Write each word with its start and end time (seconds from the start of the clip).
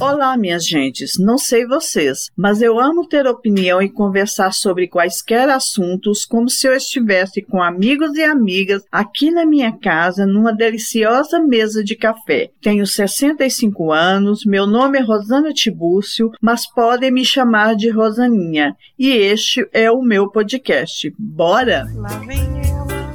Olá, 0.00 0.34
minhas 0.34 0.66
gentes. 0.66 1.18
Não 1.18 1.36
sei 1.36 1.66
vocês, 1.66 2.30
mas 2.34 2.62
eu 2.62 2.80
amo 2.80 3.06
ter 3.06 3.26
opinião 3.26 3.82
e 3.82 3.90
conversar 3.90 4.50
sobre 4.50 4.88
quaisquer 4.88 5.50
assuntos 5.50 6.24
como 6.24 6.48
se 6.48 6.66
eu 6.66 6.74
estivesse 6.74 7.42
com 7.42 7.62
amigos 7.62 8.16
e 8.16 8.22
amigas 8.24 8.82
aqui 8.90 9.30
na 9.30 9.44
minha 9.44 9.70
casa 9.70 10.24
numa 10.24 10.54
deliciosa 10.54 11.38
mesa 11.38 11.84
de 11.84 11.94
café. 11.94 12.50
Tenho 12.62 12.86
65 12.86 13.92
anos, 13.92 14.46
meu 14.46 14.66
nome 14.66 14.98
é 14.98 15.02
Rosana 15.02 15.52
Tibúcio, 15.52 16.30
mas 16.40 16.66
podem 16.66 17.10
me 17.10 17.22
chamar 17.22 17.76
de 17.76 17.90
Rosaninha. 17.90 18.74
E 18.98 19.10
este 19.10 19.68
é 19.70 19.90
o 19.90 20.00
meu 20.00 20.30
podcast. 20.30 21.14
Bora? 21.18 21.86
Lá 21.94 22.08
vem 22.20 22.40
ela. 22.66 23.14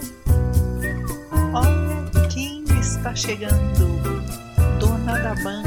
Olha 1.51 2.27
quem 2.27 2.63
está 2.79 3.15
chegando. 3.15 3.99
Dona 4.79 5.17
da 5.17 5.33
banca. 5.43 5.64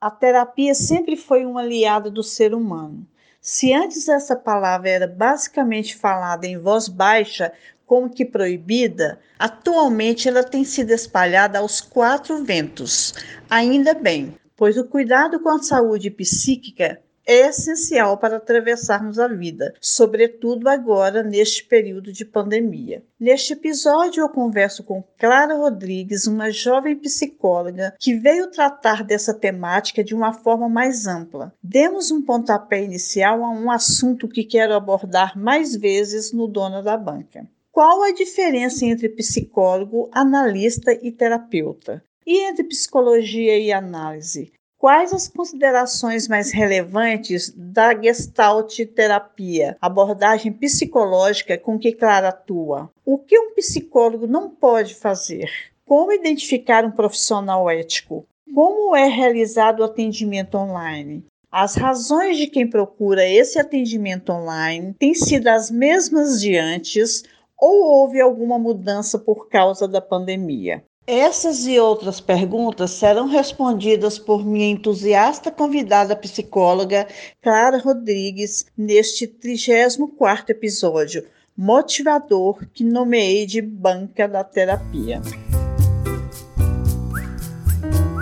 A 0.00 0.10
terapia 0.10 0.74
sempre 0.74 1.14
foi 1.14 1.44
um 1.44 1.58
aliado 1.58 2.10
do 2.10 2.22
ser 2.22 2.54
humano. 2.54 3.06
Se 3.38 3.74
antes 3.74 4.08
essa 4.08 4.34
palavra 4.34 4.88
era 4.88 5.06
basicamente 5.06 5.94
falada 5.94 6.46
em 6.46 6.56
voz 6.56 6.88
baixa, 6.88 7.52
como 7.84 8.08
que 8.08 8.24
proibida, 8.24 9.20
atualmente 9.38 10.26
ela 10.26 10.42
tem 10.42 10.64
sido 10.64 10.90
espalhada 10.92 11.58
aos 11.58 11.82
quatro 11.82 12.42
ventos. 12.42 13.12
Ainda 13.50 13.92
bem, 13.92 14.34
pois 14.56 14.78
o 14.78 14.86
cuidado 14.86 15.38
com 15.40 15.50
a 15.50 15.62
saúde 15.62 16.10
psíquica 16.10 17.02
é 17.30 17.46
essencial 17.46 18.18
para 18.18 18.38
atravessarmos 18.38 19.16
a 19.20 19.28
vida, 19.28 19.72
sobretudo 19.80 20.68
agora 20.68 21.22
neste 21.22 21.62
período 21.62 22.12
de 22.12 22.24
pandemia. 22.24 23.04
Neste 23.20 23.52
episódio, 23.52 24.20
eu 24.20 24.28
converso 24.28 24.82
com 24.82 25.04
Clara 25.16 25.54
Rodrigues, 25.54 26.26
uma 26.26 26.50
jovem 26.50 26.96
psicóloga 26.96 27.94
que 28.00 28.16
veio 28.16 28.50
tratar 28.50 29.04
dessa 29.04 29.32
temática 29.32 30.02
de 30.02 30.12
uma 30.12 30.32
forma 30.32 30.68
mais 30.68 31.06
ampla. 31.06 31.54
Demos 31.62 32.10
um 32.10 32.20
pontapé 32.20 32.82
inicial 32.82 33.44
a 33.44 33.50
um 33.50 33.70
assunto 33.70 34.26
que 34.26 34.42
quero 34.42 34.74
abordar 34.74 35.38
mais 35.38 35.76
vezes 35.76 36.32
no 36.32 36.48
Dona 36.48 36.82
da 36.82 36.96
Banca. 36.96 37.46
Qual 37.70 38.02
a 38.02 38.10
diferença 38.10 38.84
entre 38.84 39.08
psicólogo, 39.08 40.10
analista 40.10 40.98
e 41.00 41.12
terapeuta? 41.12 42.02
E 42.26 42.48
entre 42.48 42.64
psicologia 42.64 43.56
e 43.56 43.72
análise? 43.72 44.52
Quais 44.80 45.12
as 45.12 45.28
considerações 45.28 46.26
mais 46.26 46.50
relevantes 46.50 47.52
da 47.54 47.94
Gestalt 47.94 48.78
terapia, 48.96 49.76
abordagem 49.78 50.50
psicológica 50.50 51.58
com 51.58 51.78
que 51.78 51.92
Clara 51.92 52.30
atua? 52.30 52.90
O 53.04 53.18
que 53.18 53.38
um 53.38 53.52
psicólogo 53.54 54.26
não 54.26 54.48
pode 54.48 54.94
fazer? 54.94 55.50
Como 55.84 56.14
identificar 56.14 56.82
um 56.82 56.90
profissional 56.90 57.68
ético? 57.68 58.24
Como 58.54 58.96
é 58.96 59.06
realizado 59.06 59.80
o 59.80 59.84
atendimento 59.84 60.56
online? 60.56 61.26
As 61.52 61.74
razões 61.74 62.38
de 62.38 62.46
quem 62.46 62.66
procura 62.66 63.28
esse 63.28 63.58
atendimento 63.58 64.32
online 64.32 64.94
têm 64.98 65.14
sido 65.14 65.48
as 65.48 65.70
mesmas 65.70 66.40
de 66.40 66.56
antes 66.56 67.22
ou 67.60 67.84
houve 67.84 68.18
alguma 68.18 68.58
mudança 68.58 69.18
por 69.18 69.46
causa 69.46 69.86
da 69.86 70.00
pandemia? 70.00 70.82
Essas 71.12 71.66
e 71.66 71.76
outras 71.76 72.20
perguntas 72.20 72.92
serão 72.92 73.26
respondidas 73.26 74.16
por 74.16 74.46
minha 74.46 74.70
entusiasta 74.70 75.50
convidada 75.50 76.14
psicóloga 76.14 77.04
Clara 77.42 77.78
Rodrigues 77.78 78.64
neste 78.78 79.26
34 79.26 80.52
episódio, 80.52 81.26
motivador 81.56 82.64
que 82.72 82.84
nomeei 82.84 83.44
de 83.44 83.60
Banca 83.60 84.28
da 84.28 84.44
Terapia. 84.44 85.20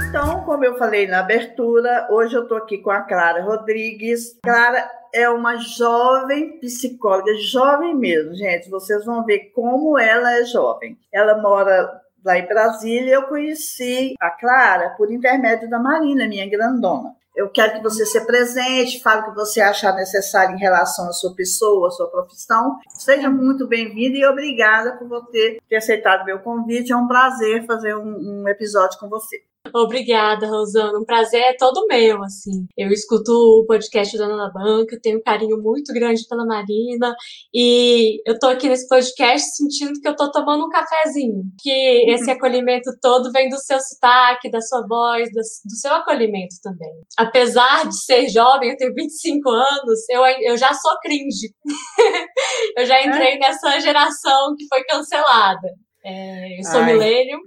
Então, 0.09 0.43
como 0.47 0.65
eu 0.65 0.79
falei 0.79 1.07
na 1.07 1.19
abertura, 1.19 2.09
hoje 2.11 2.35
eu 2.37 2.45
estou 2.45 2.57
aqui 2.57 2.79
com 2.79 2.91
a 2.91 3.03
Clara 3.03 3.45
Rodrigues. 3.45 4.39
Clara 4.43 4.91
é 5.13 5.29
uma 5.29 5.57
jovem 5.57 6.59
psicóloga, 6.59 7.35
jovem 7.35 7.95
mesmo, 7.95 8.35
gente. 8.35 8.71
Vocês 8.71 9.05
vão 9.05 9.27
ver 9.27 9.53
como 9.55 9.99
ela 9.99 10.39
é 10.39 10.45
jovem. 10.47 10.97
Ela 11.13 11.37
mora 11.37 12.08
lá 12.25 12.39
em 12.39 12.47
Brasília, 12.47 13.15
eu 13.15 13.23
conheci 13.25 14.15
a 14.21 14.31
Clara 14.31 14.91
por 14.91 15.11
intermédio 15.11 15.69
da 15.69 15.79
Marina, 15.79 16.27
minha 16.27 16.49
grandona. 16.49 17.15
Eu 17.39 17.49
quero 17.49 17.75
que 17.75 17.83
você 17.83 18.05
se 18.05 18.27
presente, 18.27 19.01
fale 19.01 19.23
o 19.23 19.25
que 19.27 19.37
você 19.37 19.61
achar 19.61 19.95
necessário 19.95 20.57
em 20.57 20.59
relação 20.59 21.09
à 21.09 21.13
sua 21.13 21.33
pessoa, 21.37 21.87
à 21.87 21.91
sua 21.93 22.11
profissão. 22.11 22.81
Seja 22.89 23.31
muito 23.31 23.65
bem-vinda 23.69 24.19
e 24.19 24.27
obrigada 24.27 24.97
por 24.97 25.07
você 25.07 25.57
ter 25.69 25.77
aceitado 25.77 26.25
meu 26.25 26.41
convite. 26.41 26.91
É 26.91 26.97
um 26.97 27.07
prazer 27.07 27.65
fazer 27.65 27.95
um, 27.95 28.43
um 28.43 28.49
episódio 28.49 28.99
com 28.99 29.09
você. 29.09 29.41
Obrigada, 29.75 30.47
Rosana. 30.47 30.99
Um 30.99 31.05
prazer 31.05 31.41
é 31.41 31.57
todo 31.57 31.87
meu, 31.87 32.23
assim. 32.23 32.67
Eu 32.77 32.91
escuto 32.91 33.31
o 33.33 33.67
podcast 33.67 34.17
da 34.17 34.25
Ana 34.25 34.51
Banca, 34.53 34.99
tenho 35.03 35.19
um 35.19 35.23
carinho 35.23 35.61
muito 35.61 35.93
grande 35.93 36.27
pela 36.29 36.47
Marina 36.47 37.15
e 37.55 38.21
eu 38.27 38.39
tô 38.39 38.47
aqui 38.47 38.69
nesse 38.69 38.89
podcast 38.89 39.57
sentindo 39.57 40.01
que 40.01 40.09
eu 40.09 40.17
tô 40.17 40.31
tomando 40.31 40.65
um 40.65 40.69
cafezinho. 40.69 41.43
Que 41.61 42.11
esse 42.11 42.31
acolhimento 42.33 42.91
todo 43.01 43.31
vem 43.33 43.49
do 43.49 43.59
seu 43.59 43.79
sotaque, 43.81 44.51
da 44.51 44.61
sua 44.61 44.87
voz, 44.87 45.29
do, 45.33 45.43
seu 45.77 45.93
acolhimento 45.93 46.57
também. 46.63 46.93
Apesar 47.17 47.87
de 47.87 48.05
ser 48.05 48.29
jovem, 48.29 48.71
eu 48.71 48.77
tenho 48.77 48.95
25 48.95 49.51
anos, 49.51 50.09
eu, 50.09 50.23
eu 50.43 50.57
já 50.57 50.73
sou 50.73 50.99
cringe. 51.03 51.53
eu 52.77 52.87
já 52.87 53.03
entrei 53.03 53.35
é? 53.35 53.39
nessa 53.39 53.81
geração 53.81 54.55
que 54.57 54.67
foi 54.69 54.83
cancelada. 54.85 55.69
É, 56.05 56.59
eu 56.59 56.65
sou 56.65 56.81
Ai, 56.81 56.93
milênio. 56.93 57.39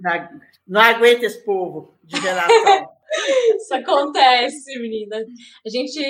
Não 0.72 0.80
aguenta 0.80 1.26
esse 1.26 1.44
povo 1.44 1.98
de 2.02 2.18
geração. 2.18 2.88
Isso 3.56 3.74
acontece, 3.74 4.78
menina. 4.80 5.16
A 5.64 5.68
gente 5.68 6.00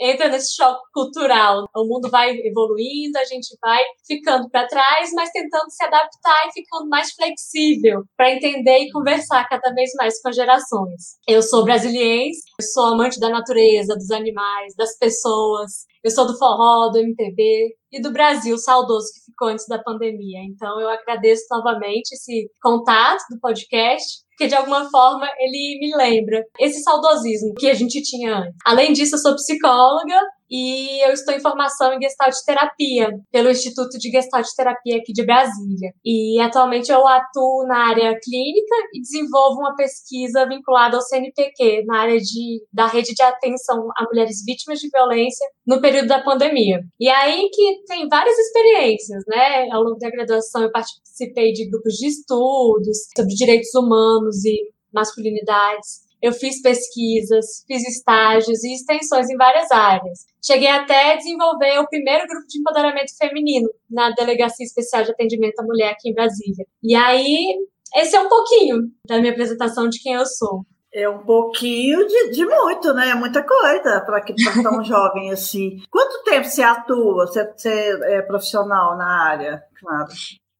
entra 0.00 0.28
nesse 0.28 0.54
choque 0.54 0.82
cultural. 0.92 1.66
O 1.76 1.84
mundo 1.84 2.08
vai 2.10 2.30
evoluindo, 2.30 3.18
a 3.18 3.24
gente 3.24 3.56
vai 3.60 3.82
ficando 4.06 4.48
para 4.50 4.66
trás, 4.66 5.10
mas 5.14 5.30
tentando 5.30 5.70
se 5.70 5.84
adaptar 5.84 6.48
e 6.48 6.52
ficando 6.52 6.88
mais 6.88 7.12
flexível 7.12 8.02
para 8.16 8.32
entender 8.32 8.78
e 8.78 8.90
conversar 8.90 9.48
cada 9.48 9.72
vez 9.74 9.90
mais 9.96 10.20
com 10.20 10.28
as 10.28 10.36
gerações. 10.36 11.16
Eu 11.26 11.42
sou 11.42 11.64
brasiliense, 11.64 12.42
sou 12.72 12.86
amante 12.86 13.20
da 13.20 13.28
natureza, 13.28 13.94
dos 13.94 14.10
animais, 14.10 14.74
das 14.76 14.96
pessoas. 14.98 15.86
Eu 16.02 16.10
sou 16.10 16.26
do 16.26 16.38
forró, 16.38 16.88
do 16.90 16.98
MPB 16.98 17.74
e 17.92 18.00
do 18.00 18.12
Brasil 18.12 18.56
saudoso 18.56 19.08
que 19.12 19.30
ficou 19.30 19.48
antes 19.48 19.66
da 19.66 19.82
pandemia. 19.82 20.40
Então 20.44 20.80
eu 20.80 20.88
agradeço 20.88 21.44
novamente 21.50 22.12
esse 22.12 22.50
contato 22.62 23.22
do 23.30 23.40
podcast 23.40 24.27
porque 24.38 24.46
de 24.46 24.54
alguma 24.54 24.88
forma 24.88 25.28
ele 25.40 25.80
me 25.80 25.96
lembra 25.96 26.44
esse 26.60 26.80
saudosismo 26.80 27.54
que 27.54 27.68
a 27.68 27.74
gente 27.74 28.00
tinha 28.00 28.36
antes. 28.36 28.54
Além 28.64 28.92
disso, 28.92 29.16
eu 29.16 29.18
sou 29.18 29.34
psicóloga 29.34 30.14
e 30.50 31.04
eu 31.06 31.12
estou 31.12 31.34
em 31.34 31.40
formação 31.40 31.92
em 31.92 32.00
Gestalt 32.00 32.34
Terapia 32.44 33.10
pelo 33.30 33.50
Instituto 33.50 33.98
de 33.98 34.10
Gestalt 34.10 34.46
Terapia 34.56 34.96
aqui 34.96 35.12
de 35.12 35.24
Brasília. 35.24 35.92
E 36.04 36.40
atualmente 36.40 36.90
eu 36.90 37.06
atuo 37.06 37.66
na 37.66 37.88
área 37.88 38.18
clínica 38.22 38.74
e 38.94 39.00
desenvolvo 39.00 39.60
uma 39.60 39.76
pesquisa 39.76 40.46
vinculada 40.46 40.96
ao 40.96 41.02
CNPq, 41.02 41.84
na 41.86 42.00
área 42.00 42.18
de, 42.18 42.62
da 42.72 42.86
rede 42.86 43.14
de 43.14 43.22
atenção 43.22 43.88
a 43.96 44.04
mulheres 44.04 44.42
vítimas 44.44 44.78
de 44.78 44.88
violência 44.88 45.46
no 45.66 45.80
período 45.80 46.08
da 46.08 46.22
pandemia. 46.22 46.80
E 46.98 47.08
aí 47.08 47.48
que 47.52 47.82
tem 47.86 48.08
várias 48.08 48.38
experiências, 48.38 49.24
né? 49.26 49.68
Ao 49.70 49.82
longo 49.82 49.98
da 49.98 50.10
graduação 50.10 50.62
eu 50.62 50.72
participei 50.72 51.52
de 51.52 51.68
grupos 51.68 51.94
de 51.94 52.08
estudos 52.08 52.98
sobre 53.16 53.34
direitos 53.34 53.74
humanos 53.74 54.44
e 54.44 54.58
masculinidades 54.92 56.07
eu 56.22 56.32
fiz 56.32 56.60
pesquisas, 56.60 57.64
fiz 57.66 57.86
estágios 57.88 58.62
e 58.64 58.74
extensões 58.74 59.30
em 59.30 59.36
várias 59.36 59.70
áreas. 59.70 60.26
Cheguei 60.44 60.68
até 60.68 61.12
a 61.12 61.16
desenvolver 61.16 61.78
o 61.78 61.88
primeiro 61.88 62.26
grupo 62.26 62.46
de 62.46 62.58
empoderamento 62.58 63.16
feminino 63.16 63.68
na 63.90 64.10
Delegacia 64.10 64.64
Especial 64.64 65.04
de 65.04 65.12
Atendimento 65.12 65.60
à 65.60 65.62
Mulher 65.62 65.92
aqui 65.92 66.10
em 66.10 66.14
Brasília. 66.14 66.66
E 66.82 66.94
aí, 66.94 67.56
esse 67.96 68.16
é 68.16 68.20
um 68.20 68.28
pouquinho 68.28 68.90
da 69.06 69.18
minha 69.18 69.32
apresentação 69.32 69.88
de 69.88 70.00
quem 70.02 70.14
eu 70.14 70.26
sou. 70.26 70.62
É 70.92 71.08
um 71.08 71.18
pouquinho 71.18 72.06
de, 72.06 72.30
de 72.30 72.46
muito, 72.46 72.94
né? 72.94 73.10
É 73.10 73.14
muita 73.14 73.42
coisa 73.42 74.00
para 74.00 74.22
que 74.22 74.34
tão 74.62 74.82
jovem 74.84 75.30
assim. 75.30 75.76
Quanto 75.90 76.24
tempo 76.24 76.46
você 76.46 76.62
atua? 76.62 77.26
Você, 77.26 77.44
você 77.44 77.98
é 78.04 78.22
profissional 78.22 78.96
na 78.96 79.28
área, 79.28 79.62
claro? 79.78 80.08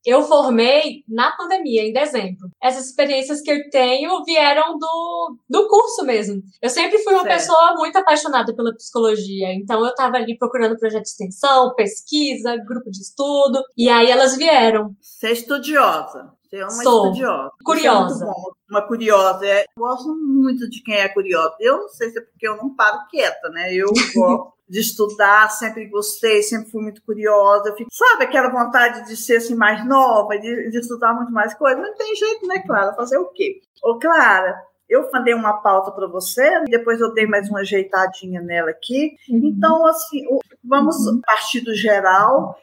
Eu 0.04 0.22
formei 0.22 1.02
na 1.08 1.32
pandemia, 1.32 1.82
em 1.82 1.92
dezembro. 1.92 2.50
Essas 2.62 2.86
experiências 2.86 3.40
que 3.40 3.50
eu 3.50 3.68
tenho 3.70 4.24
vieram 4.24 4.78
do, 4.78 5.36
do 5.48 5.68
curso 5.68 6.04
mesmo. 6.04 6.42
Eu 6.62 6.70
sempre 6.70 6.98
fui 6.98 7.14
uma 7.14 7.22
certo. 7.22 7.34
pessoa 7.34 7.74
muito 7.76 7.96
apaixonada 7.96 8.54
pela 8.54 8.74
psicologia, 8.74 9.52
então 9.54 9.80
eu 9.80 9.90
estava 9.90 10.16
ali 10.16 10.36
procurando 10.36 10.78
projeto 10.78 11.02
de 11.02 11.08
extensão, 11.08 11.74
pesquisa, 11.74 12.56
grupo 12.56 12.90
de 12.90 13.00
estudo, 13.00 13.62
e 13.76 13.88
aí 13.88 14.10
elas 14.10 14.36
vieram. 14.36 14.94
Você 15.00 15.28
é 15.28 15.32
estudiosa. 15.32 16.37
Você 16.48 16.56
é 16.56 16.64
uma 16.64 16.70
Sou. 16.70 17.06
estudiosa. 17.06 17.52
Curiosa. 17.62 18.24
É 18.24 18.26
muito 18.26 18.40
bom. 18.40 18.52
Uma 18.70 18.82
curiosa. 18.82 19.46
É, 19.46 19.62
eu 19.62 19.66
gosto 19.76 20.14
muito 20.16 20.68
de 20.68 20.82
quem 20.82 20.94
é 20.94 21.08
curiosa. 21.08 21.54
Eu 21.60 21.78
não 21.78 21.88
sei 21.88 22.10
se 22.10 22.18
é 22.18 22.22
porque 22.22 22.48
eu 22.48 22.56
não 22.56 22.74
paro 22.74 23.06
quieta, 23.10 23.48
né? 23.50 23.74
Eu 23.74 23.88
gosto 24.14 24.52
de 24.68 24.80
estudar, 24.80 25.50
sempre 25.50 25.86
gostei, 25.86 26.42
sempre 26.42 26.70
fui 26.70 26.82
muito 26.82 27.02
curiosa. 27.02 27.68
Eu 27.68 27.76
fico, 27.76 27.90
sabe 27.92 28.24
aquela 28.24 28.50
vontade 28.50 29.06
de 29.06 29.16
ser 29.16 29.36
assim 29.36 29.54
mais 29.54 29.86
nova, 29.86 30.38
de, 30.38 30.70
de 30.70 30.78
estudar 30.78 31.14
muito 31.14 31.32
mais 31.32 31.54
coisas? 31.54 31.82
Não 31.82 31.94
tem 31.94 32.14
jeito, 32.14 32.46
né, 32.46 32.60
Clara? 32.60 32.94
Fazer 32.94 33.18
o 33.18 33.28
quê? 33.28 33.60
Ô, 33.82 33.98
Clara, 33.98 34.62
eu 34.88 35.08
mandei 35.12 35.34
uma 35.34 35.60
pauta 35.60 35.90
para 35.92 36.06
você, 36.06 36.64
depois 36.64 37.00
eu 37.00 37.12
dei 37.12 37.26
mais 37.26 37.48
uma 37.48 37.60
ajeitadinha 37.60 38.40
nela 38.40 38.70
aqui. 38.70 39.16
Então, 39.28 39.86
assim, 39.86 40.24
vamos 40.64 40.96
partir 41.26 41.60
do 41.60 41.74
geral 41.74 42.56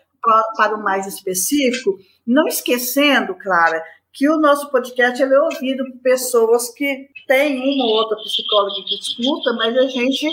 para 0.58 0.76
o 0.76 0.84
mais 0.84 1.06
específico, 1.06 1.98
não 2.26 2.48
esquecendo, 2.48 3.36
Clara, 3.36 3.84
que 4.14 4.30
o 4.30 4.38
nosso 4.38 4.72
podcast 4.72 5.22
é 5.22 5.40
ouvido 5.40 5.86
por 5.86 6.02
pessoas 6.02 6.74
que 6.74 7.10
têm 7.28 7.58
uma 7.58 7.86
ou 7.86 7.92
outra 7.98 8.18
psicóloga 8.18 8.76
que 8.88 8.96
escuta, 8.96 9.54
mas 9.54 9.78
a 9.78 9.88
gente 9.88 10.28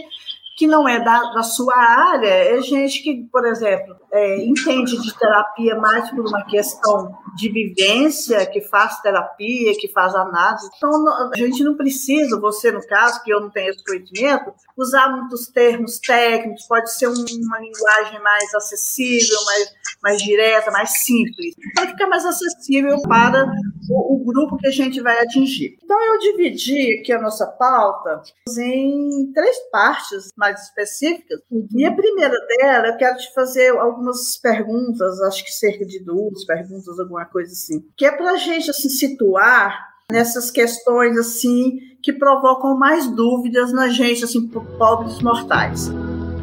que 0.56 0.66
não 0.66 0.86
é 0.86 1.00
da, 1.00 1.32
da 1.32 1.42
sua 1.42 1.74
área, 1.76 2.28
é 2.28 2.60
gente 2.60 3.02
que, 3.02 3.26
por 3.32 3.44
exemplo, 3.46 3.96
é, 4.12 4.44
entende 4.44 5.00
de 5.00 5.18
terapia 5.18 5.74
mais 5.76 6.10
por 6.10 6.26
uma 6.26 6.44
questão 6.44 7.12
de 7.36 7.48
vivência, 7.48 8.44
que 8.46 8.60
faz 8.62 9.00
terapia, 9.00 9.72
que 9.78 9.88
faz 9.88 10.14
análise. 10.14 10.68
Então, 10.76 10.90
a 11.32 11.36
gente 11.36 11.62
não 11.64 11.76
precisa, 11.76 12.38
você 12.40 12.70
no 12.70 12.84
caso, 12.86 13.22
que 13.22 13.32
eu 13.32 13.40
não 13.40 13.50
tenho 13.50 13.70
esse 13.70 13.84
conhecimento, 13.84 14.52
usar 14.76 15.08
muitos 15.16 15.46
termos 15.48 15.98
técnicos, 15.98 16.66
pode 16.66 16.92
ser 16.92 17.08
um- 17.08 17.12
uma 17.44 17.60
linguagem 17.60 18.20
mais 18.22 18.54
acessível, 18.54 19.36
mais, 19.46 19.68
mais 20.02 20.22
direta, 20.22 20.70
mais 20.70 21.02
simples, 21.04 21.54
para 21.74 21.88
ficar 21.88 22.06
mais 22.08 22.24
acessível 22.24 23.00
para 23.02 23.44
o, 23.90 24.16
o 24.16 24.24
grupo 24.24 24.56
que 24.58 24.66
a 24.66 24.70
gente 24.70 25.00
vai 25.00 25.18
atingir. 25.20 25.78
Então, 25.82 25.98
eu 26.06 26.18
dividi 26.18 26.98
aqui 27.00 27.12
a 27.12 27.20
nossa 27.20 27.46
pauta 27.46 28.22
em 28.58 29.32
três 29.32 29.56
partes 29.70 30.30
mais 30.36 30.60
específicas. 30.62 31.40
E 31.74 31.84
a 31.84 31.92
primeira 31.94 32.36
dela, 32.46 32.88
eu 32.88 32.96
quero 32.96 33.16
te 33.18 33.32
fazer 33.34 33.70
algumas 33.76 34.36
perguntas, 34.38 35.20
acho 35.22 35.44
que 35.44 35.50
cerca 35.52 35.84
de 35.84 36.02
duas 36.04 36.44
perguntas, 36.44 36.98
alguma 36.98 37.21
coisa 37.24 37.52
assim, 37.52 37.84
que 37.96 38.04
é 38.04 38.12
para 38.12 38.32
a 38.32 38.36
gente 38.36 38.70
assim, 38.70 38.88
situar 38.88 39.88
nessas 40.10 40.50
questões 40.50 41.16
assim 41.16 41.78
que 42.02 42.12
provocam 42.12 42.76
mais 42.76 43.06
dúvidas 43.06 43.72
na 43.72 43.88
gente, 43.88 44.24
assim, 44.24 44.48
po- 44.48 44.60
pobres 44.76 45.20
mortais. 45.22 45.90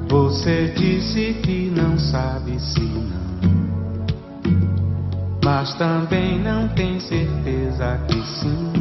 Você 0.10 0.70
disse 0.70 1.34
que 1.44 1.70
não 1.70 1.98
sabe 2.00 2.60
se 2.60 2.80
não, 2.80 3.20
mas 5.44 5.74
também 5.76 6.40
não 6.42 6.68
tem 6.70 7.00
certeza 7.00 8.00
que 8.08 8.26
sim. 8.40 8.72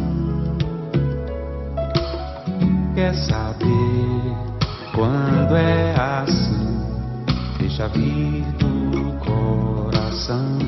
Quer 2.95 3.15
saber 3.15 4.37
quando 4.95 5.55
é 5.57 5.95
assim? 5.95 6.79
Deixa 7.59 7.89
vir 7.89 8.43
do 8.59 9.13
coração. 9.25 10.59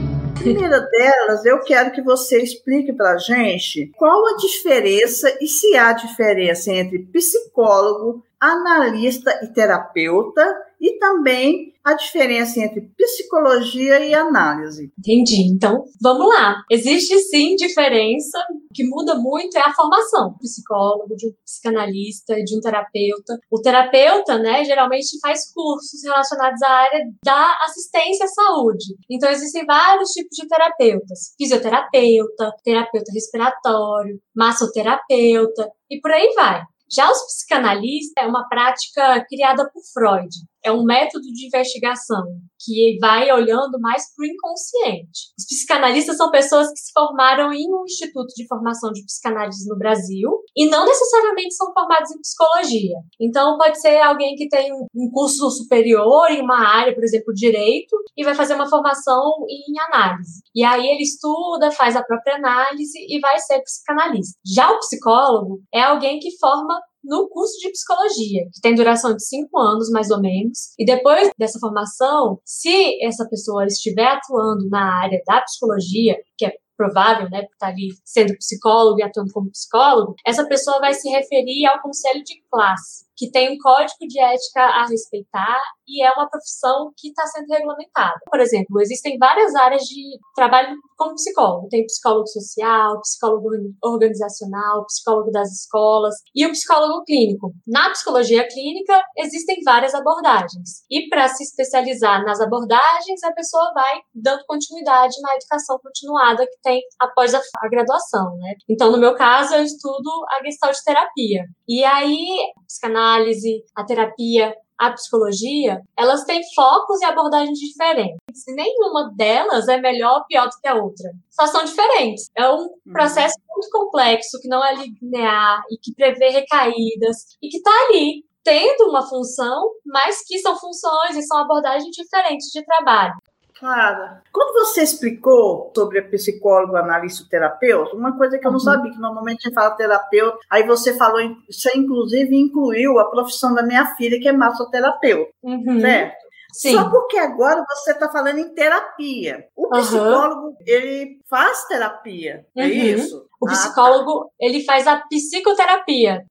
Primeira 0.41 0.81
delas, 0.81 1.45
eu 1.45 1.61
quero 1.61 1.93
que 1.93 2.01
você 2.01 2.43
explique 2.43 2.95
para 2.95 3.13
a 3.13 3.19
gente 3.19 3.93
qual 3.97 4.27
a 4.27 4.37
diferença 4.39 5.37
e 5.39 5.47
se 5.47 5.77
há 5.77 5.93
diferença 5.93 6.73
entre 6.73 6.99
psicólogo, 6.99 8.25
analista 8.41 9.39
e 9.43 9.49
terapeuta, 9.49 10.43
e 10.81 10.99
também 10.99 11.71
a 11.85 11.95
diferença 11.95 12.61
entre 12.61 12.83
psicologia 12.97 14.01
e 14.01 14.15
análise. 14.15 14.93
Entendi. 14.99 15.51
Então, 15.53 15.85
vamos 16.01 16.29
lá. 16.29 16.63
Existe 16.71 17.19
sim 17.19 17.57
diferença. 17.57 18.39
O 18.71 18.75
que 18.75 18.85
muda 18.85 19.15
muito 19.17 19.57
é 19.57 19.61
a 19.61 19.73
formação. 19.73 20.33
do 20.33 20.39
psicólogo, 20.39 21.17
de 21.17 21.29
um 21.29 21.33
psicanalista, 21.45 22.35
de 22.45 22.57
um 22.57 22.61
terapeuta. 22.61 23.39
O 23.51 23.61
terapeuta, 23.61 24.39
né, 24.39 24.65
geralmente 24.65 25.19
faz 25.21 25.53
cursos 25.53 26.03
relacionados 26.05 26.63
à 26.63 26.71
área 26.71 27.05
da 27.25 27.59
assistência 27.63 28.25
à 28.25 28.29
saúde. 28.29 28.95
Então, 29.11 29.31
existem 29.31 29.65
vários 29.65 30.11
tipos 30.11 30.37
de 30.37 30.47
terapeutas: 30.47 31.35
fisioterapeuta, 31.37 32.53
terapeuta 32.63 33.13
respiratório, 33.13 34.21
massoterapeuta 34.35 35.71
e 35.91 36.01
por 36.01 36.11
aí 36.11 36.33
vai. 36.35 36.63
Já 36.93 37.09
os 37.09 37.23
psicanalistas 37.25 38.13
é 38.19 38.27
uma 38.27 38.49
prática 38.49 39.25
criada 39.29 39.71
por 39.73 39.81
Freud. 39.93 40.29
É 40.65 40.71
um 40.73 40.85
método 40.85 41.25
de 41.33 41.47
investigação 41.47 42.23
que 42.63 42.99
vai 43.01 43.31
olhando 43.33 43.81
mais 43.81 44.05
para 44.15 44.25
o 44.25 44.27
inconsciente. 44.27 45.33
Os 45.39 45.47
psicanalistas 45.47 46.17
são 46.17 46.31
pessoas 46.31 46.69
que 46.69 46.79
se 46.79 46.93
formaram 46.93 47.53
em 47.53 47.67
um 47.73 47.85
instituto 47.85 48.35
de 48.35 48.47
formação 48.47 48.93
de 48.93 49.05
psicanálise 49.05 49.67
no 49.69 49.79
Brasil 49.79 50.31
e 50.55 50.69
não 50.69 50.85
necessariamente 50.85 51.55
são 51.55 51.73
formados 51.73 52.11
em 52.11 52.21
psicologia. 52.21 52.97
Então, 53.19 53.57
pode 53.57 53.81
ser 53.81 53.99
alguém 54.01 54.35
que 54.35 54.49
tem 54.49 54.73
um 54.73 55.11
curso 55.11 55.51
superior 55.51 56.31
em 56.31 56.43
uma 56.43 56.59
área, 56.59 56.95
por 56.95 57.03
exemplo, 57.03 57.33
direito, 57.33 57.97
e 58.17 58.25
vai 58.25 58.35
fazer 58.35 58.55
uma 58.55 58.69
formação 58.69 59.33
em 59.49 59.81
análise. 59.81 60.43
E 60.55 60.63
aí 60.63 60.87
ele 60.87 61.03
estuda, 61.03 61.71
faz 61.71 61.97
a 61.97 62.03
própria 62.03 62.37
análise 62.37 62.99
e 63.09 63.19
vai 63.21 63.39
ser 63.39 63.63
psicanalista. 63.63 64.39
Já 64.45 64.71
o 64.71 64.79
psicólogo 64.79 65.63
é 65.73 65.83
alguém 65.83 66.19
que 66.19 66.37
forma 66.39 66.79
no 67.03 67.29
curso 67.29 67.59
de 67.59 67.71
psicologia, 67.71 68.45
que 68.53 68.61
tem 68.61 68.75
duração 68.75 69.15
de 69.15 69.25
cinco 69.25 69.59
anos, 69.59 69.91
mais 69.91 70.11
ou 70.11 70.21
menos. 70.21 70.75
E 70.79 70.85
depois 70.85 71.31
dessa 71.39 71.59
formação, 71.59 72.39
se 72.45 73.03
essa 73.05 73.27
pessoa 73.29 73.65
estiver 73.67 74.07
atuando 74.07 74.69
na 74.69 75.03
área 75.03 75.21
da 75.27 75.41
psicologia, 75.43 76.17
que 76.37 76.47
é 76.47 76.53
provável, 76.81 77.29
né, 77.29 77.43
estar 77.43 77.69
ali 77.69 77.89
sendo 78.07 78.35
psicólogo 78.39 78.99
e 78.99 79.03
atuando 79.03 79.31
como 79.35 79.51
psicólogo, 79.51 80.15
essa 80.27 80.47
pessoa 80.47 80.81
vai 80.81 80.95
se 80.95 81.11
referir 81.11 81.67
ao 81.67 81.83
conselho 81.83 82.25
de 82.25 82.41
classe, 82.51 83.07
que 83.17 83.31
tem 83.31 83.55
um 83.55 83.59
código 83.59 84.07
de 84.09 84.21
ética 84.21 84.61
a 84.61 84.87
respeitar 84.87 85.61
e 85.87 86.05
é 86.05 86.11
uma 86.13 86.29
profissão 86.29 86.91
que 86.97 87.09
está 87.09 87.27
sendo 87.27 87.49
regulamentada. 87.49 88.19
Por 88.31 88.41
exemplo, 88.41 88.81
existem 88.81 89.19
várias 89.19 89.55
áreas 89.55 89.83
de 89.83 90.19
trabalho 90.35 90.75
como 90.97 91.15
psicólogo. 91.15 91.69
Tem 91.69 91.85
psicólogo 91.85 92.27
social, 92.29 93.01
psicólogo 93.01 93.49
organizacional, 93.83 94.85
psicólogo 94.87 95.31
das 95.31 95.51
escolas 95.51 96.15
e 96.35 96.47
o 96.47 96.51
psicólogo 96.51 97.03
clínico. 97.05 97.53
Na 97.67 97.91
psicologia 97.91 98.47
clínica, 98.47 99.03
existem 99.19 99.57
várias 99.65 99.95
abordagens. 99.95 100.85
E 100.91 101.09
para 101.09 101.29
se 101.29 101.43
especializar 101.43 102.25
nas 102.25 102.41
abordagens, 102.41 103.23
a 103.25 103.33
pessoa 103.33 103.73
vai 103.75 104.01
dando 104.15 104.45
continuidade 104.47 105.15
na 105.23 105.35
educação 105.35 105.79
continuada 105.83 106.47
que 106.47 106.61
tem 106.63 106.81
após 107.01 107.35
a, 107.35 107.41
graduação, 107.71 108.37
né? 108.37 108.55
Então, 108.69 108.91
no 108.91 108.99
meu 108.99 109.15
caso, 109.15 109.55
eu 109.55 109.63
estudo 109.63 110.11
a 110.29 110.43
gestalt 110.45 110.77
terapia. 110.85 111.45
E 111.69 111.85
aí, 111.85 112.40
a 112.57 112.63
psicanálise, 112.65 113.65
a 113.77 113.85
terapia, 113.85 114.55
a 114.81 114.93
psicologia, 114.93 115.83
elas 115.97 116.25
têm 116.25 116.41
focos 116.55 117.03
e 117.03 117.05
abordagens 117.05 117.59
diferentes. 117.59 118.49
E 118.49 118.55
nenhuma 118.55 119.13
delas 119.15 119.69
é 119.69 119.79
melhor 119.79 120.21
ou 120.21 120.25
pior 120.27 120.47
do 120.47 120.57
que 120.59 120.67
a 120.67 120.75
outra. 120.75 121.11
Só 121.29 121.47
são 121.47 121.65
diferentes. 121.65 122.31
É 122.35 122.49
um 122.49 122.67
processo 122.91 123.35
muito 123.51 123.69
complexo, 123.71 124.41
que 124.41 124.49
não 124.49 124.65
é 124.65 124.75
linear 124.75 125.61
e 125.71 125.77
que 125.77 125.95
prevê 125.95 126.31
recaídas 126.31 127.37
e 127.43 127.49
que 127.49 127.59
está 127.59 127.71
ali 127.89 128.25
tendo 128.43 128.89
uma 128.89 129.07
função, 129.07 129.71
mas 129.85 130.25
que 130.27 130.39
são 130.39 130.57
funções 130.59 131.15
e 131.15 131.23
são 131.23 131.39
abordagens 131.39 131.95
diferentes 131.95 132.47
de 132.51 132.65
trabalho. 132.65 133.15
Clara, 133.61 134.23
quando 134.33 134.55
você 134.55 134.83
explicou 134.83 135.71
sobre 135.77 135.99
a 136.01 136.09
psicólogo, 136.09 136.75
analista 136.77 137.23
e 137.23 137.29
terapeuta, 137.29 137.95
uma 137.95 138.17
coisa 138.17 138.39
que 138.39 138.47
eu 138.47 138.51
não 138.51 138.59
Uhum. 138.59 138.65
sabia, 138.65 138.91
que 138.91 138.99
normalmente 138.99 139.41
a 139.47 139.49
gente 139.49 139.55
fala 139.55 139.77
terapeuta, 139.77 140.39
aí 140.51 140.67
você 140.67 140.97
falou, 140.97 141.21
você 141.49 141.71
inclusive 141.77 142.35
incluiu 142.35 142.99
a 142.99 143.11
profissão 143.11 143.55
da 143.55 143.63
minha 143.63 143.95
filha, 143.97 144.19
que 144.19 144.29
é 144.29 144.33
massoterapeuta, 144.33 145.31
Uhum. 145.43 145.79
certo? 145.81 146.31
Sim. 146.53 146.73
Só 146.73 146.91
porque 146.91 147.17
agora 147.17 147.65
você 147.69 147.93
está 147.93 148.11
falando 148.11 148.39
em 148.39 148.53
terapia. 148.53 149.45
O 149.55 149.69
psicólogo, 149.69 150.57
ele 150.67 151.19
faz 151.31 151.65
terapia, 151.69 152.45
é 152.57 152.65
Uhum. 152.65 152.69
isso? 152.71 153.25
O 153.41 153.47
Ah, 153.49 153.53
tá. 153.53 153.57
psicólogo, 153.57 154.31
ele 154.39 154.65
faz 154.65 154.85
a 154.87 154.97
psicoterapia. 155.09 156.23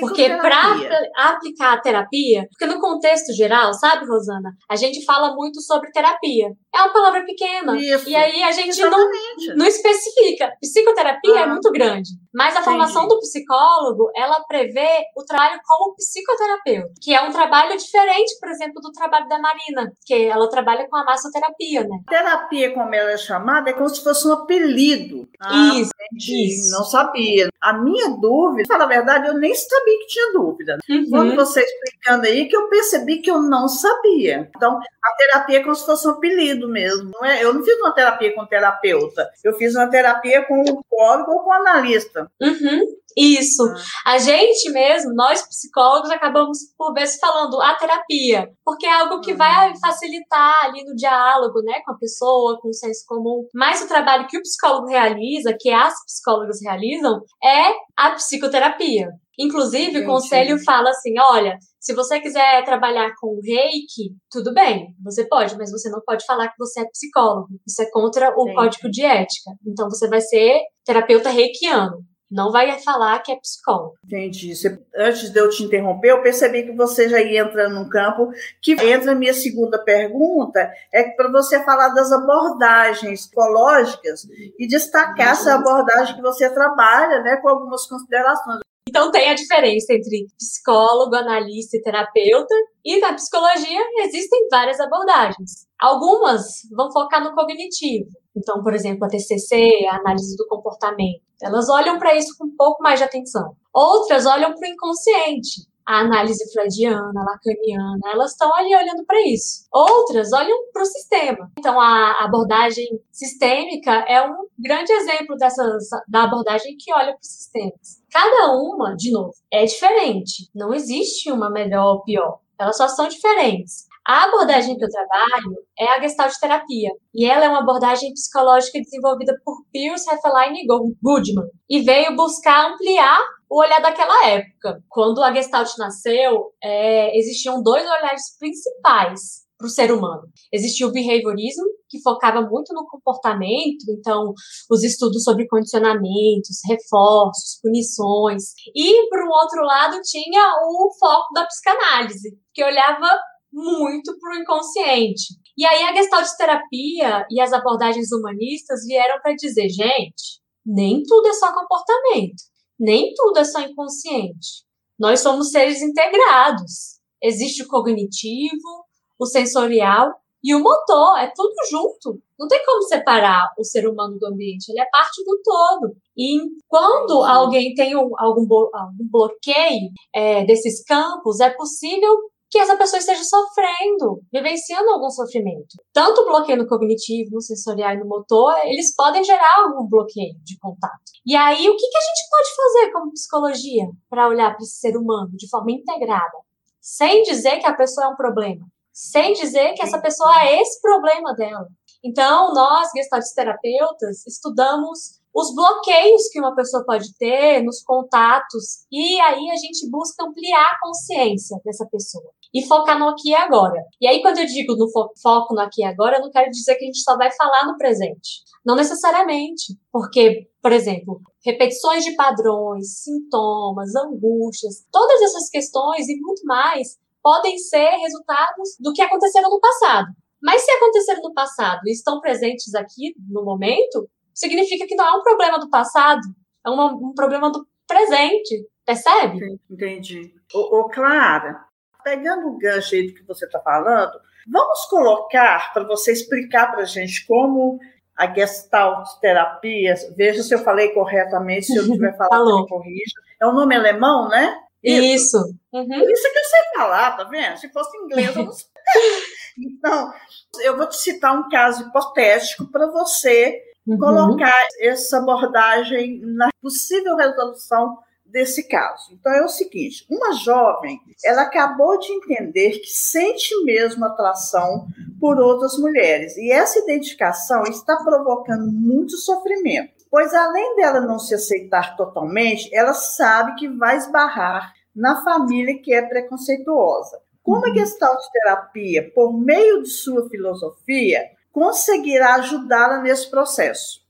Porque 0.00 0.28
para 0.28 0.74
Psicoterapia. 0.74 1.10
aplicar 1.16 1.72
a 1.74 1.80
terapia, 1.80 2.46
porque 2.50 2.66
no 2.66 2.80
contexto 2.80 3.32
geral, 3.32 3.72
sabe, 3.72 4.04
Rosana, 4.04 4.50
a 4.68 4.74
gente 4.76 5.04
fala 5.04 5.34
muito 5.36 5.60
sobre 5.62 5.90
terapia. 5.92 6.48
É 6.78 6.82
uma 6.82 6.92
palavra 6.92 7.24
pequena. 7.24 7.76
Isso. 7.76 8.08
E 8.08 8.14
aí 8.14 8.42
a 8.44 8.52
gente 8.52 8.80
não, 8.80 8.86
Exatamente. 8.88 9.54
não 9.56 9.66
especifica. 9.66 10.52
Psicoterapia 10.60 11.40
é 11.40 11.42
Ah. 11.42 11.46
muito 11.48 11.70
grande. 11.72 12.10
Mas 12.32 12.54
a 12.56 12.62
formação 12.62 13.02
Entendi. 13.04 13.14
do 13.16 13.20
psicólogo, 13.20 14.10
ela 14.14 14.36
prevê 14.46 14.86
o 15.16 15.24
trabalho 15.24 15.58
como 15.66 15.94
psicoterapeuta, 15.96 16.92
que 17.02 17.12
é 17.14 17.20
um 17.22 17.32
trabalho 17.32 17.76
diferente, 17.76 18.38
por 18.38 18.48
exemplo, 18.50 18.80
do 18.80 18.92
trabalho 18.92 19.26
da 19.28 19.38
Marina, 19.40 19.92
que 20.06 20.14
ela 20.26 20.48
trabalha 20.48 20.86
com 20.88 20.96
a 20.96 21.04
massoterapia, 21.04 21.82
né? 21.82 21.98
Terapia, 22.08 22.72
como 22.74 22.94
ela 22.94 23.10
é 23.10 23.16
chamada, 23.18 23.70
é 23.70 23.72
como 23.72 23.88
se 23.88 24.02
fosse 24.04 24.28
um 24.28 24.32
apelido. 24.34 25.28
Ah, 25.40 25.72
Isso. 25.74 25.90
Isso. 26.12 26.70
não 26.70 26.84
sabia. 26.84 27.48
A 27.60 27.72
minha 27.72 28.10
dúvida, 28.10 28.68
para 28.68 28.78
falar 28.78 28.84
a 28.84 28.96
verdade, 28.96 29.28
eu 29.28 29.34
nem 29.34 29.52
sabia 29.54 29.98
que 29.98 30.06
tinha 30.06 30.32
dúvida. 30.32 30.78
Quando 31.10 31.30
Uhum. 31.30 31.36
você 31.36 31.60
explicando 31.62 32.26
aí, 32.26 32.46
que 32.48 32.56
eu 32.56 32.68
percebi 32.68 33.18
que 33.20 33.30
eu 33.30 33.42
não 33.42 33.66
sabia. 33.68 34.48
Então, 34.56 34.78
a 34.78 35.16
terapia 35.16 35.58
é 35.58 35.62
como 35.62 35.74
se 35.74 35.84
fosse 35.84 36.06
um 36.06 36.12
apelido 36.12 36.67
mesmo. 36.68 37.10
Não 37.12 37.24
é? 37.24 37.42
Eu 37.42 37.52
não 37.54 37.62
fiz 37.62 37.76
uma 37.78 37.92
terapia 37.94 38.34
com 38.34 38.46
terapeuta. 38.46 39.28
Eu 39.44 39.54
fiz 39.54 39.74
uma 39.74 39.88
terapia 39.90 40.44
com 40.46 40.60
o 40.60 40.64
psicólogo 40.64 41.32
ou 41.32 41.40
com 41.40 41.50
o 41.50 41.52
analista. 41.52 42.30
Uhum, 42.40 42.80
isso. 43.16 43.62
Ah. 44.06 44.12
A 44.12 44.18
gente 44.18 44.70
mesmo, 44.70 45.12
nós 45.14 45.46
psicólogos, 45.46 46.10
acabamos 46.10 46.58
por 46.76 46.92
vezes 46.92 47.18
falando 47.18 47.60
a 47.60 47.74
terapia, 47.74 48.48
porque 48.64 48.86
é 48.86 48.92
algo 48.92 49.20
que 49.20 49.32
Uhum. 49.32 49.38
vai 49.38 49.72
facilitar 49.78 50.64
ali 50.64 50.84
no 50.84 50.94
diálogo, 50.94 51.60
né, 51.62 51.80
com 51.84 51.92
a 51.92 51.98
pessoa, 51.98 52.58
com 52.60 52.68
o 52.68 52.74
senso 52.74 53.04
comum. 53.06 53.46
Mas 53.54 53.82
o 53.82 53.88
trabalho 53.88 54.26
que 54.26 54.38
o 54.38 54.42
psicólogo 54.42 54.86
realiza, 54.88 55.56
que 55.58 55.70
as 55.70 55.94
psicólogas 56.04 56.58
realizam, 56.62 57.20
é 57.42 57.72
a 57.96 58.10
psicoterapia. 58.12 59.08
Inclusive, 59.38 60.00
o 60.00 60.06
conselho 60.06 60.56
fala 60.64 60.90
assim: 60.90 61.14
olha, 61.18 61.58
se 61.78 61.94
você 61.94 62.18
quiser 62.20 62.64
trabalhar 62.64 63.12
com 63.20 63.38
reiki, 63.42 64.14
tudo 64.30 64.52
bem, 64.52 64.88
você 65.02 65.26
pode, 65.28 65.56
mas 65.56 65.70
você 65.70 65.88
não 65.88 66.00
pode 66.04 66.24
falar 66.26 66.48
que 66.48 66.58
você 66.58 66.80
é 66.80 66.88
psicólogo. 66.90 67.48
Isso 67.66 67.80
é 67.82 67.90
contra 67.90 68.30
o 68.36 68.46
código 68.54 68.90
de 68.90 69.04
ética. 69.04 69.52
Então, 69.66 69.88
você 69.88 70.08
vai 70.08 70.20
ser 70.20 70.60
terapeuta 70.84 71.30
reikiano. 71.30 72.02
Não 72.30 72.52
vai 72.52 72.78
falar 72.80 73.20
que 73.22 73.32
é 73.32 73.36
psicólogo. 73.40 73.94
Entendi. 74.04 74.54
Você- 74.54 74.78
antes 74.94 75.30
de 75.30 75.40
eu 75.40 75.48
te 75.48 75.62
interromper, 75.62 76.10
eu 76.10 76.20
percebi 76.22 76.62
que 76.62 76.72
você 76.76 77.08
já 77.08 77.22
ia 77.22 77.40
entrando 77.40 77.74
num 77.76 77.88
campo 77.88 78.28
que 78.60 78.72
entra 78.72 79.12
a 79.12 79.14
minha 79.14 79.32
segunda 79.32 79.82
pergunta, 79.82 80.70
é 80.92 81.04
para 81.04 81.30
você 81.32 81.64
falar 81.64 81.88
das 81.94 82.12
abordagens 82.12 83.22
psicológicas 83.26 84.24
e 84.58 84.66
destacar 84.68 85.28
essa 85.32 85.54
abordagem 85.54 86.16
que 86.16 86.20
você 86.20 86.52
trabalha, 86.52 87.22
né, 87.22 87.36
com 87.36 87.48
algumas 87.48 87.86
considerações. 87.86 88.60
Então 88.88 89.10
tem 89.10 89.28
a 89.28 89.34
diferença 89.34 89.92
entre 89.92 90.26
psicólogo, 90.38 91.14
analista 91.14 91.76
e 91.76 91.82
terapeuta. 91.82 92.54
E 92.82 92.98
na 93.00 93.12
psicologia 93.12 93.80
existem 93.98 94.48
várias 94.50 94.80
abordagens. 94.80 95.66
Algumas 95.78 96.62
vão 96.74 96.90
focar 96.90 97.22
no 97.22 97.34
cognitivo. 97.34 98.08
Então, 98.34 98.62
por 98.62 98.72
exemplo, 98.72 99.04
a 99.04 99.08
TCC, 99.08 99.86
a 99.90 99.96
análise 99.96 100.34
do 100.36 100.46
comportamento. 100.46 101.20
Elas 101.42 101.68
olham 101.68 101.98
para 101.98 102.16
isso 102.16 102.34
com 102.38 102.46
um 102.46 102.56
pouco 102.56 102.82
mais 102.82 102.98
de 102.98 103.04
atenção. 103.04 103.54
Outras 103.74 104.24
olham 104.24 104.54
para 104.54 104.66
o 104.66 104.72
inconsciente. 104.72 105.68
A 105.86 106.00
análise 106.00 106.50
freudiana, 106.52 107.12
lacaniana, 107.14 108.12
elas 108.12 108.32
estão 108.32 108.54
ali 108.54 108.74
olhando 108.74 109.04
para 109.06 109.20
isso. 109.22 109.66
Outras 109.72 110.32
olham 110.32 110.56
para 110.72 110.82
o 110.82 110.86
sistema. 110.86 111.50
Então, 111.58 111.80
a 111.80 112.24
abordagem 112.24 112.86
sistêmica 113.10 113.92
é 114.06 114.22
um 114.22 114.34
grande 114.58 114.92
exemplo 114.92 115.36
dessas, 115.36 115.84
da 116.06 116.24
abordagem 116.24 116.76
que 116.78 116.92
olha 116.92 117.12
para 117.12 117.20
os 117.22 117.28
sistemas. 117.28 117.97
Cada 118.12 118.52
uma, 118.52 118.94
de 118.96 119.10
novo, 119.10 119.32
é 119.50 119.64
diferente. 119.64 120.48
Não 120.54 120.72
existe 120.72 121.30
uma 121.30 121.50
melhor 121.50 121.94
ou 121.94 122.04
pior. 122.04 122.38
Elas 122.58 122.76
só 122.76 122.88
são 122.88 123.08
diferentes. 123.08 123.86
A 124.06 124.24
abordagem 124.24 124.76
que 124.78 124.84
eu 124.84 124.88
trabalho 124.88 125.58
é 125.78 125.86
a 125.86 126.00
Gestalt 126.00 126.32
terapia. 126.40 126.90
E 127.14 127.26
ela 127.26 127.44
é 127.44 127.48
uma 127.48 127.60
abordagem 127.60 128.10
psicológica 128.14 128.80
desenvolvida 128.80 129.38
por 129.44 129.62
Pierce, 129.70 130.08
Heffeline 130.10 130.62
e 130.62 130.66
Goodman. 130.66 131.46
E 131.68 131.82
veio 131.82 132.16
buscar 132.16 132.72
ampliar 132.72 133.20
o 133.50 133.60
olhar 133.60 133.80
daquela 133.80 134.28
época. 134.28 134.82
Quando 134.88 135.22
a 135.22 135.32
Gestalt 135.32 135.68
nasceu, 135.78 136.52
é, 136.64 137.16
existiam 137.18 137.62
dois 137.62 137.84
olhares 137.84 138.36
principais 138.38 139.46
para 139.58 139.66
o 139.66 139.70
ser 139.70 139.92
humano. 139.92 140.22
Existia 140.50 140.86
o 140.86 140.92
behaviorismo, 140.92 141.66
que 141.88 142.00
focava 142.02 142.42
muito 142.42 142.72
no 142.74 142.86
comportamento, 142.86 143.84
então 143.88 144.32
os 144.70 144.82
estudos 144.82 145.22
sobre 145.22 145.46
condicionamentos, 145.48 146.58
reforços, 146.68 147.58
punições. 147.62 148.44
E, 148.74 149.08
por 149.08 149.20
um 149.20 149.30
outro 149.30 149.62
lado, 149.62 150.00
tinha 150.02 150.54
o 150.64 150.90
foco 150.98 151.32
da 151.34 151.46
psicanálise, 151.46 152.38
que 152.52 152.64
olhava 152.64 153.08
muito 153.52 154.16
para 154.18 154.36
o 154.36 154.42
inconsciente. 154.42 155.34
E 155.56 155.64
aí 155.66 155.82
a 155.84 155.94
Gestalt 155.94 156.28
terapia 156.36 157.26
e 157.30 157.40
as 157.40 157.52
abordagens 157.52 158.12
humanistas 158.12 158.84
vieram 158.84 159.20
para 159.20 159.34
dizer, 159.34 159.68
gente, 159.68 160.40
nem 160.64 161.02
tudo 161.02 161.28
é 161.28 161.32
só 161.32 161.52
comportamento, 161.52 162.42
nem 162.78 163.12
tudo 163.14 163.38
é 163.38 163.44
só 163.44 163.60
inconsciente. 163.60 164.64
Nós 164.98 165.20
somos 165.20 165.50
seres 165.50 165.80
integrados. 165.80 166.98
Existe 167.22 167.62
o 167.62 167.68
cognitivo, 167.68 168.84
o 169.18 169.26
sensorial 169.26 170.12
e 170.42 170.54
o 170.54 170.60
motor, 170.60 171.18
é 171.18 171.30
tudo 171.34 171.52
junto. 171.70 172.20
Não 172.38 172.46
tem 172.46 172.64
como 172.64 172.82
separar 172.82 173.52
o 173.58 173.64
ser 173.64 173.88
humano 173.88 174.16
do 174.18 174.26
ambiente, 174.26 174.68
ele 174.70 174.80
é 174.80 174.86
parte 174.90 175.22
do 175.24 175.40
todo. 175.42 175.92
E 176.16 176.38
quando 176.68 177.22
alguém 177.24 177.74
tem 177.74 177.96
um- 177.96 178.12
algum, 178.18 178.46
algum 178.74 179.08
bloqueio 179.10 179.90
é, 180.14 180.44
desses 180.44 180.84
campos, 180.84 181.40
é 181.40 181.50
possível 181.50 182.16
que 182.50 182.58
essa 182.58 182.76
pessoa 182.76 182.98
esteja 182.98 183.22
sofrendo, 183.24 184.22
vivenciando 184.32 184.88
algum 184.90 185.10
sofrimento. 185.10 185.76
Tanto 185.92 186.22
o 186.22 186.26
bloqueio 186.26 186.56
no 186.58 186.66
cognitivo, 186.66 187.30
no 187.32 187.42
sensorial 187.42 187.92
e 187.94 187.98
no 187.98 188.06
motor, 188.06 188.54
eles 188.64 188.94
podem 188.96 189.22
gerar 189.22 189.56
algum 189.58 189.86
bloqueio 189.86 190.34
de 190.42 190.56
contato. 190.58 190.98
E 191.26 191.36
aí, 191.36 191.68
o 191.68 191.76
que, 191.76 191.88
que 191.88 191.96
a 191.96 192.00
gente 192.00 192.30
pode 192.30 192.56
fazer 192.56 192.92
como 192.92 193.12
psicologia 193.12 193.84
para 194.08 194.28
olhar 194.28 194.54
para 194.54 194.62
esse 194.62 194.78
ser 194.78 194.96
humano 194.96 195.30
de 195.36 195.48
forma 195.50 195.72
integrada? 195.72 196.38
Sem 196.80 197.22
dizer 197.22 197.58
que 197.58 197.66
a 197.66 197.76
pessoa 197.76 198.06
é 198.06 198.10
um 198.10 198.16
problema, 198.16 198.64
sem 198.98 199.32
dizer 199.32 199.74
que 199.74 199.82
essa 199.82 200.00
pessoa 200.00 200.42
é 200.42 200.60
esse 200.60 200.80
problema 200.80 201.32
dela. 201.34 201.68
Então, 202.04 202.52
nós, 202.52 202.88
gestalterapeutas, 202.92 204.26
estudamos 204.26 205.20
os 205.32 205.54
bloqueios 205.54 206.28
que 206.32 206.40
uma 206.40 206.54
pessoa 206.54 206.84
pode 206.84 207.16
ter 207.16 207.62
nos 207.62 207.80
contatos 207.84 208.86
e 208.90 209.20
aí 209.20 209.50
a 209.50 209.56
gente 209.56 209.88
busca 209.88 210.24
ampliar 210.24 210.72
a 210.72 210.80
consciência 210.82 211.60
dessa 211.64 211.86
pessoa 211.86 212.28
e 212.52 212.66
focar 212.66 212.98
no 212.98 213.10
aqui 213.10 213.30
e 213.30 213.34
agora. 213.36 213.80
E 214.00 214.08
aí, 214.08 214.20
quando 214.20 214.38
eu 214.38 214.46
digo 214.46 214.74
no 214.74 214.90
fo 214.90 215.12
foco 215.22 215.54
no 215.54 215.60
aqui 215.60 215.82
e 215.82 215.84
agora, 215.84 216.16
eu 216.16 216.22
não 216.22 216.30
quero 216.30 216.50
dizer 216.50 216.74
que 216.74 216.82
a 216.82 216.86
gente 216.86 217.02
só 217.02 217.16
vai 217.16 217.30
falar 217.30 217.66
no 217.66 217.76
presente. 217.76 218.42
Não 218.66 218.74
necessariamente, 218.74 219.78
porque, 219.92 220.48
por 220.60 220.72
exemplo, 220.72 221.20
repetições 221.44 222.04
de 222.04 222.16
padrões, 222.16 223.02
sintomas, 223.02 223.94
angústias, 223.94 224.84
todas 224.90 225.22
essas 225.22 225.48
questões 225.50 226.08
e 226.08 226.18
muito 226.20 226.44
mais 226.44 226.96
podem 227.28 227.58
ser 227.58 227.90
resultados 227.90 228.70
do 228.80 228.90
que 228.94 229.02
aconteceram 229.02 229.50
no 229.50 229.60
passado. 229.60 230.06
Mas 230.42 230.62
se 230.62 230.70
aconteceram 230.70 231.20
no 231.20 231.34
passado 231.34 231.80
e 231.84 231.92
estão 231.92 232.22
presentes 232.22 232.74
aqui 232.74 233.14
no 233.28 233.44
momento, 233.44 234.08
significa 234.32 234.86
que 234.86 234.94
não 234.94 235.04
é 235.06 235.12
um 235.12 235.22
problema 235.22 235.58
do 235.58 235.68
passado, 235.68 236.22
é 236.66 236.70
uma, 236.70 236.86
um 236.86 237.12
problema 237.12 237.52
do 237.52 237.66
presente. 237.86 238.66
Percebe? 238.86 239.60
Entendi. 239.68 240.32
Ô, 240.54 240.78
ô, 240.78 240.88
Clara, 240.88 241.66
pegando 242.02 242.46
o 242.48 242.56
gancho 242.56 242.94
aí 242.94 243.08
do 243.08 243.12
que 243.12 243.26
você 243.26 243.44
está 243.44 243.60
falando, 243.60 244.18
vamos 244.50 244.86
colocar 244.86 245.70
para 245.74 245.84
você 245.84 246.12
explicar 246.12 246.70
para 246.70 246.80
a 246.80 246.86
gente 246.86 247.26
como 247.26 247.78
a 248.16 248.32
Gestalt 248.32 249.06
terapia, 249.20 249.94
veja 250.16 250.42
se 250.42 250.54
eu 250.54 250.60
falei 250.60 250.94
corretamente, 250.94 251.66
se 251.66 251.76
eu 251.76 251.92
tiver 251.92 252.16
falado, 252.16 252.62
me 252.62 252.66
corrija. 252.66 253.20
É 253.38 253.46
um 253.46 253.52
nome 253.52 253.76
alemão, 253.76 254.30
né? 254.30 254.58
Isso. 254.82 255.36
Uhum. 255.72 255.86
Por 255.88 256.10
isso 256.10 256.32
que 256.32 256.38
eu 256.38 256.44
sei 256.44 256.60
falar, 256.76 257.16
tá 257.16 257.24
vendo? 257.24 257.56
Se 257.58 257.68
fosse 257.72 257.96
inglês, 257.96 258.34
eu 258.36 258.44
não 258.44 258.52
sei. 258.52 258.66
Então, 259.60 260.12
eu 260.60 260.76
vou 260.76 260.86
te 260.88 260.96
citar 260.96 261.36
um 261.36 261.48
caso 261.48 261.82
hipotético 261.82 262.70
para 262.70 262.86
você 262.86 263.60
Uhum. 263.88 263.98
colocar 263.98 264.52
essa 264.80 265.16
abordagem 265.16 266.20
na 266.22 266.50
possível 266.60 267.16
resolução 267.16 267.96
desse 268.22 268.68
caso. 268.68 269.14
Então 269.14 269.32
é 269.32 269.42
o 269.42 269.48
seguinte, 269.48 270.04
uma 270.10 270.34
jovem, 270.34 271.00
ela 271.24 271.42
acabou 271.42 271.98
de 271.98 272.12
entender 272.12 272.80
que 272.80 272.90
sente 272.90 273.48
mesmo 273.64 274.04
atração 274.04 274.86
por 275.18 275.40
outras 275.40 275.78
mulheres 275.78 276.36
e 276.36 276.52
essa 276.52 276.78
identificação 276.80 277.62
está 277.62 277.96
provocando 277.96 278.70
muito 278.70 279.16
sofrimento, 279.16 279.97
pois 280.10 280.32
além 280.34 280.76
dela 280.76 281.00
não 281.00 281.18
se 281.18 281.34
aceitar 281.34 281.96
totalmente, 281.96 282.68
ela 282.74 282.94
sabe 282.94 283.54
que 283.56 283.68
vai 283.68 283.96
esbarrar 283.96 284.72
na 284.94 285.22
família 285.22 285.80
que 285.80 285.92
é 285.92 286.02
preconceituosa. 286.02 287.20
Como 287.42 287.66
a 287.66 287.74
Gestalt 287.74 288.20
terapia, 288.32 289.10
por 289.14 289.32
meio 289.32 289.82
de 289.82 289.88
sua 289.88 290.28
filosofia, 290.28 291.22
conseguirá 291.52 292.34
ajudá-la 292.34 293.00
nesse 293.00 293.30
processo? 293.30 294.06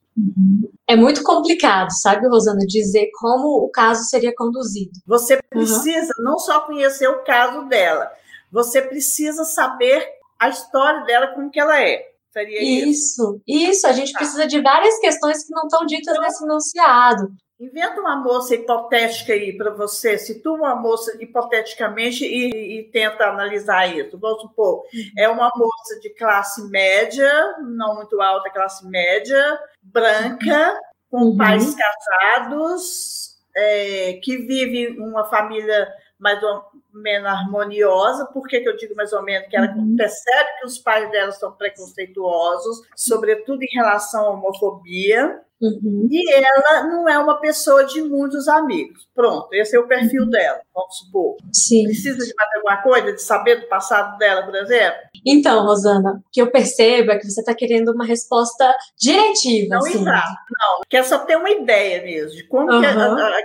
É 0.88 0.97
muito 0.97 1.23
complicado, 1.23 1.90
sabe, 1.93 2.26
Rosana, 2.26 2.67
dizer 2.67 3.11
como 3.21 3.64
o 3.64 3.71
caso 3.71 4.05
seria 4.05 4.35
conduzido. 4.35 4.93
Você 5.07 5.38
precisa 5.49 6.12
uhum. 6.19 6.25
não 6.25 6.38
só 6.38 6.61
conhecer 6.61 7.07
o 7.09 7.23
caso 7.23 7.69
dela, 7.69 8.11
você 8.50 8.83
precisa 8.83 9.45
saber 9.45 10.05
a 10.38 10.49
história 10.49 11.05
dela, 11.05 11.28
como 11.35 11.50
que 11.50 11.61
ela 11.61 11.81
é. 11.81 12.02
Seria 12.38 12.62
isso? 12.62 12.88
Isso, 12.88 13.42
isso. 13.47 13.87
A 13.87 13.92
gente 13.92 14.12
tá. 14.12 14.18
precisa 14.18 14.47
de 14.47 14.61
várias 14.61 14.99
questões 14.99 15.45
que 15.45 15.52
não 15.52 15.64
estão 15.64 15.85
ditas 15.87 16.14
então, 16.14 16.23
nesse 16.23 16.45
enunciado. 16.45 17.28
Inventa 17.61 18.00
uma 18.00 18.23
moça 18.23 18.54
hipotética 18.54 19.33
aí 19.33 19.57
para 19.57 19.75
você, 19.75 20.16
situa 20.16 20.57
uma 20.57 20.76
moça 20.76 21.16
hipoteticamente 21.21 22.25
e, 22.25 22.78
e, 22.78 22.90
tenta 22.92 23.25
analisar 23.25 23.87
isso. 23.88 24.16
Vamos 24.16 24.42
supor, 24.42 24.85
é 25.16 25.28
uma 25.28 25.50
moça 25.57 25.99
de 26.00 26.11
classe 26.11 26.62
média, 26.71 27.28
não 27.76 27.97
muito 27.97 28.21
alta, 28.21 28.49
classe 28.50 28.87
média, 28.87 29.59
branca, 29.83 30.78
com 31.11 31.30
Uhum. 31.30 31.37
pais 31.37 31.75
casados, 31.75 33.30
é, 33.57 34.21
que 34.23 34.37
vivem 34.37 34.97
uma 35.00 35.25
família 35.25 35.92
mais 36.16 36.40
ou 36.40 36.62
menos 36.92 37.28
harmoniosa. 37.28 38.26
Por 38.26 38.47
que, 38.47 38.61
que 38.61 38.68
eu 38.68 38.76
digo 38.76 38.95
mais 38.95 39.12
ou 39.12 39.23
menos? 39.23 39.49
Que 39.49 39.57
ela 39.57 39.68
Uhum. 39.75 39.95
percebe 39.97 40.49
que 40.61 40.66
os 40.66 40.78
pais 40.78 41.11
dela 41.11 41.30
são 41.33 41.52
preconceituosos, 41.52 42.83
sobretudo 42.97 43.62
em 43.62 43.75
relação 43.75 44.26
à 44.26 44.30
homofobia. 44.30 45.40
Uhum. 45.61 46.07
E 46.09 46.33
ela 46.33 46.85
não 46.85 47.09
é 47.09 47.18
uma 47.18 47.40
pessoa 47.40 47.85
de 47.85 48.00
muitos 48.00 48.47
amigos. 48.47 49.09
Pronto, 49.12 49.49
esse 49.52 49.76
é 49.76 49.80
o 49.80 49.88
perfil 49.88 50.23
Uhum. 50.23 50.30
dela, 50.30 50.61
vamos 50.73 50.97
supor. 50.99 51.37
Sim. 51.52 51.83
Precisa 51.85 52.25
de 52.25 52.33
mais 52.37 52.49
alguma 52.54 52.76
coisa, 52.80 53.12
de 53.12 53.21
saber 53.21 53.57
do 53.62 53.66
passado 53.66 54.16
dela, 54.18 54.45
por 54.45 54.54
exemplo? 54.54 54.99
Então, 55.26 55.64
Rosana, 55.64 56.23
o 56.25 56.30
que 56.30 56.40
eu 56.40 56.49
percebo 56.52 57.11
é 57.11 57.18
que 57.18 57.28
você 57.28 57.40
está 57.40 57.54
querendo 57.57 57.90
uma 57.90 58.04
resposta 58.04 58.73
diretiva. 58.97 59.71
Não 59.71 59.78
assim. 59.78 59.99
entrar. 60.00 60.25
Não, 60.49 60.80
quer 60.88 61.02
só 61.02 61.18
ter 61.18 61.35
uma 61.37 61.50
ideia 61.50 62.02
mesmo 62.04 62.30
de 62.37 62.45
como 62.47 62.68
que 62.80 62.87
a, 62.87 62.90
a, 62.90 63.38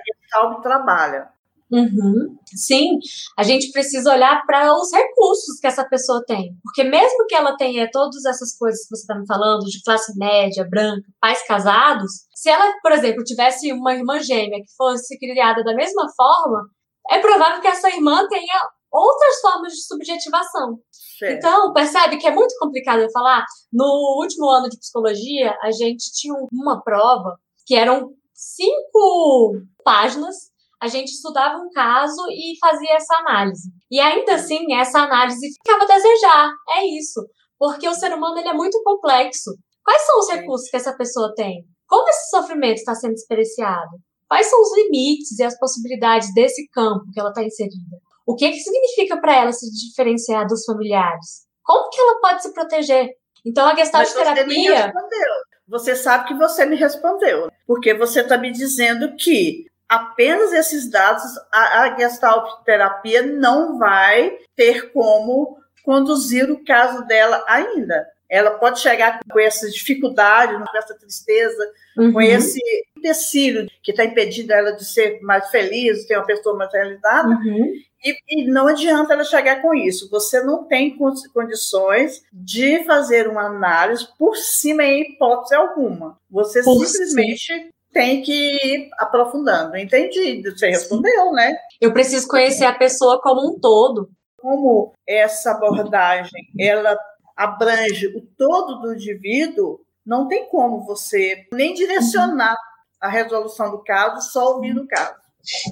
a 0.44 0.62
trabalha. 0.62 1.30
Uhum. 1.74 2.38
Sim, 2.56 3.00
a 3.36 3.42
gente 3.42 3.72
precisa 3.72 4.14
olhar 4.14 4.46
para 4.46 4.72
os 4.78 4.92
recursos 4.92 5.60
que 5.60 5.66
essa 5.66 5.84
pessoa 5.84 6.24
tem. 6.26 6.56
Porque 6.62 6.84
mesmo 6.84 7.26
que 7.28 7.34
ela 7.34 7.58
tenha 7.58 7.90
todas 7.92 8.24
essas 8.26 8.56
coisas 8.56 8.84
que 8.84 8.96
você 8.96 9.02
está 9.02 9.16
me 9.16 9.26
falando, 9.26 9.66
de 9.66 9.82
classe 9.84 10.16
média, 10.18 10.68
branca, 10.70 11.08
pais 11.20 11.46
casados, 11.48 12.12
se 12.36 12.50
ela, 12.50 12.72
por 12.82 12.92
exemplo, 12.92 13.24
tivesse 13.24 13.74
uma 13.74 13.94
irmã 13.94 14.20
gêmea 14.20 14.60
que 14.60 14.76
fosse 14.78 15.18
criada 15.18 15.64
da 15.64 15.74
mesma 15.74 16.06
forma, 16.16 16.62
é 17.10 17.20
provável 17.20 17.60
que 17.60 17.68
essa 17.68 17.90
irmã 17.90 18.28
tenha 18.28 18.70
outras 18.92 19.42
formas 19.42 19.74
de 19.74 19.84
subjetivação. 19.84 20.78
Certo. 21.18 21.38
Então, 21.38 21.74
percebe 21.74 22.18
que 22.18 22.28
é 22.28 22.32
muito 22.32 22.54
complicado 22.60 23.00
eu 23.00 23.12
falar. 23.12 23.44
No 23.72 24.20
último 24.20 24.48
ano 24.50 24.70
de 24.70 24.78
psicologia, 24.78 25.58
a 25.64 25.72
gente 25.72 26.12
tinha 26.14 26.36
uma 26.52 26.82
prova 26.84 27.36
que 27.66 27.76
eram 27.76 28.12
cinco 28.34 29.56
páginas. 29.84 30.53
A 30.84 30.88
gente 30.90 31.14
estudava 31.14 31.60
um 31.60 31.70
caso 31.70 32.22
e 32.30 32.58
fazia 32.60 32.98
essa 32.98 33.16
análise. 33.20 33.70
E 33.90 34.02
ainda 34.02 34.36
assim, 34.36 34.74
essa 34.76 35.00
análise 35.00 35.54
ficava 35.54 35.86
a 35.86 35.88
desejar. 35.88 36.52
É 36.72 36.86
isso. 36.86 37.26
Porque 37.58 37.88
o 37.88 37.94
ser 37.94 38.14
humano 38.14 38.38
ele 38.38 38.50
é 38.50 38.54
muito 38.54 38.84
complexo. 38.84 39.52
Quais 39.82 40.02
são 40.02 40.20
os 40.20 40.30
recursos 40.30 40.70
que 40.70 40.76
essa 40.76 40.94
pessoa 40.94 41.34
tem? 41.38 41.64
Como 41.88 42.10
esse 42.10 42.30
sofrimento 42.32 42.80
está 42.80 42.94
sendo 42.96 43.14
experienciado? 43.14 43.92
Quais 44.28 44.46
são 44.48 44.62
os 44.62 44.76
limites 44.76 45.40
e 45.40 45.44
as 45.44 45.58
possibilidades 45.58 46.34
desse 46.34 46.68
campo 46.68 47.06
que 47.14 47.20
ela 47.22 47.30
está 47.30 47.42
inserida? 47.42 47.98
O 48.28 48.36
que, 48.36 48.52
que 48.52 48.60
significa 48.60 49.22
para 49.22 49.38
ela 49.38 49.54
se 49.54 49.72
diferenciar 49.72 50.46
dos 50.46 50.66
familiares? 50.66 51.46
Como 51.64 51.90
que 51.92 52.02
ela 52.02 52.20
pode 52.20 52.42
se 52.42 52.54
proteger? 52.54 53.08
Então, 53.46 53.66
a 53.66 53.74
gestalt 53.74 54.04
Mas 54.04 54.12
você 54.12 54.20
me 54.20 54.34
terapia. 54.34 54.86
respondeu. 54.88 55.34
Você 55.66 55.96
sabe 55.96 56.28
que 56.28 56.34
você 56.34 56.66
me 56.66 56.76
respondeu. 56.76 57.50
Porque 57.66 57.94
você 57.94 58.20
está 58.20 58.38
me 58.38 58.52
dizendo 58.52 59.16
que 59.16 59.72
apenas 59.96 60.52
esses 60.54 60.90
dados, 60.90 61.24
a, 61.52 61.84
a 61.84 61.98
Gestalt 61.98 62.64
terapia 62.66 63.22
não 63.22 63.78
vai 63.78 64.38
ter 64.56 64.92
como 64.92 65.58
conduzir 65.84 66.50
o 66.52 66.64
caso 66.64 67.06
dela 67.06 67.44
ainda. 67.48 68.08
Ela 68.30 68.52
pode 68.52 68.80
chegar 68.80 69.20
com 69.30 69.40
essa 69.40 69.70
dificuldade, 69.70 70.54
com 70.56 70.78
essa 70.78 70.96
tristeza, 70.98 71.64
Uhum. 71.96 72.12
com 72.12 72.20
esse 72.22 72.60
empecilho 72.98 73.68
que 73.84 73.92
está 73.92 74.04
impedindo 74.04 74.52
ela 74.52 74.72
de 74.72 74.84
ser 74.84 75.20
mais 75.22 75.50
feliz, 75.52 76.00
de 76.00 76.08
ter 76.08 76.18
uma 76.18 76.26
pessoa 76.26 76.58
mais 76.58 76.74
realizada, 76.74 77.28
Uhum. 77.30 77.72
e, 78.04 78.16
e 78.30 78.48
não 78.52 78.66
adianta 78.66 79.14
ela 79.14 79.24
chegar 79.24 79.62
com 79.62 79.76
isso. 79.76 80.10
Você 80.10 80.42
não 80.42 80.64
tem 80.64 80.98
con- 80.98 81.14
condições 81.32 82.24
de 82.34 82.84
fazer 82.86 83.28
uma 83.28 83.44
análise 83.46 84.08
por 84.18 84.36
cima 84.36 84.84
em 84.84 85.02
hipótese 85.02 85.54
alguma. 85.54 86.18
Você 86.32 86.64
Por 86.64 86.84
simplesmente 86.84 87.70
tem 87.94 88.22
que 88.22 88.34
ir 88.34 88.90
aprofundando. 88.98 89.78
Entendi. 89.78 90.42
Você 90.42 90.70
respondeu, 90.70 91.32
né? 91.32 91.56
Eu 91.80 91.94
preciso 91.94 92.28
conhecer 92.28 92.66
a 92.66 92.78
pessoa 92.78 93.22
como 93.22 93.48
um 93.48 93.60
todo. 93.60 94.10
Como 94.38 94.92
essa 95.08 95.52
abordagem 95.52 96.42
ela 96.60 96.98
abrange 97.38 98.08
o 98.08 98.22
todo 98.38 98.82
do 98.82 98.94
indivíduo, 98.94 99.80
não 100.06 100.28
tem 100.28 100.50
como 100.50 100.86
você 100.86 101.48
nem 101.54 101.74
direcionar 101.74 102.58
a 103.02 103.10
resolução 103.10 103.72
do 103.72 103.84
caso 103.84 104.32
só 104.32 104.54
ouvindo 104.54 104.82
o 104.82 104.88
caso. 104.88 105.24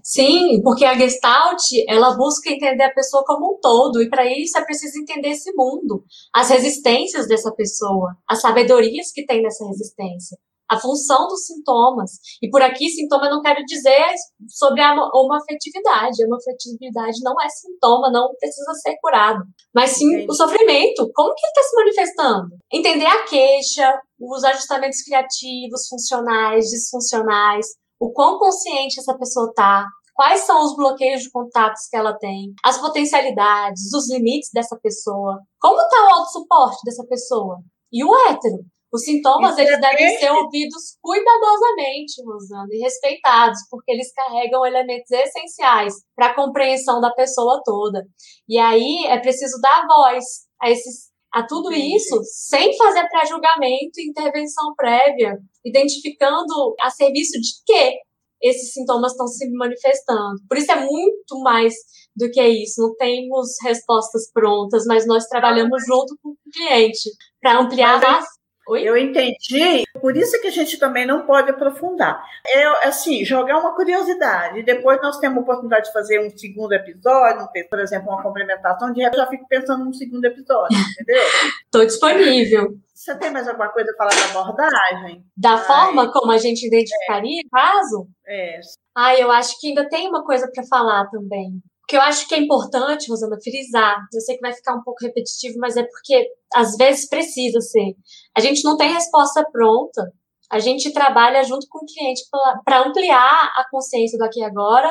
Sim, 0.03 0.61
porque 0.61 0.83
a 0.83 0.97
Gestalt, 0.97 1.61
ela 1.87 2.15
busca 2.17 2.49
entender 2.49 2.83
a 2.83 2.93
pessoa 2.93 3.23
como 3.25 3.53
um 3.53 3.59
todo, 3.61 4.01
e 4.01 4.09
para 4.09 4.25
isso 4.25 4.57
é 4.57 4.65
preciso 4.65 4.99
entender 4.99 5.29
esse 5.29 5.53
mundo, 5.53 6.03
as 6.33 6.49
resistências 6.49 7.25
dessa 7.25 7.53
pessoa, 7.53 8.17
as 8.27 8.41
sabedorias 8.41 9.11
que 9.13 9.25
tem 9.25 9.41
nessa 9.41 9.65
resistência, 9.65 10.37
a 10.71 10.79
função 10.79 11.27
dos 11.27 11.45
sintomas. 11.45 12.11
E 12.41 12.49
por 12.49 12.61
aqui, 12.61 12.87
sintoma 12.87 13.29
não 13.29 13.41
quero 13.41 13.61
dizer 13.65 14.07
sobre 14.47 14.81
a 14.81 14.93
homoafetividade. 15.13 16.23
A 16.23 16.27
homoafetividade 16.27 17.19
não 17.21 17.33
é 17.41 17.49
sintoma, 17.49 18.09
não 18.09 18.33
precisa 18.39 18.73
ser 18.75 18.95
curado. 19.01 19.43
Mas 19.75 19.91
sim 19.91 20.07
Entendi. 20.07 20.27
o 20.29 20.33
sofrimento. 20.33 21.11
Como 21.13 21.35
que 21.35 21.45
ele 21.45 21.51
está 21.51 21.61
se 21.63 21.75
manifestando? 21.75 22.47
Entender 22.71 23.05
a 23.05 23.25
queixa, 23.25 23.99
os 24.17 24.43
ajustamentos 24.45 25.01
criativos, 25.03 25.89
funcionais, 25.89 26.69
disfuncionais, 26.69 27.65
o 27.99 28.13
quão 28.13 28.39
consciente 28.39 28.97
essa 28.97 29.17
pessoa 29.17 29.51
tá, 29.53 29.85
quais 30.15 30.41
são 30.41 30.63
os 30.63 30.73
bloqueios 30.75 31.23
de 31.23 31.31
contatos 31.31 31.81
que 31.89 31.97
ela 31.97 32.17
tem, 32.17 32.53
as 32.63 32.77
potencialidades, 32.77 33.93
os 33.93 34.09
limites 34.09 34.49
dessa 34.53 34.77
pessoa, 34.81 35.37
como 35.59 35.77
tá 35.77 36.07
o 36.07 36.13
autossuporte 36.19 36.79
dessa 36.85 37.05
pessoa. 37.07 37.57
E 37.91 38.05
o 38.05 38.15
hétero? 38.29 38.63
Os 38.91 39.03
sintomas, 39.03 39.57
eles 39.57 39.79
devem 39.79 40.17
ser 40.17 40.31
ouvidos 40.31 40.97
cuidadosamente, 41.01 42.21
Rosana, 42.25 42.67
e 42.71 42.79
respeitados, 42.79 43.59
porque 43.69 43.91
eles 43.91 44.11
carregam 44.13 44.65
elementos 44.65 45.09
essenciais 45.09 45.93
para 46.15 46.27
a 46.27 46.35
compreensão 46.35 46.99
da 46.99 47.09
pessoa 47.11 47.61
toda. 47.63 48.03
E 48.49 48.57
aí 48.57 49.05
é 49.07 49.17
preciso 49.19 49.59
dar 49.61 49.85
voz 49.87 50.23
a 50.61 50.69
esses 50.69 51.11
a 51.33 51.47
tudo 51.47 51.71
isso 51.71 52.21
sem 52.25 52.75
fazer 52.75 53.07
pré-julgamento 53.07 53.99
e 53.99 54.09
intervenção 54.09 54.73
prévia, 54.75 55.37
identificando 55.63 56.75
a 56.81 56.89
serviço 56.89 57.39
de 57.39 57.49
que 57.65 57.99
esses 58.41 58.73
sintomas 58.73 59.11
estão 59.11 59.27
se 59.27 59.49
manifestando. 59.51 60.41
Por 60.49 60.57
isso 60.57 60.71
é 60.71 60.85
muito 60.85 61.39
mais 61.41 61.73
do 62.15 62.29
que 62.29 62.41
isso. 62.41 62.81
Não 62.81 62.95
temos 62.95 63.51
respostas 63.63 64.29
prontas, 64.33 64.83
mas 64.85 65.07
nós 65.07 65.25
trabalhamos 65.27 65.83
junto 65.85 66.17
com 66.21 66.31
o 66.31 66.37
cliente 66.51 67.09
para 67.39 67.59
ampliar 67.59 68.01
Mas 68.01 68.25
a. 68.25 68.40
Oi? 68.71 68.83
Eu 68.83 68.95
entendi, 68.95 69.83
por 69.99 70.15
isso 70.15 70.39
que 70.41 70.47
a 70.47 70.51
gente 70.51 70.79
também 70.79 71.05
não 71.05 71.25
pode 71.25 71.51
aprofundar. 71.51 72.23
É 72.47 72.87
assim, 72.87 73.25
jogar 73.25 73.57
uma 73.57 73.75
curiosidade. 73.75 74.63
Depois 74.63 75.01
nós 75.01 75.19
temos 75.19 75.39
a 75.39 75.41
oportunidade 75.41 75.87
de 75.87 75.93
fazer 75.93 76.25
um 76.25 76.29
segundo 76.29 76.71
episódio, 76.71 77.49
por 77.69 77.79
exemplo, 77.79 78.09
uma 78.09 78.23
complementação, 78.23 78.93
de 78.93 79.01
repente 79.01 79.17
eu 79.17 79.25
já 79.25 79.29
fico 79.29 79.45
pensando 79.49 79.83
num 79.83 79.91
segundo 79.91 80.23
episódio, 80.23 80.77
entendeu? 81.01 81.23
Estou 81.65 81.85
disponível. 81.85 82.77
Você 82.93 83.13
tem 83.17 83.31
mais 83.31 83.45
alguma 83.45 83.67
coisa 83.69 83.91
a 83.91 83.97
falar 83.97 84.11
da 84.11 84.39
abordagem? 84.39 85.25
Da 85.35 85.55
Ai. 85.55 85.65
forma 85.65 86.11
como 86.13 86.31
a 86.31 86.37
gente 86.37 86.65
identificaria 86.65 87.41
o 87.45 87.49
caso, 87.49 88.07
É, 88.25 88.59
Ah, 88.95 89.19
eu 89.19 89.29
acho 89.31 89.59
que 89.59 89.67
ainda 89.67 89.89
tem 89.89 90.07
uma 90.07 90.23
coisa 90.23 90.49
para 90.53 90.63
falar 90.65 91.09
também. 91.09 91.61
Que 91.91 91.97
eu 91.97 92.01
acho 92.01 92.25
que 92.25 92.33
é 92.33 92.37
importante, 92.37 93.09
Rosana, 93.09 93.35
frisar. 93.43 93.97
Eu 94.13 94.21
sei 94.21 94.35
que 94.35 94.41
vai 94.41 94.53
ficar 94.53 94.73
um 94.75 94.81
pouco 94.81 95.03
repetitivo, 95.05 95.59
mas 95.59 95.75
é 95.75 95.83
porque 95.83 96.25
às 96.55 96.77
vezes 96.77 97.09
precisa 97.09 97.59
ser. 97.59 97.97
A 98.33 98.39
gente 98.39 98.63
não 98.63 98.77
tem 98.77 98.93
resposta 98.93 99.43
pronta. 99.51 100.09
A 100.49 100.57
gente 100.57 100.93
trabalha 100.93 101.43
junto 101.43 101.67
com 101.69 101.79
o 101.79 101.85
cliente 101.85 102.21
para 102.63 102.87
ampliar 102.87 103.51
a 103.57 103.65
consciência 103.69 104.17
do 104.17 104.23
aqui 104.23 104.39
e 104.39 104.43
agora. 104.45 104.89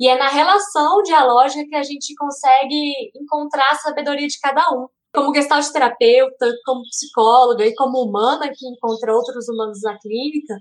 E 0.00 0.08
é 0.08 0.18
na 0.18 0.28
relação 0.28 1.00
dialógica 1.04 1.64
que 1.68 1.76
a 1.76 1.84
gente 1.84 2.16
consegue 2.16 3.12
encontrar 3.14 3.70
a 3.70 3.76
sabedoria 3.76 4.26
de 4.26 4.40
cada 4.40 4.62
um. 4.72 4.88
Como 5.14 5.32
gestalt 5.32 5.70
terapeuta, 5.70 6.52
como 6.64 6.82
psicóloga 6.82 7.64
e 7.64 7.76
como 7.76 8.08
humana 8.08 8.50
que 8.52 8.66
encontra 8.66 9.14
outros 9.14 9.48
humanos 9.48 9.78
na 9.84 9.96
clínica, 10.00 10.56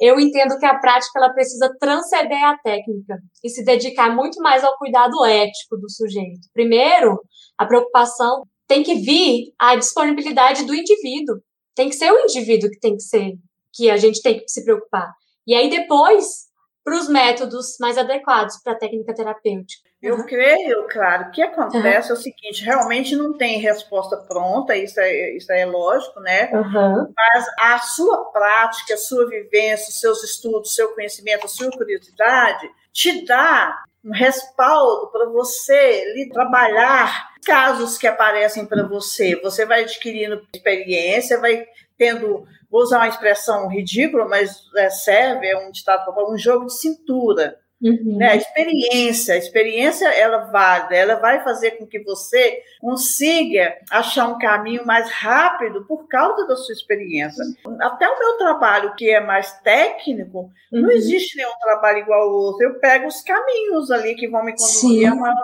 eu 0.00 0.18
entendo 0.20 0.58
que 0.58 0.66
a 0.66 0.78
prática 0.78 1.18
ela 1.18 1.32
precisa 1.32 1.74
transcender 1.80 2.42
a 2.44 2.56
técnica 2.58 3.16
e 3.42 3.48
se 3.48 3.64
dedicar 3.64 4.14
muito 4.14 4.40
mais 4.40 4.62
ao 4.62 4.76
cuidado 4.78 5.24
ético 5.24 5.76
do 5.76 5.90
sujeito. 5.90 6.48
Primeiro, 6.52 7.20
a 7.56 7.66
preocupação 7.66 8.44
tem 8.66 8.82
que 8.82 8.94
vir 8.94 9.52
à 9.58 9.74
disponibilidade 9.74 10.64
do 10.64 10.74
indivíduo. 10.74 11.36
Tem 11.74 11.88
que 11.88 11.96
ser 11.96 12.12
o 12.12 12.20
indivíduo 12.20 12.70
que 12.70 12.78
tem 12.78 12.94
que 12.94 13.02
ser, 13.02 13.32
que 13.72 13.90
a 13.90 13.96
gente 13.96 14.22
tem 14.22 14.38
que 14.38 14.48
se 14.48 14.64
preocupar. 14.64 15.10
E 15.46 15.54
aí 15.54 15.70
depois, 15.70 16.48
para 16.84 16.96
os 16.96 17.08
métodos 17.08 17.76
mais 17.80 17.98
adequados 17.98 18.60
para 18.62 18.74
a 18.74 18.78
técnica 18.78 19.14
terapêutica. 19.14 19.87
Eu 20.00 20.14
Uhum. 20.14 20.26
creio, 20.26 20.86
claro, 20.88 21.24
o 21.24 21.30
que 21.32 21.42
acontece 21.42 22.10
é 22.10 22.14
o 22.14 22.16
seguinte, 22.16 22.64
realmente 22.64 23.16
não 23.16 23.36
tem 23.36 23.58
resposta 23.58 24.16
pronta, 24.16 24.76
isso 24.76 25.00
é, 25.00 25.36
isso 25.36 25.50
é 25.50 25.66
lógico, 25.66 26.20
né? 26.20 26.50
Uhum. 26.52 27.12
Mas 27.16 27.46
a 27.58 27.78
sua 27.80 28.26
prática, 28.30 28.94
a 28.94 28.98
sua 28.98 29.28
vivência, 29.28 29.88
os 29.88 29.98
seus 29.98 30.22
estudos, 30.22 30.70
o 30.70 30.74
seu 30.74 30.94
conhecimento, 30.94 31.46
a 31.46 31.48
sua 31.48 31.70
curiosidade 31.70 32.70
te 32.92 33.24
dá 33.24 33.76
um 34.04 34.12
respaldo 34.12 35.10
para 35.10 35.26
você 35.30 36.04
trabalhar 36.32 37.30
casos 37.44 37.98
que 37.98 38.06
aparecem 38.06 38.66
para 38.66 38.86
você. 38.86 39.34
Você 39.42 39.66
vai 39.66 39.82
adquirindo 39.82 40.46
experiência, 40.54 41.40
vai 41.40 41.66
tendo, 41.96 42.44
vou 42.70 42.82
usar 42.82 42.98
uma 42.98 43.08
expressão 43.08 43.68
ridícula, 43.68 44.28
mas 44.28 44.60
é, 44.76 44.88
serve, 44.90 45.48
é 45.48 45.58
um 45.58 45.72
ditado 45.72 46.04
para 46.04 46.32
um 46.32 46.38
jogo 46.38 46.66
de 46.66 46.78
cintura. 46.78 47.58
Uhum. 47.80 48.16
Né? 48.16 48.30
A 48.30 48.36
experiência, 48.36 49.34
a 49.34 49.38
experiência 49.38 50.08
ela 50.08 50.50
válida, 50.50 50.96
ela 50.96 51.14
vai 51.14 51.42
fazer 51.44 51.72
com 51.72 51.86
que 51.86 52.00
você 52.00 52.60
consiga 52.80 53.76
achar 53.90 54.28
um 54.28 54.38
caminho 54.38 54.84
mais 54.84 55.08
rápido 55.10 55.84
por 55.84 56.08
causa 56.08 56.46
da 56.46 56.56
sua 56.56 56.72
experiência. 56.72 57.44
Até 57.80 58.08
o 58.08 58.18
meu 58.18 58.36
trabalho, 58.36 58.94
que 58.96 59.08
é 59.08 59.20
mais 59.20 59.52
técnico, 59.60 60.50
uhum. 60.72 60.82
não 60.82 60.90
existe 60.90 61.36
nenhum 61.36 61.56
trabalho 61.60 61.98
igual 61.98 62.22
ao 62.22 62.34
outro. 62.34 62.66
Eu 62.66 62.80
pego 62.80 63.06
os 63.06 63.22
caminhos 63.22 63.90
ali 63.90 64.16
que 64.16 64.28
vão 64.28 64.44
me 64.44 64.52
conduzir 64.52 65.00
Sim. 65.00 65.06
a 65.06 65.14
uma 65.14 65.34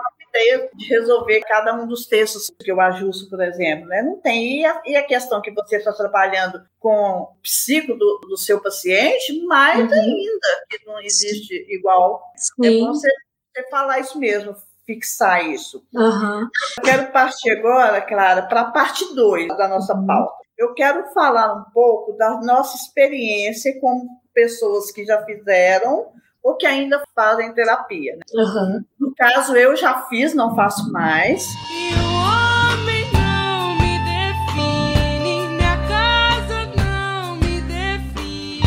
de 0.75 0.85
resolver 0.87 1.41
cada 1.41 1.73
um 1.73 1.87
dos 1.87 2.07
textos 2.07 2.51
que 2.59 2.71
eu 2.71 2.79
ajusto, 2.81 3.29
por 3.29 3.41
exemplo. 3.41 3.87
Né? 3.87 4.01
Não 4.01 4.19
tem. 4.19 4.61
E 4.61 4.65
a, 4.65 4.81
e 4.85 4.95
a 4.95 5.03
questão 5.03 5.41
que 5.41 5.51
você 5.51 5.77
está 5.77 5.93
trabalhando 5.93 6.61
com 6.79 7.21
o 7.21 7.35
psico 7.41 7.95
do, 7.95 8.21
do 8.27 8.37
seu 8.37 8.61
paciente, 8.61 9.45
mais 9.45 9.79
uhum. 9.79 9.93
ainda, 9.93 10.47
que 10.69 10.85
não 10.85 10.99
existe 11.01 11.53
igual. 11.69 12.21
É 12.35 12.67
Sim. 12.67 12.77
É 12.77 12.79
bom 12.79 12.93
você, 12.93 13.09
você 13.55 13.69
falar 13.69 13.99
isso 13.99 14.19
mesmo 14.19 14.55
fixar 14.85 15.43
isso. 15.49 15.83
Uhum. 15.93 16.47
Quero 16.83 17.11
partir 17.11 17.49
agora, 17.51 18.01
Clara, 18.01 18.43
para 18.43 18.61
a 18.61 18.71
parte 18.71 19.15
2 19.15 19.47
da 19.57 19.67
nossa 19.67 19.95
uhum. 19.95 20.05
pauta. 20.05 20.45
Eu 20.57 20.73
quero 20.73 21.11
falar 21.13 21.53
um 21.53 21.65
pouco 21.73 22.13
da 22.13 22.39
nossa 22.41 22.77
experiência 22.77 23.77
como 23.81 24.07
pessoas 24.33 24.91
que 24.91 25.03
já 25.03 25.23
fizeram 25.25 26.13
ou 26.45 26.55
que 26.55 26.67
ainda 26.67 27.01
fazem 27.15 27.51
terapia. 27.55 28.15
Né? 28.15 28.21
Uhum. 28.35 28.85
No 28.99 29.15
caso, 29.15 29.55
eu 29.55 29.75
já 29.75 30.03
fiz, 30.03 30.35
não 30.35 30.55
faço 30.55 30.91
mais. 30.91 31.43
E 31.43 31.89
o 31.95 32.05
homem 32.21 33.03
não 33.11 33.73
me 33.79 33.97
define, 34.05 35.47
minha 35.47 35.75
casa 35.87 36.67
não 36.77 37.35
me 37.37 37.61
define, 37.61 38.61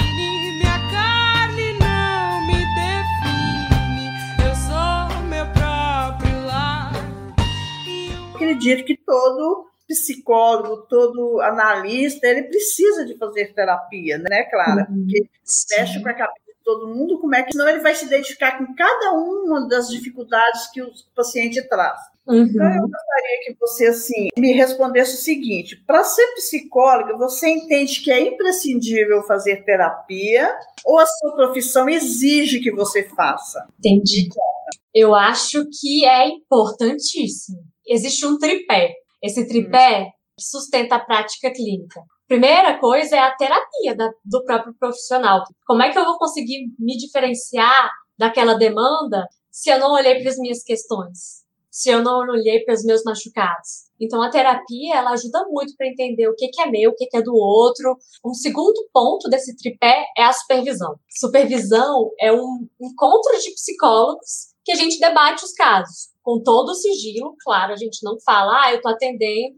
minha 0.58 0.90
carne 0.90 1.78
não 1.78 2.46
me 2.48 2.58
define, 2.74 4.10
eu 4.44 4.54
sou 4.56 5.22
meu 5.28 5.46
próprio 5.52 6.46
lar. 6.46 6.92
Eu... 7.86 8.34
Acredito 8.34 8.84
que 8.86 8.96
todo 8.96 9.68
psicólogo, 9.86 10.78
todo 10.88 11.40
analista, 11.42 12.26
ele 12.26 12.42
precisa 12.42 13.06
de 13.06 13.16
fazer 13.16 13.54
terapia, 13.54 14.18
né, 14.18 14.42
Clara? 14.50 14.84
Uhum. 14.90 14.96
Porque 14.96 15.30
mexe 15.78 16.02
com 16.02 16.08
a 16.08 16.14
cabeça 16.14 16.47
todo 16.68 16.86
mundo, 16.86 17.18
como 17.18 17.34
é 17.34 17.42
que 17.42 17.52
senão 17.52 17.66
ele 17.66 17.80
vai 17.80 17.94
se 17.94 18.04
identificar 18.04 18.58
com 18.58 18.74
cada 18.74 19.12
uma 19.14 19.66
das 19.66 19.88
dificuldades 19.88 20.70
que 20.70 20.82
o 20.82 20.92
paciente 21.16 21.66
traz. 21.66 21.98
Uhum. 22.26 22.42
Então, 22.42 22.66
eu 22.66 22.82
gostaria 22.82 23.40
que 23.42 23.56
você 23.58 23.86
assim, 23.86 24.28
me 24.36 24.52
respondesse 24.52 25.14
o 25.14 25.18
seguinte: 25.18 25.82
para 25.86 26.04
ser 26.04 26.26
psicóloga, 26.34 27.16
você 27.16 27.48
entende 27.48 28.02
que 28.02 28.10
é 28.10 28.20
imprescindível 28.20 29.22
fazer 29.22 29.64
terapia 29.64 30.54
ou 30.84 30.98
a 30.98 31.06
sua 31.06 31.34
profissão 31.34 31.88
exige 31.88 32.60
que 32.60 32.70
você 32.70 33.02
faça? 33.16 33.66
Entendi. 33.78 34.28
Eu 34.94 35.14
acho 35.14 35.64
que 35.80 36.04
é 36.04 36.28
importantíssimo. 36.28 37.60
Existe 37.86 38.26
um 38.26 38.36
tripé. 38.36 38.92
Esse 39.22 39.48
tripé 39.48 40.10
sustenta 40.38 40.96
a 40.96 41.00
prática 41.00 41.50
clínica. 41.50 42.02
Primeira 42.28 42.78
coisa 42.78 43.16
é 43.16 43.20
a 43.20 43.34
terapia 43.34 43.96
da, 43.96 44.10
do 44.22 44.44
próprio 44.44 44.74
profissional. 44.78 45.44
Como 45.66 45.82
é 45.82 45.90
que 45.90 45.98
eu 45.98 46.04
vou 46.04 46.18
conseguir 46.18 46.66
me 46.78 46.94
diferenciar 46.94 47.90
daquela 48.18 48.52
demanda 48.52 49.26
se 49.50 49.70
eu 49.70 49.78
não 49.78 49.92
olhei 49.92 50.20
para 50.20 50.30
as 50.30 50.36
minhas 50.36 50.62
questões? 50.62 51.46
Se 51.70 51.88
eu 51.88 52.02
não 52.02 52.18
olhei 52.18 52.62
para 52.64 52.74
os 52.74 52.84
meus 52.84 53.02
machucados? 53.02 53.88
Então, 53.98 54.20
a 54.22 54.28
terapia, 54.28 54.96
ela 54.96 55.12
ajuda 55.12 55.46
muito 55.48 55.74
para 55.74 55.88
entender 55.88 56.28
o 56.28 56.34
que, 56.34 56.48
que 56.48 56.60
é 56.60 56.66
meu, 56.70 56.90
o 56.90 56.94
que, 56.94 57.06
que 57.06 57.16
é 57.16 57.22
do 57.22 57.34
outro. 57.34 57.96
Um 58.22 58.34
segundo 58.34 58.76
ponto 58.92 59.30
desse 59.30 59.56
tripé 59.56 60.04
é 60.14 60.22
a 60.22 60.32
supervisão. 60.32 60.96
Supervisão 61.08 62.10
é 62.20 62.30
um 62.30 62.68
encontro 62.78 63.40
de 63.40 63.54
psicólogos 63.54 64.48
que 64.66 64.72
a 64.72 64.76
gente 64.76 65.00
debate 65.00 65.46
os 65.46 65.52
casos 65.52 66.10
com 66.28 66.42
todo 66.42 66.68
o 66.68 66.74
sigilo, 66.74 67.34
claro, 67.42 67.72
a 67.72 67.76
gente 67.76 68.04
não 68.04 68.20
fala, 68.20 68.64
ah, 68.64 68.70
eu 68.70 68.76
estou 68.76 68.92
atendendo 68.92 69.56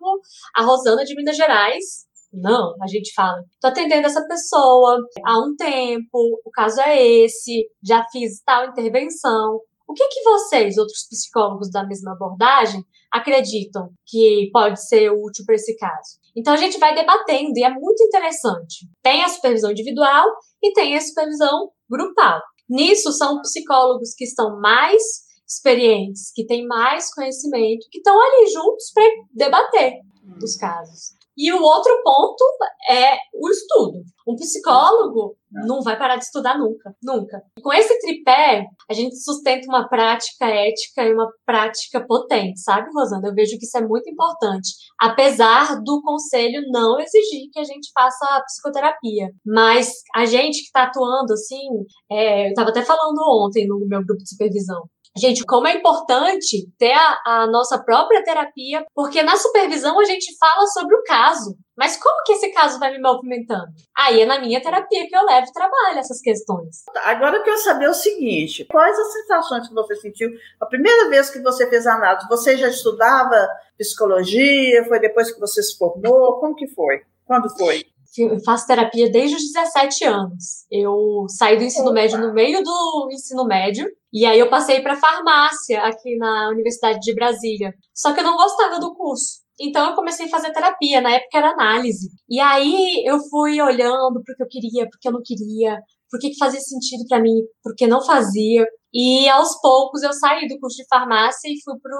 a 0.54 0.62
Rosana 0.62 1.04
de 1.04 1.16
Minas 1.16 1.36
Gerais 1.36 2.08
não, 2.32 2.74
a 2.80 2.86
gente 2.86 3.12
fala, 3.14 3.42
tô 3.60 3.68
atendendo 3.68 4.06
essa 4.06 4.26
pessoa 4.26 4.98
há 5.24 5.38
um 5.38 5.54
tempo, 5.56 6.40
o 6.44 6.50
caso 6.50 6.80
é 6.80 7.02
esse, 7.02 7.68
já 7.82 8.04
fiz 8.10 8.40
tal 8.44 8.66
intervenção. 8.66 9.60
O 9.88 9.92
que 9.92 10.06
que 10.06 10.22
vocês, 10.22 10.78
outros 10.78 11.08
psicólogos 11.08 11.70
da 11.70 11.84
mesma 11.84 12.12
abordagem, 12.12 12.84
acreditam 13.12 13.90
que 14.06 14.48
pode 14.52 14.80
ser 14.86 15.10
útil 15.10 15.44
para 15.44 15.56
esse 15.56 15.76
caso? 15.76 16.20
Então 16.36 16.54
a 16.54 16.56
gente 16.56 16.78
vai 16.78 16.94
debatendo 16.94 17.52
e 17.56 17.64
é 17.64 17.70
muito 17.70 18.00
interessante. 18.04 18.88
Tem 19.02 19.24
a 19.24 19.28
supervisão 19.28 19.72
individual 19.72 20.26
e 20.62 20.72
tem 20.72 20.96
a 20.96 21.00
supervisão 21.00 21.70
grupal. 21.90 22.40
Nisso 22.68 23.12
são 23.12 23.40
psicólogos 23.40 24.14
que 24.14 24.22
estão 24.22 24.60
mais 24.60 25.02
experientes, 25.44 26.30
que 26.32 26.46
têm 26.46 26.64
mais 26.64 27.12
conhecimento, 27.12 27.88
que 27.90 27.98
estão 27.98 28.16
ali 28.16 28.46
juntos 28.52 28.92
para 28.94 29.04
debater 29.34 29.94
os 30.40 30.56
casos. 30.56 31.19
E 31.40 31.50
o 31.54 31.62
outro 31.62 32.02
ponto 32.04 32.44
é 32.90 33.16
o 33.32 33.48
estudo. 33.48 34.02
Um 34.28 34.36
psicólogo 34.36 35.38
não 35.50 35.80
vai 35.80 35.98
parar 35.98 36.16
de 36.16 36.24
estudar 36.24 36.58
nunca, 36.58 36.94
nunca. 37.02 37.42
E 37.56 37.62
com 37.62 37.72
esse 37.72 37.98
tripé, 37.98 38.66
a 38.90 38.92
gente 38.92 39.16
sustenta 39.16 39.66
uma 39.66 39.88
prática 39.88 40.44
ética 40.44 41.02
e 41.02 41.14
uma 41.14 41.32
prática 41.46 42.04
potente, 42.06 42.60
sabe, 42.60 42.90
Rosana? 42.94 43.28
Eu 43.28 43.34
vejo 43.34 43.56
que 43.58 43.64
isso 43.64 43.78
é 43.78 43.80
muito 43.80 44.10
importante. 44.10 44.68
Apesar 45.00 45.80
do 45.82 46.02
conselho 46.02 46.60
não 46.70 47.00
exigir 47.00 47.48
que 47.50 47.58
a 47.58 47.64
gente 47.64 47.90
faça 47.94 48.42
psicoterapia. 48.44 49.30
Mas 49.42 49.94
a 50.14 50.26
gente 50.26 50.58
que 50.58 50.66
está 50.66 50.82
atuando 50.82 51.32
assim, 51.32 51.68
é, 52.12 52.48
eu 52.48 52.50
estava 52.50 52.68
até 52.68 52.82
falando 52.82 53.18
ontem 53.46 53.66
no 53.66 53.78
meu 53.88 54.04
grupo 54.04 54.22
de 54.22 54.28
supervisão. 54.28 54.82
Gente, 55.16 55.44
como 55.44 55.66
é 55.66 55.74
importante 55.74 56.68
ter 56.78 56.92
a, 56.92 57.20
a, 57.26 57.46
nossa 57.48 57.82
própria 57.82 58.22
terapia, 58.22 58.84
porque 58.94 59.22
na 59.22 59.36
supervisão 59.36 59.98
a 59.98 60.04
gente 60.04 60.36
fala 60.38 60.66
sobre 60.68 60.94
o 60.94 61.02
caso. 61.02 61.56
Mas 61.76 61.96
como 61.96 62.22
que 62.24 62.32
esse 62.32 62.52
caso 62.52 62.78
vai 62.78 62.92
me 62.92 63.00
movimentando? 63.00 63.72
Aí 63.96 64.20
é 64.20 64.26
na 64.26 64.38
minha 64.38 64.62
terapia 64.62 65.08
que 65.08 65.16
eu 65.16 65.24
levo 65.24 65.46
e 65.48 65.52
trabalho 65.52 65.98
essas 65.98 66.20
questões. 66.20 66.84
Agora 67.04 67.38
eu 67.38 67.42
quero 67.42 67.58
saber 67.58 67.88
o 67.88 67.94
seguinte: 67.94 68.66
quais 68.70 68.98
as 68.98 69.12
sensações 69.12 69.68
que 69.68 69.74
você 69.74 69.96
sentiu 69.96 70.30
a 70.60 70.66
primeira 70.66 71.08
vez 71.08 71.30
que 71.30 71.40
você 71.40 71.68
fez 71.68 71.86
análise? 71.86 72.28
Você 72.28 72.56
já 72.56 72.68
estudava 72.68 73.48
psicologia? 73.76 74.84
Foi 74.84 75.00
depois 75.00 75.32
que 75.32 75.40
você 75.40 75.62
se 75.62 75.76
formou? 75.76 76.38
Como 76.38 76.54
que 76.54 76.68
foi? 76.68 77.02
Quando 77.26 77.48
foi? 77.56 77.84
Eu 78.18 78.42
faço 78.44 78.66
terapia 78.66 79.10
desde 79.10 79.36
os 79.36 79.52
17 79.52 80.04
anos. 80.04 80.66
Eu 80.70 81.26
saí 81.28 81.56
do 81.56 81.64
ensino 81.64 81.92
médio 81.92 82.18
no 82.18 82.32
meio 82.32 82.62
do 82.62 83.08
ensino 83.12 83.44
médio 83.44 83.86
e 84.12 84.26
aí 84.26 84.38
eu 84.38 84.50
passei 84.50 84.80
para 84.80 84.96
farmácia 84.96 85.82
aqui 85.82 86.16
na 86.16 86.48
Universidade 86.48 86.98
de 87.00 87.14
Brasília. 87.14 87.72
Só 87.94 88.12
que 88.12 88.20
eu 88.20 88.24
não 88.24 88.36
gostava 88.36 88.80
do 88.80 88.94
curso. 88.94 89.40
Então 89.60 89.90
eu 89.90 89.94
comecei 89.94 90.26
a 90.26 90.30
fazer 90.30 90.52
terapia, 90.52 91.00
na 91.00 91.12
época 91.12 91.38
era 91.38 91.50
análise. 91.50 92.08
E 92.28 92.40
aí 92.40 93.04
eu 93.04 93.20
fui 93.28 93.60
olhando 93.60 94.22
porque 94.24 94.42
eu 94.42 94.48
queria, 94.48 94.88
porque 94.88 95.06
eu 95.06 95.12
não 95.12 95.20
queria, 95.22 95.78
por 96.10 96.18
que 96.18 96.36
fazia 96.36 96.60
sentido 96.60 97.04
para 97.08 97.20
mim, 97.20 97.42
porque 97.62 97.86
não 97.86 98.04
fazia. 98.04 98.66
E 98.92 99.28
aos 99.28 99.60
poucos 99.60 100.02
eu 100.02 100.12
saí 100.12 100.48
do 100.48 100.58
curso 100.58 100.78
de 100.78 100.88
farmácia 100.88 101.48
e 101.48 101.62
fui 101.62 101.74
para 101.80 101.96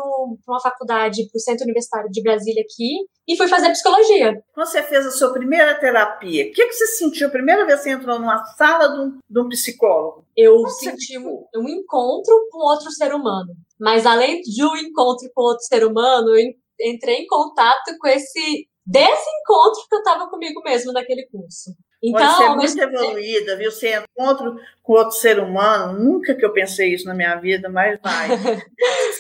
uma 0.49 0.61
faculdade, 0.61 1.29
para 1.31 1.38
o 1.38 1.40
Centro 1.40 1.62
Universitário 1.62 2.11
de 2.11 2.20
Brasília 2.20 2.62
aqui, 2.62 3.07
e 3.29 3.37
fui 3.37 3.46
fazer 3.46 3.70
psicologia. 3.70 4.42
Você 4.57 4.83
fez 4.83 5.07
a 5.07 5.12
sua 5.12 5.33
primeira 5.33 5.79
terapia. 5.79 6.46
O 6.46 6.53
que, 6.53 6.66
que 6.66 6.73
você 6.73 6.87
sentiu 6.87 7.29
a 7.29 7.31
primeira 7.31 7.64
vez 7.64 7.79
que 7.79 7.85
você 7.85 7.90
entrou 7.90 8.18
numa 8.18 8.44
sala 8.57 8.88
de 8.88 9.01
um, 9.01 9.18
de 9.31 9.40
um 9.40 9.49
psicólogo? 9.49 10.27
Eu 10.37 10.57
Como 10.57 10.68
senti 10.70 11.16
um, 11.16 11.46
um, 11.57 11.68
encontro 11.68 12.49
com 12.51 12.59
outro 12.59 12.90
ser 12.90 13.14
humano. 13.14 13.55
Mas 13.79 14.05
além 14.05 14.40
de 14.40 14.64
um 14.64 14.77
encontro 14.77 15.31
com 15.33 15.42
outro 15.42 15.64
ser 15.64 15.87
humano, 15.87 16.37
eu 16.37 16.53
entrei 16.81 17.18
em 17.18 17.27
contato 17.29 17.96
com 18.01 18.09
esse 18.09 18.68
desencontro 18.85 19.87
que 19.88 19.94
eu 19.94 20.01
estava 20.01 20.29
comigo 20.29 20.61
mesmo 20.64 20.92
naquele 20.92 21.29
curso. 21.29 21.70
Então, 22.02 22.20
Pode 22.20 22.70
ser 22.70 22.78
muito 22.78 22.96
evoluída, 22.96 23.56
viu? 23.56 23.70
Você 23.70 24.02
encontra 24.16 24.54
com 24.82 24.92
outro 24.94 25.12
ser 25.12 25.38
humano, 25.38 25.98
nunca 25.98 26.34
que 26.34 26.44
eu 26.44 26.52
pensei 26.52 26.94
isso 26.94 27.06
na 27.06 27.14
minha 27.14 27.36
vida, 27.36 27.68
mas 27.68 28.00
vai. 28.02 28.28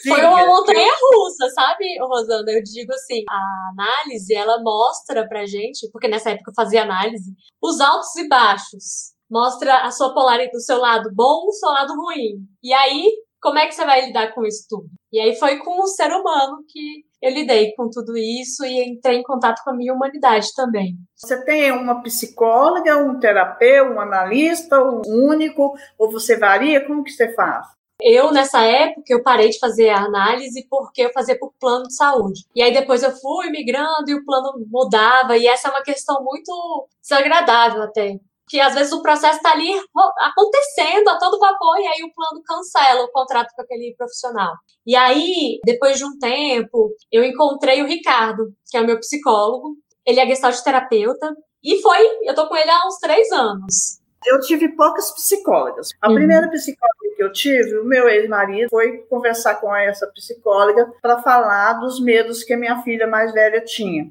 Foi 0.08 0.24
uma 0.24 0.46
montanha 0.46 0.90
russa, 1.12 1.48
sabe, 1.50 1.98
Rosana? 2.00 2.50
Eu 2.50 2.62
digo 2.62 2.92
assim, 2.92 3.22
a 3.28 3.70
análise, 3.72 4.34
ela 4.34 4.62
mostra 4.62 5.28
pra 5.28 5.44
gente, 5.44 5.90
porque 5.92 6.08
nessa 6.08 6.30
época 6.30 6.50
eu 6.50 6.54
fazia 6.54 6.82
análise, 6.82 7.34
os 7.62 7.80
altos 7.80 8.16
e 8.16 8.26
baixos. 8.26 9.12
Mostra 9.30 9.82
a 9.82 9.90
sua 9.90 10.12
polaridade, 10.12 10.56
o 10.56 10.60
seu 10.60 10.78
lado 10.78 11.10
bom, 11.14 11.46
o 11.46 11.52
seu 11.52 11.68
lado 11.68 11.94
ruim. 11.94 12.48
E 12.62 12.72
aí, 12.72 13.12
como 13.40 13.58
é 13.58 13.66
que 13.66 13.74
você 13.74 13.84
vai 13.84 14.06
lidar 14.06 14.34
com 14.34 14.44
isso 14.44 14.66
tudo? 14.68 14.88
E 15.12 15.18
aí 15.18 15.34
foi 15.36 15.58
com 15.58 15.80
o 15.82 15.86
ser 15.86 16.10
humano 16.12 16.62
que 16.68 17.04
eu 17.22 17.32
lidei 17.32 17.74
com 17.74 17.88
tudo 17.90 18.16
isso 18.16 18.64
e 18.64 18.82
entrei 18.88 19.18
em 19.18 19.22
contato 19.22 19.62
com 19.62 19.70
a 19.70 19.74
minha 19.74 19.92
humanidade 19.92 20.48
também. 20.54 20.96
Você 21.16 21.44
tem 21.44 21.70
uma 21.72 22.02
psicóloga, 22.02 22.96
um 22.96 23.18
terapeuta, 23.18 23.92
um 23.92 24.00
analista, 24.00 24.82
um 24.82 25.02
único, 25.06 25.74
ou 25.98 26.10
você 26.10 26.38
varia? 26.38 26.84
Como 26.86 27.04
que 27.04 27.10
você 27.10 27.32
faz? 27.34 27.66
Eu, 28.02 28.32
nessa 28.32 28.62
época, 28.62 29.04
eu 29.10 29.22
parei 29.22 29.50
de 29.50 29.58
fazer 29.58 29.90
a 29.90 30.04
análise 30.04 30.66
porque 30.70 31.02
eu 31.02 31.12
fazia 31.12 31.38
por 31.38 31.52
plano 31.60 31.84
de 31.84 31.94
saúde. 31.94 32.46
E 32.54 32.62
aí 32.62 32.72
depois 32.72 33.02
eu 33.02 33.10
fui 33.10 33.50
migrando 33.50 34.08
e 34.08 34.14
o 34.14 34.24
plano 34.24 34.64
mudava, 34.70 35.36
e 35.36 35.46
essa 35.46 35.68
é 35.68 35.70
uma 35.70 35.82
questão 35.82 36.24
muito 36.24 36.88
desagradável 37.02 37.82
até. 37.82 38.16
Que 38.50 38.60
às 38.60 38.74
vezes 38.74 38.92
o 38.92 39.00
processo 39.00 39.36
está 39.36 39.52
ali 39.52 39.70
acontecendo 40.18 41.08
a 41.08 41.18
todo 41.18 41.38
vapor 41.38 41.78
e 41.78 41.86
aí 41.86 42.02
o 42.02 42.12
plano 42.12 42.42
cancela 42.44 43.04
o 43.04 43.12
contrato 43.12 43.54
com 43.54 43.62
aquele 43.62 43.94
profissional. 43.96 44.52
E 44.84 44.96
aí, 44.96 45.60
depois 45.64 45.96
de 45.96 46.04
um 46.04 46.18
tempo, 46.18 46.90
eu 47.12 47.22
encontrei 47.22 47.80
o 47.80 47.86
Ricardo, 47.86 48.48
que 48.68 48.76
é 48.76 48.80
o 48.80 48.86
meu 48.86 48.98
psicólogo. 48.98 49.76
Ele 50.04 50.18
é 50.18 50.26
gestalt 50.26 50.58
terapeuta 50.64 51.32
e 51.62 51.80
foi, 51.80 52.04
eu 52.24 52.34
tô 52.34 52.48
com 52.48 52.56
ele 52.56 52.70
há 52.70 52.86
uns 52.88 52.98
três 52.98 53.30
anos. 53.30 53.99
Eu 54.26 54.40
tive 54.40 54.68
poucas 54.68 55.10
psicólogas. 55.12 55.90
A 56.00 56.08
uhum. 56.08 56.14
primeira 56.14 56.48
psicóloga 56.48 57.00
que 57.16 57.22
eu 57.22 57.32
tive, 57.32 57.78
o 57.78 57.84
meu 57.84 58.08
ex-marido 58.08 58.70
foi 58.70 58.98
conversar 59.08 59.56
com 59.56 59.74
essa 59.74 60.06
psicóloga 60.06 60.90
para 61.02 61.18
falar 61.18 61.74
dos 61.74 62.00
medos 62.00 62.42
que 62.42 62.54
a 62.54 62.56
minha 62.56 62.82
filha 62.82 63.06
mais 63.06 63.32
velha 63.32 63.60
tinha. 63.60 64.04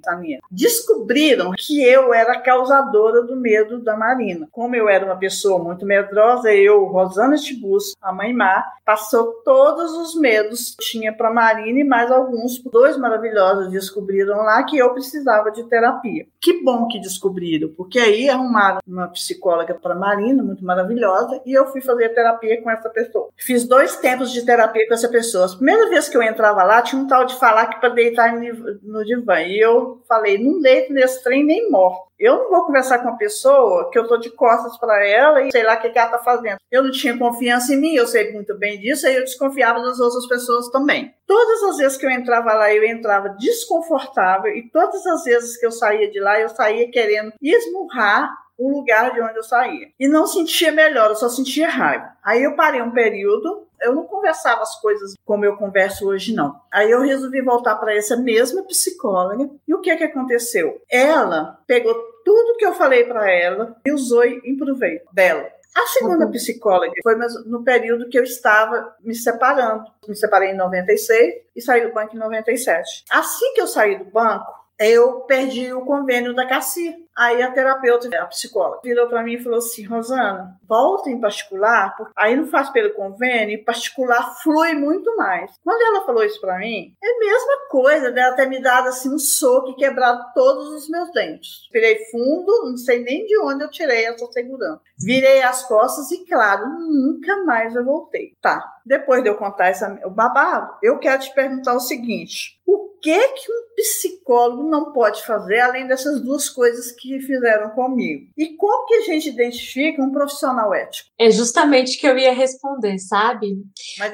Descobriram 0.52 1.52
que 1.58 1.84
eu 1.84 2.14
era 2.14 2.40
causadora 2.40 3.24
do 3.24 3.36
medo 3.36 3.80
da 3.80 3.98
Marina. 3.98 4.48
Como 4.52 4.76
eu 4.76 4.88
era 4.88 5.06
uma 5.06 5.18
pessoa 5.18 5.58
muito 5.64 5.86
medrosa, 5.86 6.54
eu, 6.54 6.86
Rosana 6.86 7.36
Tibus, 7.36 7.96
a 8.02 8.14
mãe 8.14 8.34
Má, 8.34 8.64
passou 8.86 9.42
todos 9.44 9.92
os 9.92 10.16
medos 10.20 10.76
que 10.76 10.86
tinha 10.86 11.14
para 11.14 11.32
Marina 11.32 11.80
e 11.80 11.84
mais 11.84 12.12
alguns. 12.12 12.60
Dois 12.64 12.98
maravilhosos 12.98 13.72
descobriram 13.72 14.38
lá 14.38 14.64
que 14.64 14.78
eu 14.78 14.94
precisava 14.94 15.52
de 15.52 15.64
terapia. 15.64 16.28
Que 16.40 16.64
bom 16.64 16.88
que 16.88 17.00
descobriram, 17.00 17.70
porque 17.76 18.00
aí 18.00 18.30
arrumaram 18.30 18.80
uma 18.88 19.08
psicóloga 19.08 19.74
para 19.74 19.96
Marina, 20.00 20.42
muito 20.42 20.64
maravilhosa, 20.64 21.42
e 21.46 21.54
eu 21.54 21.68
fui 21.68 21.82
fazer 21.82 22.10
terapia 22.10 22.62
com 22.62 22.72
essa 22.72 22.90
pessoa. 22.90 23.30
Fiz 23.38 23.68
dois 23.68 23.98
tempos 23.98 24.32
de 24.32 24.46
terapia 24.46 24.88
com 24.88 24.94
essa 24.94 25.10
pessoa. 25.10 25.46
A 25.46 25.56
primeira 25.56 25.90
vez 25.90 26.10
que 26.10 26.18
eu 26.18 26.24
entrava 26.24 26.64
lá, 26.64 26.82
tinha 26.82 27.02
um 27.02 27.08
tal 27.08 27.26
de 27.26 27.38
falar 27.38 27.68
que 27.68 27.80
para 27.80 27.90
deitar 27.90 28.34
no 28.82 29.06
divã. 29.06 29.42
E 29.42 29.60
eu 29.60 30.02
falei, 30.08 30.38
não 30.38 30.60
deito 30.62 30.94
nesse 30.94 31.24
trem 31.24 31.46
nem 31.46 31.70
morto. 31.70 32.10
Eu 32.20 32.36
não 32.36 32.50
vou 32.50 32.66
conversar 32.66 33.00
com 33.00 33.08
uma 33.08 33.18
pessoa 33.18 33.90
que 33.90 33.98
eu 33.98 34.06
tô 34.06 34.18
de 34.18 34.30
costas 34.30 34.78
para 34.78 35.08
ela 35.08 35.42
e 35.42 35.52
sei 35.52 35.64
lá 35.64 35.76
o 35.76 35.80
que, 35.80 35.90
que 35.90 35.98
ela 35.98 36.10
tá 36.10 36.20
fazendo. 36.20 36.58
Eu 36.70 36.84
não 36.84 36.92
tinha 36.92 37.18
confiança 37.18 37.74
em 37.74 37.78
mim, 37.78 37.96
eu 37.96 38.06
sei 38.06 38.34
muito 38.34 38.58
bem 38.58 38.78
disso, 38.78 39.08
aí 39.08 39.16
eu 39.16 39.24
desconfiava 39.24 39.82
das 39.82 40.02
outras 40.02 40.28
pessoas 40.28 40.68
também. 40.70 41.14
Todas 41.26 41.64
as 41.64 41.78
vezes 41.78 41.98
que 41.98 42.06
eu 42.06 42.12
entrava 42.12 42.54
lá, 42.54 42.74
eu 42.74 42.84
entrava 42.84 43.30
desconfortável 43.30 44.54
e 44.54 44.70
todas 44.70 45.06
as 45.08 45.24
vezes 45.24 45.58
que 45.58 45.66
eu 45.66 45.72
saía 45.72 46.12
de 46.12 46.20
lá, 46.20 46.38
eu 46.38 46.50
saía 46.50 46.92
querendo 46.92 47.32
esmurrar 47.42 48.30
o 48.60 48.70
lugar 48.70 49.14
de 49.14 49.22
onde 49.22 49.38
eu 49.38 49.44
saía. 49.44 49.88
E 49.98 50.08
não 50.08 50.28
sentia 50.28 50.72
melhor, 50.72 51.10
eu 51.10 51.16
só 51.16 51.30
sentia 51.30 51.70
raiva. 51.70 52.12
Aí 52.22 52.44
eu 52.44 52.56
parei 52.56 52.82
um 52.82 52.92
período, 52.92 53.68
eu 53.82 53.96
não 53.96 54.04
conversava 54.04 54.62
as 54.62 54.80
coisas 54.82 55.16
como 55.26 55.46
eu 55.46 55.56
converso 55.56 56.08
hoje, 56.08 56.36
não. 56.36 56.60
Aí 56.70 56.92
eu 56.92 57.02
resolvi 57.02 57.42
voltar 57.42 57.76
para 57.76 57.96
essa 57.96 58.18
mesma 58.18 58.64
psicóloga. 58.64 59.50
E 59.66 59.74
o 59.74 59.80
que 59.80 59.96
que 59.96 60.04
aconteceu? 60.04 60.82
Ela 60.92 61.60
pegou 61.66 61.96
tudo 62.26 62.58
que 62.58 62.66
eu 62.66 62.74
falei 62.74 63.06
para 63.06 63.32
ela 63.32 63.78
e 63.86 63.92
usou 63.92 64.26
em 64.26 64.58
proveito 64.58 65.08
dela. 65.14 65.50
A 65.76 65.86
segunda 65.88 66.26
uhum. 66.26 66.32
psicóloga 66.32 66.92
foi 67.04 67.16
no 67.46 67.64
período 67.64 68.10
que 68.10 68.18
eu 68.18 68.24
estava 68.24 68.96
me 69.02 69.16
separando. 69.16 69.86
Me 70.08 70.16
separei 70.16 70.50
em 70.50 70.58
96 70.58 71.36
e 71.56 71.62
saí 71.62 71.88
do 71.88 71.94
banco 71.94 72.16
em 72.16 72.20
97. 72.20 73.06
Assim 73.10 73.54
que 73.54 73.62
eu 73.62 73.68
saí 73.68 73.98
do 73.98 74.06
banco, 74.06 74.52
eu 74.80 75.22
perdi 75.22 75.74
o 75.74 75.82
convênio 75.82 76.34
da 76.34 76.48
CACI. 76.48 76.96
Aí 77.18 77.42
a 77.42 77.52
terapeuta, 77.52 78.08
a 78.18 78.28
psicóloga, 78.28 78.80
virou 78.82 79.08
para 79.10 79.22
mim 79.22 79.34
e 79.34 79.44
falou 79.44 79.58
assim: 79.58 79.86
Rosana, 79.86 80.58
volta 80.66 81.10
em 81.10 81.20
particular, 81.20 81.94
porque 81.98 82.14
aí 82.16 82.34
não 82.34 82.48
faz 82.48 82.70
pelo 82.70 82.94
convênio, 82.94 83.56
e 83.56 83.64
particular 83.64 84.38
flui 84.42 84.74
muito 84.74 85.14
mais. 85.18 85.52
Quando 85.62 85.82
ela 85.82 86.06
falou 86.06 86.24
isso 86.24 86.40
para 86.40 86.58
mim, 86.60 86.94
é 87.04 87.08
a 87.08 87.20
mesma 87.20 87.68
coisa 87.70 88.10
dela 88.10 88.38
ter 88.38 88.48
me 88.48 88.62
dado 88.62 88.88
assim 88.88 89.14
um 89.14 89.20
soco 89.20 89.72
e 89.72 89.76
quebrado 89.76 90.32
todos 90.34 90.70
os 90.70 90.90
meus 90.90 91.12
dentes. 91.12 91.68
Virei 91.74 91.98
fundo, 92.10 92.70
não 92.70 92.78
sei 92.78 93.04
nem 93.04 93.26
de 93.26 93.38
onde 93.40 93.66
eu 93.66 93.70
tirei 93.70 94.06
essa 94.06 94.26
segurança. 94.32 94.80
Virei 94.98 95.42
as 95.42 95.68
costas 95.68 96.10
e, 96.12 96.26
claro, 96.26 96.70
nunca 96.70 97.44
mais 97.44 97.76
eu 97.76 97.84
voltei. 97.84 98.38
Tá, 98.42 98.64
depois 98.86 99.22
de 99.22 99.30
eu 99.30 99.36
contar 99.36 99.68
essa, 99.68 100.00
o 100.06 100.10
babado, 100.10 100.78
eu 100.82 100.98
quero 101.00 101.22
te 101.22 101.34
perguntar 101.34 101.74
o 101.74 101.82
seguinte: 101.82 102.62
o 102.66 102.89
que 103.02 103.28
que 103.30 103.52
um 103.52 103.76
psicólogo 103.76 104.64
não 104.64 104.92
pode 104.92 105.26
fazer 105.26 105.60
além 105.60 105.88
dessas 105.88 106.22
duas 106.22 106.50
coisas 106.50 106.92
que 106.92 107.20
fizeram 107.20 107.70
comigo? 107.72 108.28
E 108.38 108.56
como 108.56 108.86
que 108.86 108.96
a 108.96 109.02
gente 109.02 109.30
identifica 109.30 110.02
um 110.02 110.12
profissional 110.12 110.74
ético? 110.74 111.10
É 111.18 111.32
justamente 111.32 111.98
que 111.98 112.08
eu 112.08 112.18
ia 112.18 112.34
responder, 112.34 112.98
sabe? 113.00 113.58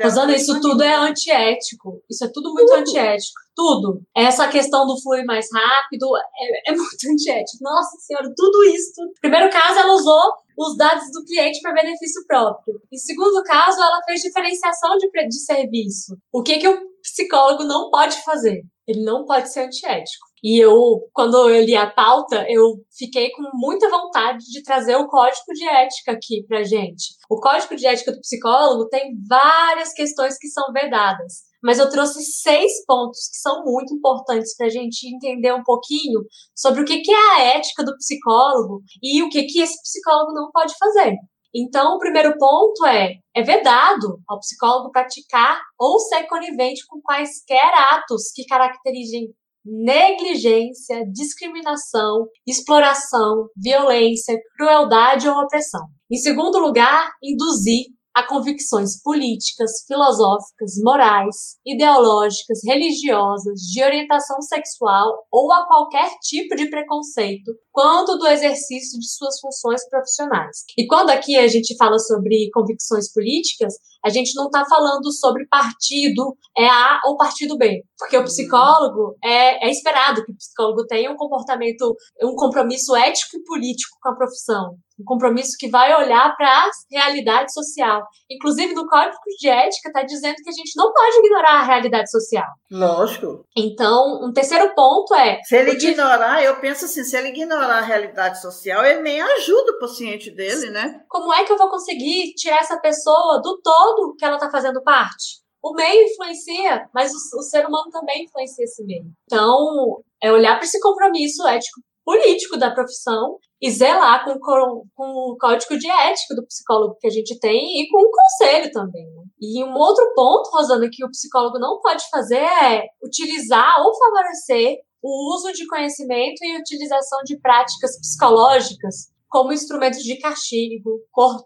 Usando 0.06 0.32
isso 0.32 0.60
tudo 0.62 0.84
é 0.84 0.95
antiético. 0.95 2.04
Isso 2.10 2.26
é 2.26 2.28
tudo 2.28 2.54
muito 2.54 2.67
tudo. 2.67 2.80
antiético. 2.80 3.44
Tudo. 3.55 4.01
Essa 4.15 4.47
questão 4.49 4.85
do 4.85 5.01
fluir 5.01 5.25
mais 5.25 5.47
rápido 5.53 6.07
é, 6.17 6.71
é 6.71 6.75
muito 6.75 7.09
antiético. 7.09 7.63
Nossa 7.63 7.97
senhora, 7.99 8.31
tudo 8.35 8.63
isso. 8.65 9.01
Primeiro 9.21 9.49
caso, 9.49 9.79
ela 9.79 9.93
usou 9.93 10.33
os 10.57 10.77
dados 10.77 11.09
do 11.11 11.23
cliente 11.25 11.61
para 11.61 11.73
benefício 11.73 12.25
próprio. 12.27 12.79
Em 12.91 12.97
segundo 12.97 13.43
caso, 13.43 13.81
ela 13.81 14.01
fez 14.05 14.21
diferenciação 14.21 14.97
de, 14.97 15.09
de 15.09 15.39
serviço. 15.39 16.17
O 16.31 16.43
que, 16.43 16.57
que 16.57 16.67
o 16.67 16.79
psicólogo 17.01 17.63
não 17.63 17.89
pode 17.89 18.21
fazer? 18.23 18.61
Ele 18.87 19.03
não 19.03 19.25
pode 19.25 19.51
ser 19.51 19.61
antiético. 19.61 20.25
E 20.43 20.59
eu, 20.59 21.09
quando 21.11 21.49
eu 21.49 21.63
li 21.63 21.75
a 21.75 21.89
pauta, 21.89 22.45
eu 22.47 22.75
fiquei 22.95 23.31
com 23.31 23.41
muita 23.55 23.89
vontade 23.89 24.45
de 24.45 24.61
trazer 24.61 24.95
o 24.95 25.07
código 25.07 25.51
de 25.53 25.67
ética 25.67 26.11
aqui 26.11 26.45
pra 26.47 26.63
gente. 26.63 27.15
O 27.27 27.39
código 27.39 27.75
de 27.75 27.87
ética 27.87 28.11
do 28.11 28.21
psicólogo 28.21 28.87
tem 28.87 29.15
várias 29.27 29.91
questões 29.91 30.37
que 30.37 30.47
são 30.47 30.71
vedadas, 30.71 31.45
mas 31.65 31.80
eu 31.80 31.89
trouxe 31.89 32.23
seis 32.23 32.86
pontos 32.86 33.28
que 33.28 33.38
são 33.38 33.63
muito 33.63 33.91
importantes 33.91 34.56
para 34.56 34.67
a 34.67 34.69
gente 34.69 35.08
entender 35.08 35.51
um 35.51 35.63
pouquinho 35.63 36.21
sobre 36.56 36.82
o 36.82 36.86
que 36.86 37.12
é 37.12 37.32
a 37.32 37.41
ética 37.58 37.84
do 37.84 37.97
psicólogo 37.97 38.84
e 39.01 39.23
o 39.23 39.30
que, 39.30 39.43
que 39.45 39.60
esse 39.60 39.82
psicólogo 39.82 40.32
não 40.32 40.51
pode 40.51 40.75
fazer. 40.78 41.15
Então, 41.56 41.95
o 41.95 41.99
primeiro 41.99 42.38
ponto 42.38 42.86
é: 42.86 43.13
é 43.36 43.41
vedado 43.41 44.19
ao 44.30 44.39
psicólogo 44.39 44.91
praticar 44.91 45.60
ou 45.80 45.97
ser 45.99 46.28
conivente 46.28 46.86
com 46.88 47.01
quaisquer 47.01 47.73
atos 47.91 48.32
que 48.36 48.45
caracterizem 48.45 49.34
negligência, 49.65 51.04
discriminação, 51.12 52.28
exploração, 52.45 53.47
violência, 53.58 54.38
crueldade 54.56 55.28
ou 55.28 55.36
opressão. 55.36 55.82
Em 56.12 56.17
segundo 56.17 56.60
lugar, 56.60 57.10
induzir 57.23 57.86
a 58.15 58.25
convicções 58.25 59.01
políticas, 59.04 59.84
filosóficas, 59.86 60.75
morais, 60.82 61.58
ideológicas, 61.65 62.62
religiosas, 62.63 63.60
de 63.60 63.84
orientação 63.84 64.41
sexual 64.41 65.28
ou 65.30 65.51
a 65.51 65.67
qualquer 65.67 66.10
tipo 66.21 66.56
de 66.56 66.69
preconceito 66.69 67.51
quanto 67.73 68.17
do 68.17 68.25
exercício 68.25 68.97
de 68.97 69.12
suas 69.12 69.38
funções 69.41 69.88
profissionais. 69.89 70.63
E 70.78 70.88
quando 70.88 71.10
aqui 71.10 71.36
a 71.36 71.47
gente 71.49 71.75
fala 71.75 71.99
sobre 71.99 72.49
convicções 72.54 73.12
políticas, 73.12 73.73
a 74.04 74.10
gente 74.10 74.34
não 74.34 74.45
está 74.45 74.63
falando 74.65 75.12
sobre 75.12 75.45
partido 75.47 76.38
é 76.58 76.67
A 76.67 77.01
ou 77.06 77.17
partido 77.17 77.58
B, 77.58 77.84
porque 77.97 78.15
o 78.15 78.23
psicólogo 78.23 79.17
é, 79.21 79.67
é 79.67 79.69
esperado 79.69 80.23
que 80.23 80.32
o 80.32 80.38
psicólogo 80.38 80.86
tenha 80.86 81.12
um 81.12 81.17
comportamento, 81.17 81.93
um 82.23 82.36
compromisso 82.36 82.95
ético 82.95 83.36
e 83.36 83.43
político 83.43 83.97
com 84.01 84.10
a 84.10 84.15
profissão 84.15 84.78
um 84.99 85.03
compromisso 85.03 85.58
que 85.60 85.69
vai 85.69 85.93
olhar 85.95 86.36
para 86.36 86.47
a 86.47 86.69
realidade 86.91 87.53
social. 87.53 88.03
Inclusive, 88.29 88.73
no 88.73 88.88
Código 88.88 89.17
de 89.39 89.49
Ética 89.49 89.89
está 89.89 90.03
dizendo 90.03 90.36
que 90.36 90.49
a 90.49 90.53
gente 90.53 90.71
não 90.75 90.91
pode 90.93 91.17
ignorar 91.17 91.60
a 91.60 91.63
realidade 91.63 92.10
social. 92.10 92.47
Lógico. 92.71 93.45
Então, 93.55 94.21
um 94.23 94.31
terceiro 94.31 94.73
ponto 94.73 95.13
é. 95.15 95.41
Se 95.43 95.58
ele 95.58 95.71
ignorar, 95.71 96.43
eu 96.43 96.60
penso 96.60 96.86
assim: 96.86 97.03
se 97.03 97.17
ele 97.17 97.29
ignorar 97.29 97.79
a 97.79 97.81
realidade 97.81 98.41
social, 98.41 98.86
ele 98.86 99.01
nem 99.01 99.21
ajuda 99.21 99.73
o 99.73 99.79
paciente 99.79 100.31
dele, 100.31 100.69
né? 100.69 101.01
Como 101.10 101.34
é 101.34 101.43
que 101.43 101.51
eu 101.51 101.58
vou 101.58 101.69
conseguir 101.69 102.34
tirar 102.36 102.60
essa 102.60 102.79
pessoa 102.79 103.41
do 103.41 103.60
todo 103.62 104.15
que 104.17 104.25
ela 104.25 104.36
está 104.36 104.49
fazendo 104.49 104.81
parte? 104.81 105.43
O 105.62 105.73
meio 105.73 106.05
influencia, 106.05 106.88
mas 106.93 107.12
o, 107.12 107.39
o 107.39 107.41
ser 107.41 107.65
humano 107.65 107.89
também 107.89 108.23
influencia 108.23 108.63
esse 108.63 108.84
meio. 108.86 109.05
Então, 109.25 110.03
é 110.21 110.31
olhar 110.31 110.55
para 110.55 110.65
esse 110.65 110.79
compromisso 110.79 111.45
ético 111.47 111.81
político 112.05 112.55
da 112.55 112.71
profissão 112.71 113.37
e 113.59 113.71
zelar 113.71 114.23
com, 114.23 114.39
com, 114.39 114.83
com, 114.93 115.31
o 115.31 115.37
código 115.39 115.77
de 115.77 115.89
ética 115.89 116.35
do 116.35 116.45
psicólogo 116.45 116.97
que 116.99 117.07
a 117.07 117.09
gente 117.09 117.37
tem 117.39 117.81
e 117.81 117.89
com 117.89 117.97
o 117.97 118.11
conselho 118.11 118.71
também. 118.71 119.05
Né? 119.05 119.23
E 119.41 119.63
um 119.63 119.73
outro 119.73 120.13
ponto, 120.15 120.51
Rosana, 120.51 120.87
que 120.91 121.03
o 121.03 121.09
psicólogo 121.09 121.57
não 121.57 121.79
pode 121.81 122.07
fazer 122.09 122.35
é 122.35 122.83
utilizar 123.03 123.73
ou 123.79 123.97
favorecer 123.97 124.77
o 125.01 125.35
uso 125.35 125.51
de 125.51 125.67
conhecimento 125.67 126.43
e 126.43 126.57
utilização 126.59 127.19
de 127.25 127.39
práticas 127.39 127.99
psicológicas 127.99 129.13
como 129.27 129.51
instrumentos 129.51 129.99
de 129.99 130.17
castigo, 130.19 131.01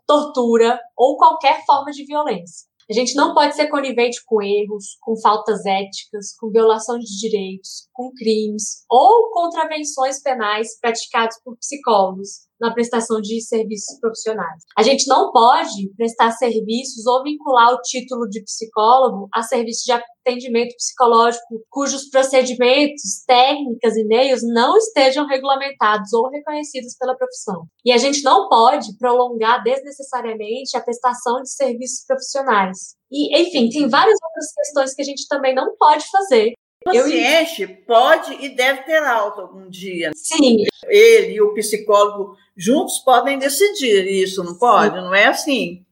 tortura 0.06 0.80
ou 0.96 1.18
qualquer 1.18 1.66
forma 1.66 1.92
de 1.92 2.06
violência. 2.06 2.69
A 2.90 2.94
gente 2.94 3.14
não 3.14 3.36
pode 3.36 3.56
ser 3.56 3.68
conivente 3.68 4.20
com 4.26 4.42
erros, 4.42 4.98
com 5.02 5.16
faltas 5.22 5.64
éticas, 5.64 6.36
com 6.40 6.50
violação 6.50 6.98
de 6.98 7.06
direitos, 7.20 7.88
com 7.94 8.12
crimes 8.14 8.84
ou 8.90 9.30
contravenções 9.32 10.20
penais 10.24 10.80
praticados 10.80 11.38
por 11.44 11.56
psicólogos, 11.58 12.49
na 12.60 12.74
prestação 12.74 13.22
de 13.22 13.42
serviços 13.42 14.00
profissionais. 14.00 14.64
A 14.78 14.84
gente 14.84 15.08
não 15.08 15.32
pode 15.32 15.94
prestar 15.96 16.32
serviços 16.32 17.06
ou 17.06 17.24
vincular 17.24 17.74
o 17.74 17.82
título 17.82 18.28
de 18.30 18.44
psicólogo 18.44 19.28
a 19.34 19.42
serviços 19.42 19.84
de 19.84 19.92
atendimento 19.92 20.76
psicológico 20.76 21.46
cujos 21.70 22.10
procedimentos, 22.10 23.24
técnicas 23.26 23.96
e 23.96 24.04
meios 24.06 24.42
não 24.44 24.78
estejam 24.78 25.26
regulamentados 25.26 26.14
ou 26.14 26.30
reconhecidos 26.30 26.96
pela 26.98 27.16
profissão. 27.16 27.66
E 27.86 27.92
a 27.92 27.98
gente 27.98 28.24
não 28.24 28.48
pode 28.48 28.98
prolongar 28.98 29.64
desnecessariamente 29.64 30.76
a 30.76 30.82
prestação 30.82 31.42
de 31.42 31.52
serviços 31.52 32.06
profissionais. 32.06 32.96
E, 33.12 33.42
enfim, 33.42 33.70
tem 33.70 33.90
várias 33.90 34.18
outras 34.24 34.54
questões 34.54 34.94
que 34.94 35.02
a 35.02 35.06
gente 35.06 35.28
também 35.28 35.56
não 35.56 35.76
pode 35.78 36.06
fazer. 36.10 36.54
O 36.82 36.92
paciente 36.92 37.64
eu... 37.64 37.76
pode 37.86 38.34
e 38.44 38.50
deve 38.50 38.84
ter 38.84 39.04
alta 39.04 39.42
algum 39.42 39.70
dia. 39.70 40.12
Sim. 40.16 40.64
Ele 40.88 41.34
e 41.34 41.42
o 41.42 41.54
psicólogo 41.54 42.36
juntos 42.56 43.00
podem 43.00 43.38
decidir 43.38 44.06
isso, 44.08 44.44
não 44.44 44.58
pode? 44.58 44.96
Sim. 44.96 45.02
Não 45.02 45.14
é 45.16 45.26
assim 45.26 45.86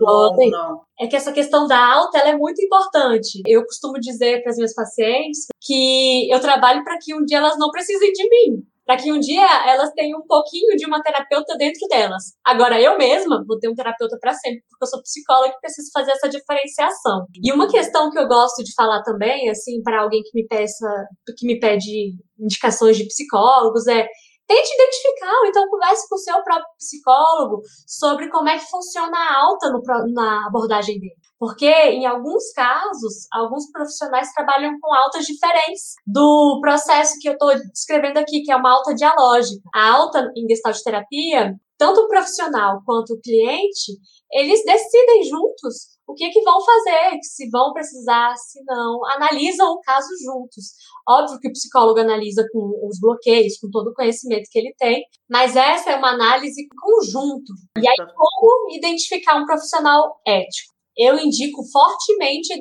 longo, 0.00 0.50
não. 0.50 0.80
É 0.98 1.06
que 1.06 1.16
essa 1.16 1.32
questão 1.32 1.66
da 1.66 1.78
alta 1.78 2.18
ela 2.18 2.30
é 2.30 2.36
muito 2.36 2.62
importante. 2.62 3.42
Eu 3.46 3.64
costumo 3.64 4.00
dizer 4.00 4.42
para 4.42 4.50
as 4.50 4.56
minhas 4.56 4.74
pacientes 4.74 5.46
que 5.60 6.30
eu 6.32 6.40
trabalho 6.40 6.82
para 6.84 6.98
que 6.98 7.14
um 7.14 7.24
dia 7.24 7.38
elas 7.38 7.58
não 7.58 7.70
precisem 7.70 8.12
de 8.12 8.28
mim 8.28 8.64
para 8.92 9.00
que 9.00 9.10
um 9.10 9.18
dia 9.18 9.46
elas 9.66 9.90
tenham 9.94 10.18
um 10.18 10.26
pouquinho 10.26 10.76
de 10.76 10.84
uma 10.84 11.02
terapeuta 11.02 11.56
dentro 11.56 11.80
delas. 11.88 12.34
Agora, 12.44 12.78
eu 12.78 12.98
mesma 12.98 13.42
vou 13.48 13.58
ter 13.58 13.70
um 13.70 13.74
terapeuta 13.74 14.18
para 14.20 14.34
sempre, 14.34 14.62
porque 14.68 14.84
eu 14.84 14.88
sou 14.88 15.00
psicóloga 15.00 15.54
e 15.56 15.60
preciso 15.60 15.90
fazer 15.94 16.12
essa 16.12 16.28
diferenciação. 16.28 17.24
E 17.42 17.50
uma 17.52 17.70
questão 17.70 18.10
que 18.10 18.18
eu 18.18 18.28
gosto 18.28 18.62
de 18.62 18.74
falar 18.74 19.02
também, 19.02 19.48
assim, 19.48 19.82
para 19.82 20.02
alguém 20.02 20.20
que 20.22 20.30
me 20.34 20.46
peça, 20.46 20.86
que 21.38 21.46
me 21.46 21.58
pede 21.58 22.18
indicações 22.38 22.98
de 22.98 23.06
psicólogos, 23.06 23.86
é 23.86 24.06
tente 24.46 24.74
identificar, 24.74 25.40
ou 25.40 25.46
então 25.46 25.70
converse 25.70 26.06
com 26.06 26.16
o 26.16 26.18
seu 26.18 26.42
próprio 26.42 26.68
psicólogo 26.76 27.62
sobre 27.86 28.28
como 28.28 28.50
é 28.50 28.58
que 28.58 28.70
funciona 28.70 29.16
a 29.16 29.40
alta 29.40 29.70
no, 29.70 29.80
na 30.12 30.46
abordagem 30.48 31.00
dele. 31.00 31.21
Porque, 31.42 31.66
em 31.66 32.06
alguns 32.06 32.52
casos, 32.52 33.26
alguns 33.32 33.68
profissionais 33.72 34.32
trabalham 34.32 34.78
com 34.80 34.94
altas 34.94 35.24
diferentes 35.24 35.94
do 36.06 36.60
processo 36.60 37.18
que 37.20 37.28
eu 37.28 37.32
estou 37.32 37.52
descrevendo 37.72 38.18
aqui, 38.18 38.42
que 38.42 38.52
é 38.52 38.54
uma 38.54 38.70
alta 38.70 38.94
dialógica. 38.94 39.60
A 39.74 39.90
alta 39.90 40.30
em 40.36 40.46
gestalt 40.46 40.80
terapia, 40.84 41.52
tanto 41.76 42.02
o 42.02 42.06
profissional 42.06 42.80
quanto 42.86 43.14
o 43.14 43.20
cliente, 43.20 43.90
eles 44.30 44.64
decidem 44.64 45.24
juntos 45.24 45.98
o 46.06 46.14
que, 46.14 46.30
que 46.30 46.42
vão 46.42 46.64
fazer, 46.64 47.18
se 47.24 47.50
vão 47.50 47.72
precisar, 47.72 48.36
se 48.36 48.62
não, 48.64 49.04
analisam 49.06 49.72
o 49.72 49.80
caso 49.80 50.10
juntos. 50.24 50.66
Óbvio 51.08 51.40
que 51.40 51.48
o 51.48 51.52
psicólogo 51.52 51.98
analisa 51.98 52.46
com 52.52 52.86
os 52.86 53.00
bloqueios, 53.00 53.58
com 53.58 53.68
todo 53.68 53.88
o 53.88 53.94
conhecimento 53.94 54.48
que 54.48 54.60
ele 54.60 54.72
tem, 54.78 55.02
mas 55.28 55.56
essa 55.56 55.90
é 55.90 55.96
uma 55.96 56.12
análise 56.12 56.68
conjunto. 56.80 57.52
E 57.76 57.88
aí, 57.88 57.96
como 58.16 58.76
identificar 58.76 59.42
um 59.42 59.44
profissional 59.44 60.20
ético? 60.24 60.72
Eu 60.96 61.18
indico 61.18 61.62
fortemente 61.70 62.54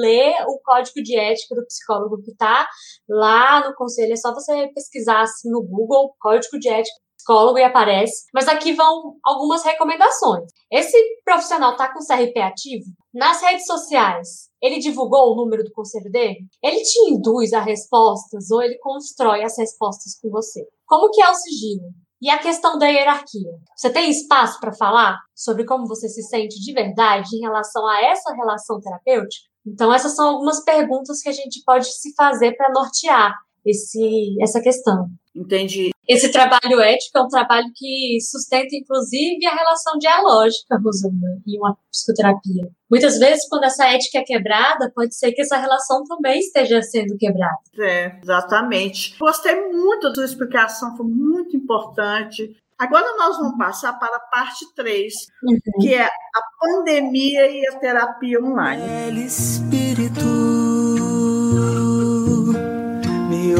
ler 0.00 0.34
o 0.46 0.60
código 0.64 1.02
de 1.02 1.18
ética 1.18 1.54
do 1.54 1.66
psicólogo 1.66 2.22
que 2.22 2.32
está 2.32 2.68
lá 3.08 3.66
no 3.66 3.74
conselho. 3.74 4.12
É 4.12 4.16
só 4.16 4.32
você 4.32 4.68
pesquisar 4.74 5.22
assim 5.22 5.50
no 5.50 5.62
Google, 5.62 6.14
código 6.20 6.58
de 6.58 6.68
ética 6.68 7.00
psicólogo 7.20 7.58
e 7.58 7.62
aparece. 7.62 8.24
Mas 8.34 8.48
aqui 8.48 8.72
vão 8.72 9.16
algumas 9.22 9.62
recomendações. 9.62 10.50
Esse 10.70 10.96
profissional 11.24 11.72
está 11.72 11.92
com 11.92 12.00
CRP 12.00 12.38
ativo? 12.40 12.84
Nas 13.12 13.42
redes 13.42 13.66
sociais, 13.66 14.48
ele 14.62 14.78
divulgou 14.78 15.32
o 15.32 15.36
número 15.36 15.62
do 15.62 15.72
conselho 15.72 16.10
dele? 16.10 16.38
Ele 16.62 16.82
te 16.82 17.10
induz 17.10 17.52
a 17.52 17.60
respostas 17.60 18.50
ou 18.50 18.62
ele 18.62 18.78
constrói 18.78 19.42
as 19.42 19.58
respostas 19.58 20.18
com 20.20 20.30
você? 20.30 20.64
Como 20.86 21.10
que 21.10 21.22
é 21.22 21.28
o 21.28 21.34
sigilo? 21.34 21.88
E 22.22 22.28
a 22.28 22.38
questão 22.38 22.78
da 22.78 22.86
hierarquia. 22.86 23.50
Você 23.74 23.90
tem 23.90 24.10
espaço 24.10 24.60
para 24.60 24.72
falar 24.72 25.18
sobre 25.34 25.64
como 25.64 25.86
você 25.86 26.08
se 26.08 26.22
sente 26.22 26.60
de 26.60 26.72
verdade 26.72 27.34
em 27.34 27.40
relação 27.40 27.86
a 27.86 28.04
essa 28.04 28.34
relação 28.34 28.78
terapêutica? 28.80 29.48
Então, 29.66 29.92
essas 29.92 30.14
são 30.14 30.28
algumas 30.28 30.62
perguntas 30.64 31.22
que 31.22 31.28
a 31.28 31.32
gente 31.32 31.62
pode 31.64 31.86
se 31.86 32.14
fazer 32.14 32.56
para 32.56 32.72
nortear 32.72 33.34
esse, 33.64 34.36
essa 34.40 34.60
questão. 34.60 35.06
Entendi. 35.34 35.90
Esse 36.10 36.32
trabalho 36.32 36.80
ético 36.80 37.18
é 37.18 37.22
um 37.22 37.28
trabalho 37.28 37.70
que 37.72 38.18
sustenta, 38.20 38.74
inclusive, 38.74 39.46
a 39.46 39.54
relação 39.54 39.96
dialógica, 39.96 40.76
Rosana, 40.84 41.40
e 41.46 41.56
uma 41.56 41.76
psicoterapia. 41.88 42.68
Muitas 42.90 43.16
vezes, 43.16 43.48
quando 43.48 43.62
essa 43.62 43.86
ética 43.86 44.18
é 44.18 44.24
quebrada, 44.24 44.90
pode 44.92 45.14
ser 45.14 45.30
que 45.30 45.40
essa 45.40 45.56
relação 45.56 46.02
também 46.02 46.40
esteja 46.40 46.82
sendo 46.82 47.16
quebrada. 47.16 47.60
É, 47.78 48.18
exatamente. 48.20 49.16
Gostei 49.20 49.54
muito 49.70 50.08
da 50.08 50.14
sua 50.16 50.24
explicação, 50.24 50.96
foi 50.96 51.06
muito 51.06 51.56
importante. 51.56 52.56
Agora 52.76 53.06
nós 53.16 53.36
vamos 53.36 53.56
passar 53.56 53.92
para 53.92 54.16
a 54.16 54.20
parte 54.20 54.66
3, 54.74 55.14
uhum. 55.44 55.58
que 55.80 55.94
é 55.94 56.06
a 56.06 56.42
pandemia 56.58 57.48
e 57.52 57.68
a 57.68 57.78
terapia 57.78 58.42
online. 58.42 59.24
Espírito 59.24 60.50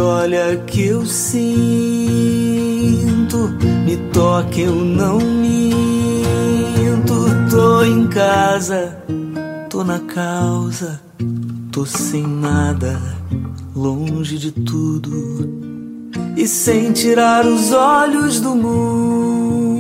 olha 0.01 0.57
que 0.67 0.87
eu 0.87 1.05
sinto, 1.05 2.40
me 3.39 3.97
toque, 4.13 4.63
eu 4.63 4.75
não 4.75 5.19
minto. 5.19 5.51
Tô 7.51 7.83
em 7.83 8.07
casa, 8.07 8.97
tô 9.69 9.83
na 9.83 9.99
causa, 9.99 11.01
tô 11.73 11.85
sem 11.85 12.27
nada, 12.27 13.01
longe 13.75 14.39
de 14.39 14.53
tudo 14.53 15.49
e 16.37 16.47
sem 16.47 16.93
tirar 16.93 17.45
os 17.45 17.73
olhos 17.73 18.41
do 18.41 18.55
mundo 18.55 19.80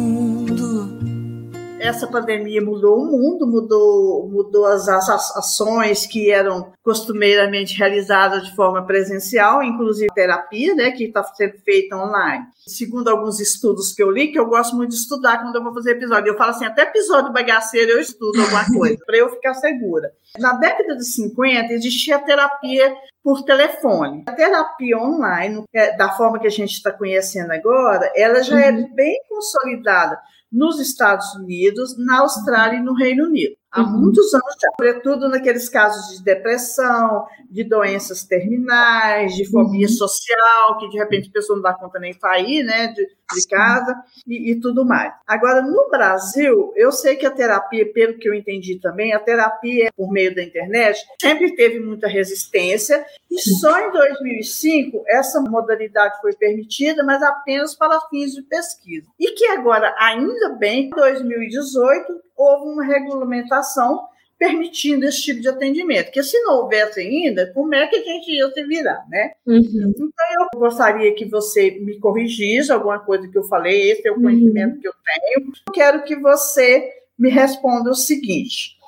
essa 1.80 2.06
pandemia 2.06 2.60
mudou 2.60 2.98
o 2.98 3.06
mundo, 3.06 3.46
mudou, 3.46 4.28
mudou 4.28 4.66
as, 4.66 4.86
as 4.86 5.36
ações 5.36 6.06
que 6.06 6.30
eram 6.30 6.72
costumeiramente 6.84 7.76
realizadas 7.76 8.44
de 8.44 8.54
forma 8.54 8.86
presencial, 8.86 9.62
inclusive 9.62 10.12
terapia, 10.14 10.74
né, 10.74 10.90
que 10.90 11.04
está 11.04 11.24
sendo 11.24 11.58
feita 11.64 11.96
online. 11.96 12.44
Segundo 12.66 13.08
alguns 13.08 13.40
estudos 13.40 13.94
que 13.94 14.02
eu 14.02 14.10
li, 14.10 14.30
que 14.30 14.38
eu 14.38 14.46
gosto 14.46 14.76
muito 14.76 14.90
de 14.90 14.96
estudar 14.96 15.42
quando 15.42 15.56
eu 15.56 15.64
vou 15.64 15.72
fazer 15.72 15.92
episódio, 15.92 16.30
eu 16.30 16.36
falo 16.36 16.50
assim, 16.50 16.66
até 16.66 16.82
episódio 16.82 17.32
bagaceiro 17.32 17.92
eu 17.92 18.00
estudo 18.00 18.40
alguma 18.40 18.66
coisa, 18.72 18.98
para 19.06 19.16
eu 19.16 19.30
ficar 19.30 19.54
segura. 19.54 20.12
Na 20.38 20.52
década 20.52 20.96
de 20.96 21.04
50, 21.04 21.72
existia 21.72 22.16
a 22.16 22.20
terapia 22.20 22.94
por 23.24 23.42
telefone. 23.42 24.24
A 24.28 24.32
terapia 24.32 24.98
online, 24.98 25.64
é, 25.72 25.96
da 25.96 26.10
forma 26.12 26.38
que 26.38 26.46
a 26.46 26.50
gente 26.50 26.72
está 26.72 26.92
conhecendo 26.92 27.52
agora, 27.52 28.12
ela 28.14 28.42
já 28.42 28.60
é 28.60 28.70
uhum. 28.70 28.94
bem 28.94 29.18
consolidada 29.28 30.18
nos 30.50 30.80
Estados 30.80 31.34
Unidos, 31.34 31.96
na 31.96 32.20
Austrália 32.20 32.78
e 32.78 32.82
no 32.82 32.94
Reino 32.94 33.26
Unido 33.26 33.60
há 33.70 33.82
uhum. 33.82 34.00
muitos 34.00 34.32
anos 34.34 34.54
já, 34.60 34.68
sobretudo 34.70 35.28
naqueles 35.28 35.68
casos 35.68 36.16
de 36.16 36.24
depressão, 36.24 37.26
de 37.48 37.64
doenças 37.64 38.24
terminais, 38.24 39.34
de 39.34 39.48
fobia 39.48 39.86
uhum. 39.86 39.92
social, 39.92 40.78
que 40.78 40.88
de 40.88 40.98
repente 40.98 41.28
a 41.28 41.32
pessoa 41.32 41.56
não 41.56 41.62
dá 41.62 41.74
conta 41.74 41.98
nem 41.98 42.12
sair 42.12 42.64
né, 42.64 42.88
de, 42.88 43.06
de 43.34 43.46
casa 43.46 43.94
e, 44.26 44.52
e, 44.52 44.60
tudo 44.60 44.84
mais. 44.84 45.12
Agora, 45.26 45.62
no 45.62 45.88
Brasil, 45.90 46.72
eu 46.76 46.92
sei 46.92 47.16
que 47.16 47.26
a 47.26 47.30
terapia, 47.30 47.90
pelo 47.92 48.18
que 48.18 48.28
eu 48.28 48.34
entendi 48.34 48.78
também, 48.80 49.12
a 49.12 49.18
terapia 49.18 49.90
por 49.96 50.10
meio 50.10 50.34
da 50.34 50.42
internet 50.42 51.00
sempre 51.20 51.54
teve 51.54 51.80
muita 51.80 52.08
resistência 52.08 53.04
e 53.30 53.38
só 53.40 53.78
em 53.80 53.92
2005 53.92 55.04
essa 55.06 55.40
modalidade 55.40 56.20
foi 56.20 56.34
permitida, 56.34 57.04
mas 57.04 57.22
apenas 57.22 57.74
para 57.74 58.00
fins 58.08 58.32
de 58.32 58.42
pesquisa. 58.42 59.08
E 59.18 59.32
que 59.32 59.46
agora, 59.46 59.94
ainda 59.98 60.50
bem, 60.50 60.86
em 60.86 60.90
2018, 60.90 62.20
houve 62.36 62.72
uma 62.72 62.84
regulamentação 62.84 64.08
permitindo 64.40 65.04
esse 65.04 65.20
tipo 65.20 65.40
de 65.42 65.48
atendimento. 65.48 66.06
Porque 66.06 66.22
se 66.22 66.40
não 66.40 66.62
houvesse 66.62 66.98
ainda, 66.98 67.52
como 67.52 67.74
é 67.74 67.86
que 67.86 67.96
a 67.96 68.02
gente 68.02 68.32
ia 68.32 68.50
se 68.50 68.64
virar, 68.64 69.06
né? 69.10 69.32
Uhum. 69.46 69.92
Então, 69.94 70.08
eu 70.54 70.58
gostaria 70.58 71.14
que 71.14 71.26
você 71.26 71.72
me 71.72 71.98
corrigisse 71.98 72.72
alguma 72.72 72.98
coisa 72.98 73.28
que 73.28 73.36
eu 73.36 73.44
falei, 73.44 73.90
esse 73.90 74.08
é 74.08 74.10
o 74.10 74.14
uhum. 74.14 74.22
conhecimento 74.22 74.76
uhum. 74.76 74.80
que 74.80 74.88
eu 74.88 74.92
tenho. 75.04 75.52
Eu 75.66 75.72
quero 75.74 76.04
que 76.04 76.16
você 76.16 76.90
me 77.18 77.28
responda 77.28 77.90
o 77.90 77.94
seguinte. 77.94 78.78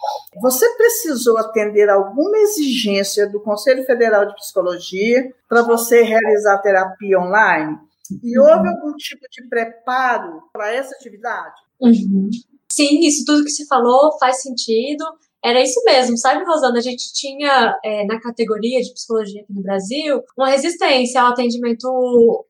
Você 0.41 0.67
precisou 0.75 1.37
atender 1.37 1.91
alguma 1.91 2.38
exigência 2.38 3.29
do 3.29 3.38
Conselho 3.38 3.85
Federal 3.85 4.27
de 4.27 4.35
Psicologia 4.35 5.33
para 5.47 5.61
você 5.61 6.03
realizar 6.03 6.62
terapia 6.62 7.21
online? 7.21 7.77
E 8.23 8.38
uhum. 8.38 8.47
houve 8.47 8.69
algum 8.69 8.97
tipo 8.97 9.27
de 9.31 9.47
preparo 9.51 10.45
para 10.51 10.73
essa 10.73 10.95
atividade? 10.95 11.55
Uhum. 11.79 12.31
Sim, 12.71 13.01
isso 13.07 13.27
tudo 13.27 13.45
que 13.45 13.51
você 13.51 13.67
falou 13.67 14.19
faz 14.19 14.41
sentido. 14.41 15.05
Era 15.44 15.61
isso 15.61 15.83
mesmo, 15.85 16.16
sabe, 16.16 16.44
Rosana? 16.44 16.78
A 16.78 16.83
gente 16.83 17.12
tinha 17.12 17.76
é, 17.85 18.05
na 18.07 18.20
categoria 18.20 18.81
de 18.81 18.92
psicologia 18.92 19.42
aqui 19.42 19.52
no 19.52 19.62
Brasil 19.62 20.22
uma 20.38 20.50
resistência 20.50 21.20
ao 21.20 21.33
atendimento 21.33 21.88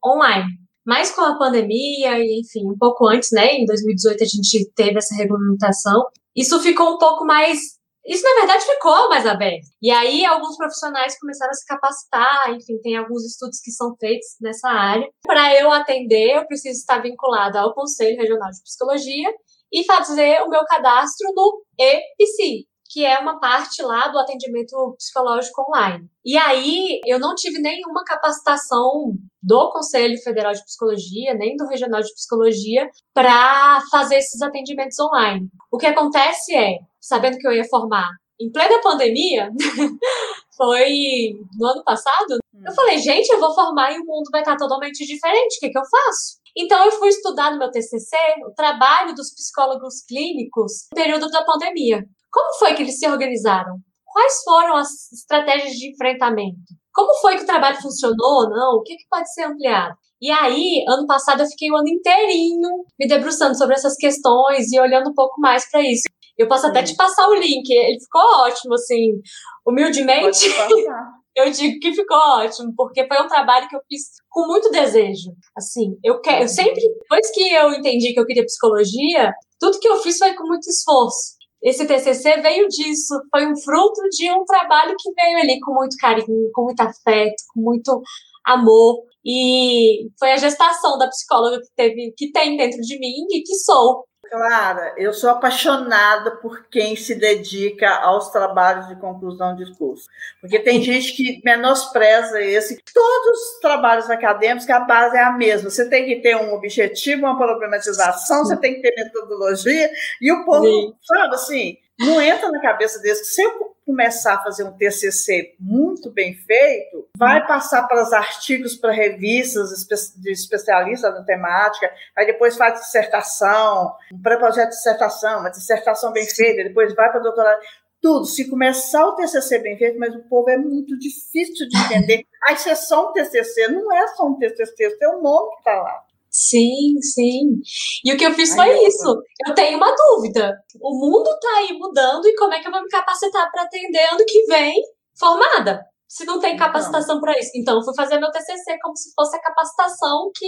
online. 0.05 0.49
Mas 0.85 1.11
com 1.13 1.23
a 1.23 1.39
pandemia, 1.39 2.19
e 2.19 2.41
enfim, 2.41 2.67
um 2.69 2.77
pouco 2.77 3.09
antes, 3.09 3.31
né, 3.33 3.55
em 3.55 3.65
2018 3.67 4.25
a 4.25 4.27
gente 4.27 4.73
teve 4.75 4.99
essa 4.99 5.15
regulamentação, 5.15 6.05
isso 6.37 6.61
ficou 6.61 6.95
um 6.95 6.99
pouco 6.99 7.25
mais 7.25 7.59
Isso, 8.05 8.25
na 8.25 8.35
verdade, 8.41 8.65
ficou 8.65 9.09
mais 9.09 9.25
aberto. 9.27 9.69
E 9.81 9.89
aí, 9.89 10.25
alguns 10.25 10.57
profissionais 10.57 11.17
começaram 11.21 11.53
a 11.53 11.55
se 11.55 11.65
capacitar, 11.65 12.51
enfim, 12.51 12.77
tem 12.83 12.97
alguns 12.97 13.25
estudos 13.25 13.61
que 13.61 13.71
são 13.71 13.95
feitos 13.97 14.27
nessa 14.41 14.69
área. 14.69 15.09
Para 15.23 15.55
eu 15.61 15.71
atender, 15.71 16.37
eu 16.37 16.47
preciso 16.47 16.81
estar 16.81 17.01
vinculada 17.01 17.61
ao 17.61 17.73
Conselho 17.73 18.21
Regional 18.21 18.51
de 18.51 18.61
Psicologia 18.65 19.31
e 19.73 19.85
fazer 19.85 20.43
o 20.43 20.49
meu 20.49 20.65
cadastro 20.65 21.29
no 21.33 21.63
EPSI, 21.79 22.67
que 22.93 23.07
é 23.07 23.19
uma 23.19 23.41
parte 23.41 23.83
lá 23.83 24.09
do 24.09 24.19
atendimento 24.19 24.95
psicológico 24.99 25.63
online. 25.63 26.07
E 26.23 26.37
aí, 26.37 27.01
eu 27.07 27.19
não 27.19 27.35
tive 27.35 27.59
nenhuma 27.59 28.05
capacitação 28.05 29.15
do 29.43 29.71
Conselho 29.71 30.23
Federal 30.23 30.53
de 30.53 30.63
Psicologia, 30.63 31.33
nem 31.33 31.57
do 31.57 31.67
Regional 31.67 32.03
de 32.03 32.13
Psicologia, 32.13 32.87
para 33.15 33.81
fazer 33.91 34.17
esses 34.17 34.43
atendimentos 34.43 34.99
online. 35.01 35.49
O 35.73 35.79
que 35.79 35.87
acontece 35.87 36.55
é, 36.55 36.81
sabendo 37.01 37.39
que 37.39 37.49
eu 37.49 37.53
ia 37.53 37.65
formar 37.65 38.11
em 38.39 38.53
plena 38.53 38.81
pandemia, 38.83 39.51
foi 40.55 41.33
no 41.59 41.67
ano 41.67 41.83
passado, 41.85 42.39
eu 42.65 42.75
falei, 42.75 42.99
gente, 42.99 43.31
eu 43.31 43.41
vou 43.41 43.55
formar 43.55 43.93
e 43.93 43.99
o 43.99 44.05
mundo 44.05 44.29
vai 44.31 44.43
estar 44.43 44.57
totalmente 44.57 45.07
diferente, 45.07 45.57
o 45.57 45.61
que, 45.61 45.71
que 45.71 45.79
eu 45.79 45.83
faço? 45.83 46.43
Então, 46.57 46.85
eu 46.85 46.93
fui 46.93 47.09
estudar 47.09 47.51
no 47.53 47.59
meu 47.59 47.71
TCC 47.71 48.17
o 48.47 48.55
trabalho 48.55 49.15
dos 49.15 49.33
psicólogos 49.35 50.03
clínicos 50.07 50.89
no 50.93 51.03
período 51.03 51.31
da 51.31 51.43
pandemia. 51.45 52.05
Como 52.33 52.59
foi 52.59 52.75
que 52.75 52.83
eles 52.83 52.99
se 52.99 53.07
organizaram? 53.07 53.77
Quais 54.07 54.43
foram 54.43 54.77
as 54.77 55.13
estratégias 55.13 55.75
de 55.75 55.93
enfrentamento? 55.93 56.57
Como 56.93 57.15
foi 57.21 57.37
que 57.37 57.43
o 57.43 57.47
trabalho 57.47 57.81
funcionou 57.81 58.45
ou 58.45 58.51
não? 58.51 58.77
O 58.77 58.83
que, 58.83 58.97
que 58.97 59.05
pode 59.11 59.33
ser 59.33 59.45
ampliado? 59.45 59.95
E 60.21 60.31
aí, 60.31 60.85
ano 60.89 61.07
passado, 61.07 61.43
eu 61.43 61.47
fiquei 61.47 61.71
o 61.71 61.77
ano 61.77 61.89
inteirinho 61.89 62.69
me 62.99 63.07
debruçando 63.07 63.57
sobre 63.57 63.75
essas 63.75 63.97
questões 63.97 64.71
e 64.73 64.81
olhando 64.81 65.11
um 65.11 65.15
pouco 65.15 65.41
mais 65.41 65.69
para 65.71 65.83
isso. 65.83 66.05
Eu 66.39 66.49
posso 66.49 66.67
até 66.67 66.83
te 66.83 66.97
passar 66.97 67.29
o 67.29 67.35
link, 67.35 67.69
ele 67.71 68.01
ficou 68.01 68.23
ótimo, 68.41 68.75
assim, 68.75 69.21
humildemente. 69.67 70.47
eu 71.37 71.51
digo 71.51 71.79
que 71.81 71.93
ficou 71.93 72.17
ótimo, 72.17 72.73
porque 72.77 73.07
foi 73.07 73.21
um 73.21 73.29
trabalho 73.29 73.69
que 73.69 73.77
eu 73.77 73.81
fiz 73.89 74.03
com 74.31 74.47
muito 74.47 74.71
desejo. 74.71 75.33
Assim, 75.57 75.99
eu 76.03 76.21
quero, 76.21 76.45
eu 76.45 76.49
sempre, 76.49 76.81
depois 76.81 77.31
que 77.33 77.53
eu 77.53 77.73
entendi 77.73 78.15
que 78.15 78.21
eu 78.21 78.27
queria 78.27 78.45
psicologia, 78.45 79.33
tudo 79.59 79.81
que 79.81 79.89
eu 79.89 79.97
fiz 79.97 80.19
foi 80.19 80.35
com 80.35 80.47
muito 80.47 80.69
esforço 80.69 81.42
esse 81.63 81.87
TCC 81.87 82.41
veio 82.41 82.67
disso, 82.69 83.15
foi 83.31 83.47
um 83.47 83.57
fruto 83.57 84.01
de 84.11 84.31
um 84.33 84.45
trabalho 84.45 84.95
que 84.99 85.13
veio 85.13 85.39
ali 85.39 85.61
com 85.61 85.75
muito 85.75 85.97
carinho, 85.97 86.51
com 86.53 86.65
muito 86.65 86.81
afeto, 86.81 87.43
com 87.55 87.61
muito 87.61 88.03
amor. 88.45 89.03
E 89.25 90.09
foi 90.19 90.33
a 90.33 90.37
gestação 90.37 90.99
da 90.99 91.09
psicóloga 91.09 91.61
que 91.61 91.73
teve, 91.77 92.13
que 92.17 92.33
tem 92.33 92.57
dentro 92.57 92.81
de 92.81 92.99
mim 92.99 93.27
e 93.31 93.43
que 93.43 93.55
sou. 93.55 94.05
Clara, 94.33 94.95
eu 94.97 95.13
sou 95.13 95.29
apaixonada 95.29 96.31
por 96.37 96.65
quem 96.71 96.97
se 96.97 97.15
dedica 97.15 97.91
aos 97.97 98.31
trabalhos 98.31 98.89
de 98.89 98.97
conclusão 98.97 99.55
de 99.55 99.71
curso. 99.77 100.09
Porque 100.41 100.59
tem 100.59 100.81
gente 100.81 101.15
que 101.15 101.43
menospreza 101.45 102.41
esse. 102.41 102.83
Todos 102.95 103.39
os 103.39 103.61
trabalhos 103.61 104.09
acadêmicos, 104.09 104.71
a 104.71 104.81
base 104.81 105.19
é 105.19 105.23
a 105.23 105.33
mesma. 105.33 105.69
Você 105.69 105.87
tem 105.91 106.07
que 106.07 106.23
ter 106.23 106.35
um 106.35 106.55
objetivo, 106.55 107.27
uma 107.27 107.37
problematização, 107.37 108.47
você 108.47 108.57
tem 108.57 108.77
que 108.77 108.81
ter 108.81 108.95
metodologia, 109.05 109.91
e 110.19 110.33
o 110.33 110.47
povo, 110.47 110.65
Sim. 110.65 110.95
sabe 111.03 111.35
assim, 111.35 111.77
não 112.07 112.21
entra 112.21 112.51
na 112.51 112.61
cabeça 112.61 113.01
desse. 113.01 113.25
Se 113.25 113.43
eu 113.43 113.73
começar 113.85 114.35
a 114.35 114.43
fazer 114.43 114.65
um 114.65 114.77
TCC 114.77 115.55
muito 115.59 116.11
bem 116.11 116.35
feito, 116.35 117.09
vai 117.17 117.45
passar 117.47 117.87
para 117.87 118.03
os 118.03 118.13
artigos, 118.13 118.77
para 118.77 118.93
revistas 118.93 119.71
de 120.17 120.31
especialistas 120.31 121.15
na 121.15 121.25
temática, 121.25 121.91
aí 122.17 122.27
depois 122.27 122.57
faz 122.57 122.81
dissertação, 122.81 123.95
um 124.13 124.23
pré-projeto 124.23 124.71
de 124.71 124.77
dissertação, 124.77 125.41
uma 125.41 125.51
dissertação 125.51 126.13
bem 126.13 126.27
feita, 126.27 126.65
depois 126.65 126.95
vai 126.95 127.11
para 127.11 127.21
doutorado. 127.21 127.61
Tudo, 128.01 128.25
se 128.25 128.49
começar 128.51 129.07
o 129.07 129.15
TCC 129.15 129.61
bem 129.61 129.79
feito, 129.79 129.99
mas 129.99 130.15
o 130.15 130.23
povo 130.29 130.51
é 130.51 130.57
muito 130.57 130.99
difícil 130.99 131.69
de 131.69 131.77
entender. 131.79 132.25
Aí, 132.49 132.57
se 132.57 132.69
é 132.69 132.75
só 132.75 133.11
um 133.11 133.13
TCC, 133.13 133.69
não 133.69 133.93
é 133.93 134.09
só 134.09 134.27
um 134.27 134.37
TCC, 134.39 134.99
é 135.01 135.09
o 135.09 135.23
nome 135.23 135.51
que 135.53 135.59
está 135.59 135.81
lá. 135.81 136.05
Sim, 136.33 136.97
sim. 137.03 137.61
E 138.03 138.13
o 138.13 138.17
que 138.17 138.25
eu 138.25 138.33
fiz 138.33 138.55
foi 138.55 138.71
Ai, 138.71 138.87
isso. 138.87 139.23
Eu 139.47 139.55
tenho 139.55 139.77
uma 139.77 139.95
dúvida. 139.95 140.57
O 140.81 140.99
mundo 140.99 141.29
tá 141.39 141.59
aí 141.59 141.79
mudando 141.79 142.27
e 142.27 142.35
como 142.37 142.55
é 142.55 142.61
que 142.61 142.67
eu 142.67 142.73
vou 142.73 142.83
me 142.83 142.89
capacitar 142.89 143.51
para 143.53 143.65
atender 143.65 144.03
ano 144.11 144.25
que 144.27 144.47
vem 144.47 144.83
formada? 145.19 145.85
Se 146.09 146.27
não 146.27 146.39
tem 146.39 146.57
capacitação 146.57 147.21
para 147.21 147.39
isso. 147.39 147.51
Então, 147.55 147.77
eu 147.77 147.83
fui 147.83 147.95
fazer 147.95 148.19
meu 148.19 148.31
TCC 148.31 148.79
como 148.83 148.95
se 148.97 149.13
fosse 149.15 149.35
a 149.37 149.41
capacitação 149.41 150.31
que 150.35 150.47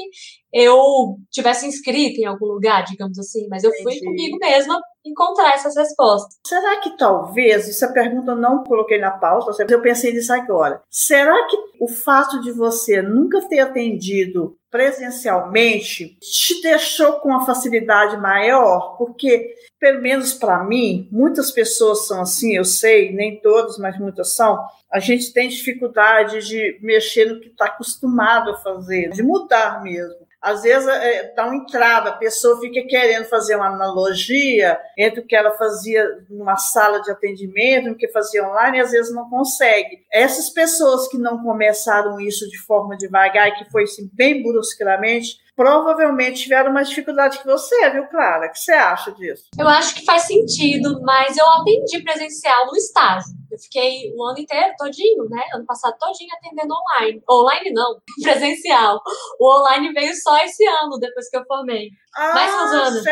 eu 0.53 1.17
tivesse 1.31 1.67
inscrito 1.67 2.21
em 2.21 2.27
algum 2.27 2.47
lugar, 2.47 2.85
digamos 2.85 3.19
assim. 3.19 3.47
Mas 3.49 3.65
eu 3.65 3.71
fui 3.83 3.99
comigo 3.99 4.39
mesma 4.39 4.79
encontrar 5.05 5.55
essas 5.55 5.75
respostas. 5.77 6.39
Será 6.47 6.81
que 6.81 6.97
talvez, 6.97 7.69
essa 7.69 7.93
pergunta 7.93 8.33
eu 8.33 8.37
não 8.37 8.63
coloquei 8.63 8.99
na 8.99 9.13
pauta, 9.13 9.53
eu 9.69 9.83
pensei 9.83 10.13
nisso 10.13 10.33
agora. 10.33 10.83
Será 10.91 11.47
que 11.47 11.57
o 11.81 11.89
fato 11.89 12.41
de 12.41 12.53
você 12.53 13.01
nunca 13.03 13.41
ter 13.49 13.61
atendido 13.61 14.57
presencialmente 14.75 16.19
te 16.21 16.61
deixou 16.61 17.21
com 17.21 17.29
uma 17.29 17.47
facilidade 17.47 18.17
maior? 18.17 18.97
Porque, 18.99 19.55
pelo 19.79 20.03
menos 20.03 20.35
para 20.35 20.65
mim, 20.65 21.09
muitas 21.13 21.53
pessoas 21.53 22.09
são 22.09 22.21
assim, 22.23 22.57
eu 22.57 22.65
sei, 22.65 23.13
nem 23.13 23.41
todos, 23.41 23.79
mas 23.79 23.97
muitas 24.01 24.35
são. 24.35 24.59
A 24.93 24.99
gente 24.99 25.33
tem 25.33 25.49
dificuldade 25.49 26.45
de 26.45 26.77
mexer 26.83 27.27
no 27.27 27.39
que 27.39 27.51
está 27.51 27.67
acostumado 27.67 28.51
a 28.51 28.57
fazer, 28.57 29.11
de 29.11 29.23
mudar 29.23 29.81
mesmo 29.81 30.24
às 30.45 30.63
vezes 30.63 30.87
é, 30.87 31.33
dá 31.35 31.49
um 31.49 31.55
entrave, 31.55 32.11
a 32.11 32.13
pessoa 32.13 32.61
fica 32.61 32.87
querendo 32.87 33.25
fazer 33.25 33.57
uma 33.57 33.69
analogia 33.69 34.79
entre 34.97 35.21
o 35.21 35.27
que 35.27 35.35
ela 35.35 35.53
fazia 35.53 36.07
numa 36.29 36.57
sala 36.57 37.01
de 37.01 37.11
atendimento 37.11 37.91
o 37.91 37.97
que 37.97 38.09
fazia 38.09 38.47
online, 38.47 38.77
e 38.77 38.81
às 38.83 38.91
vezes 38.91 39.15
não 39.15 39.29
consegue. 39.31 40.05
Essas 40.13 40.51
pessoas 40.51 41.09
que 41.09 41.17
não 41.17 41.43
começaram 41.43 42.21
isso 42.21 42.47
de 42.49 42.59
forma 42.59 42.97
devagar 42.97 43.49
e 43.49 43.55
que 43.55 43.71
foi 43.71 43.85
assim, 43.85 44.11
bem 44.13 44.43
bruscamente, 44.43 45.39
provavelmente 45.57 46.43
tiveram 46.43 46.73
mais 46.73 46.89
dificuldade 46.89 47.39
que 47.39 47.47
você, 47.47 47.91
viu, 47.91 48.07
Clara? 48.09 48.47
O 48.47 48.51
que 48.51 48.59
você 48.59 48.73
acha 48.73 49.13
disso? 49.13 49.45
Eu 49.59 49.69
acho 49.69 49.95
que 49.95 50.05
faz 50.05 50.23
sentido, 50.23 51.01
mas 51.03 51.37
eu 51.37 51.47
aprendi 51.47 52.03
presencial 52.03 52.67
no 52.67 52.77
estágio. 52.77 53.33
Eu 53.51 53.59
fiquei 53.59 54.13
o 54.17 54.25
ano 54.25 54.39
inteiro, 54.39 54.75
todinho, 54.77 55.29
né? 55.29 55.43
Ano 55.55 55.65
passado, 55.65 55.97
todinho 55.99 56.31
atendendo 56.35 56.75
online. 56.75 57.23
Online 57.31 57.73
não, 57.73 58.01
presencial. 58.23 59.01
O 59.39 59.61
online 59.61 59.93
veio 59.93 60.15
só 60.15 60.37
esse 60.39 60.65
ano, 60.67 60.99
depois 60.99 61.29
que 61.31 61.37
eu 61.37 61.45
formei. 61.47 61.91
Ah, 62.17 62.33
Mas, 62.35 62.53
Rosana. 62.53 63.03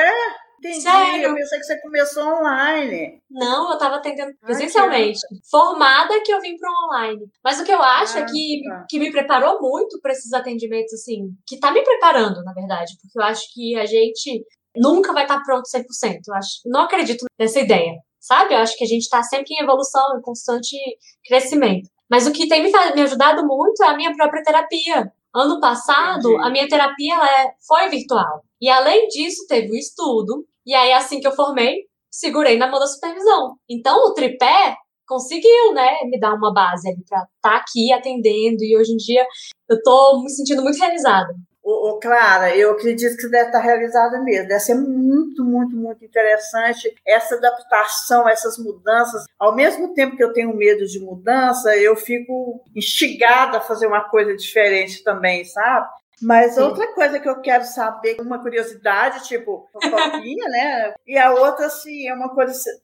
Entendi. 0.63 0.81
Sério? 0.81 1.29
Eu 1.29 1.35
pensei 1.35 1.59
que 1.59 1.65
você 1.65 1.81
começou 1.81 2.23
online. 2.23 3.21
Não, 3.29 3.69
eu 3.69 3.73
estava 3.73 3.97
atendendo 3.97 4.33
presencialmente. 4.41 5.19
Ai, 5.33 5.39
Formada 5.51 6.23
que 6.23 6.33
eu 6.33 6.41
vim 6.41 6.57
para 6.57 6.71
o 6.71 6.87
online. 6.87 7.25
Mas 7.43 7.59
o 7.59 7.65
que 7.65 7.73
eu 7.73 7.83
acho 7.83 8.19
é 8.19 8.21
ah, 8.21 8.25
é 8.25 8.27
que, 8.27 8.63
tá. 8.65 8.87
que 8.89 8.99
me 9.01 9.11
preparou 9.11 9.61
muito 9.61 10.01
para 10.01 10.13
esses 10.13 10.33
atendimentos, 10.33 10.95
assim, 10.95 11.31
que 11.45 11.57
está 11.57 11.73
me 11.73 11.83
preparando, 11.83 12.45
na 12.45 12.53
verdade, 12.53 12.95
porque 13.03 13.19
eu 13.19 13.25
acho 13.25 13.43
que 13.53 13.75
a 13.77 13.87
gente 13.87 14.45
nunca 14.77 15.13
vai 15.13 15.25
estar 15.25 15.39
tá 15.39 15.43
pronto 15.45 15.65
100%. 15.65 16.21
Eu 16.29 16.35
acho, 16.35 16.61
não 16.67 16.83
acredito 16.83 17.27
nessa 17.37 17.59
ideia, 17.59 17.97
sabe? 18.21 18.55
Eu 18.55 18.59
acho 18.59 18.77
que 18.77 18.85
a 18.85 18.89
gente 18.89 19.03
está 19.03 19.21
sempre 19.25 19.55
em 19.55 19.65
evolução, 19.65 20.17
em 20.17 20.23
constante 20.23 20.77
crescimento. 21.25 21.91
Mas 22.09 22.25
o 22.25 22.33
que 22.33 22.47
tem 22.47 22.63
me, 22.63 22.71
me 22.71 23.03
ajudado 23.03 23.45
muito 23.45 23.83
é 23.83 23.89
a 23.89 23.97
minha 23.97 24.15
própria 24.15 24.45
terapia. 24.45 25.13
Ano 25.35 25.59
passado, 25.59 26.29
Entendi. 26.29 26.47
a 26.47 26.51
minha 26.51 26.69
terapia 26.69 27.15
é, 27.15 27.53
foi 27.67 27.89
virtual. 27.89 28.45
E 28.61 28.69
além 28.69 29.09
disso, 29.09 29.45
teve 29.49 29.73
o 29.73 29.75
estudo 29.75 30.47
e 30.67 30.75
aí, 30.75 30.93
assim 30.93 31.21
que 31.21 31.27
eu 31.27 31.33
formei, 31.33 31.87
segurei 32.11 32.57
na 32.59 32.71
mão 32.71 32.79
da 32.79 32.87
supervisão. 32.87 33.57
Então, 33.69 33.97
o 34.07 34.15
tripé 34.15 34.77
conseguiu, 35.07 35.75
né, 35.75 35.99
me 36.05 36.19
dar 36.19 36.35
uma 36.35 36.53
base 36.53 36.89
ali 36.89 37.05
para 37.09 37.19
estar 37.19 37.29
tá 37.43 37.57
aqui 37.57 37.93
atendendo. 37.93 38.63
E 38.63 38.77
hoje 38.77 38.93
em 38.93 38.97
dia 38.97 39.27
eu 39.69 39.77
estou 39.77 40.23
me 40.23 40.31
sentindo 40.31 40.63
muito 40.63 40.79
realizada. 40.79 41.35
Ô, 41.63 41.91
ô, 41.91 41.99
Clara, 42.01 42.57
eu 42.57 42.73
acredito 42.73 43.15
que 43.15 43.23
você 43.23 43.29
deve 43.29 43.47
estar 43.47 43.61
realizada 43.61 44.21
mesmo. 44.21 44.49
Deve 44.49 44.61
ser 44.61 44.75
muito, 44.75 45.45
muito, 45.45 45.77
muito 45.77 46.05
interessante 46.05 46.93
essa 47.07 47.37
adaptação, 47.37 48.29
essas 48.29 48.59
mudanças. 48.59 49.25
Ao 49.39 49.55
mesmo 49.55 49.95
tempo 49.95 50.17
que 50.17 50.25
eu 50.25 50.33
tenho 50.33 50.57
medo 50.57 50.85
de 50.85 50.99
mudança, 50.99 51.77
eu 51.77 51.95
fico 51.95 52.65
instigada 52.75 53.59
a 53.59 53.61
fazer 53.61 53.87
uma 53.87 54.09
coisa 54.09 54.35
diferente 54.35 55.05
também, 55.05 55.45
sabe? 55.45 55.89
Mas 56.23 56.55
Sim. 56.55 56.61
outra 56.61 56.87
coisa 56.95 57.19
que 57.19 57.29
eu 57.29 57.41
quero 57.41 57.65
saber, 57.65 58.17
uma 58.21 58.39
curiosidade, 58.39 59.25
tipo, 59.25 59.69
fofoquinha, 59.73 60.49
né? 60.49 60.95
E 61.07 61.19
a 61.19 61.33
outra, 61.33 61.67
assim, 61.67 62.09
é 62.09 62.15
uma 62.15 62.33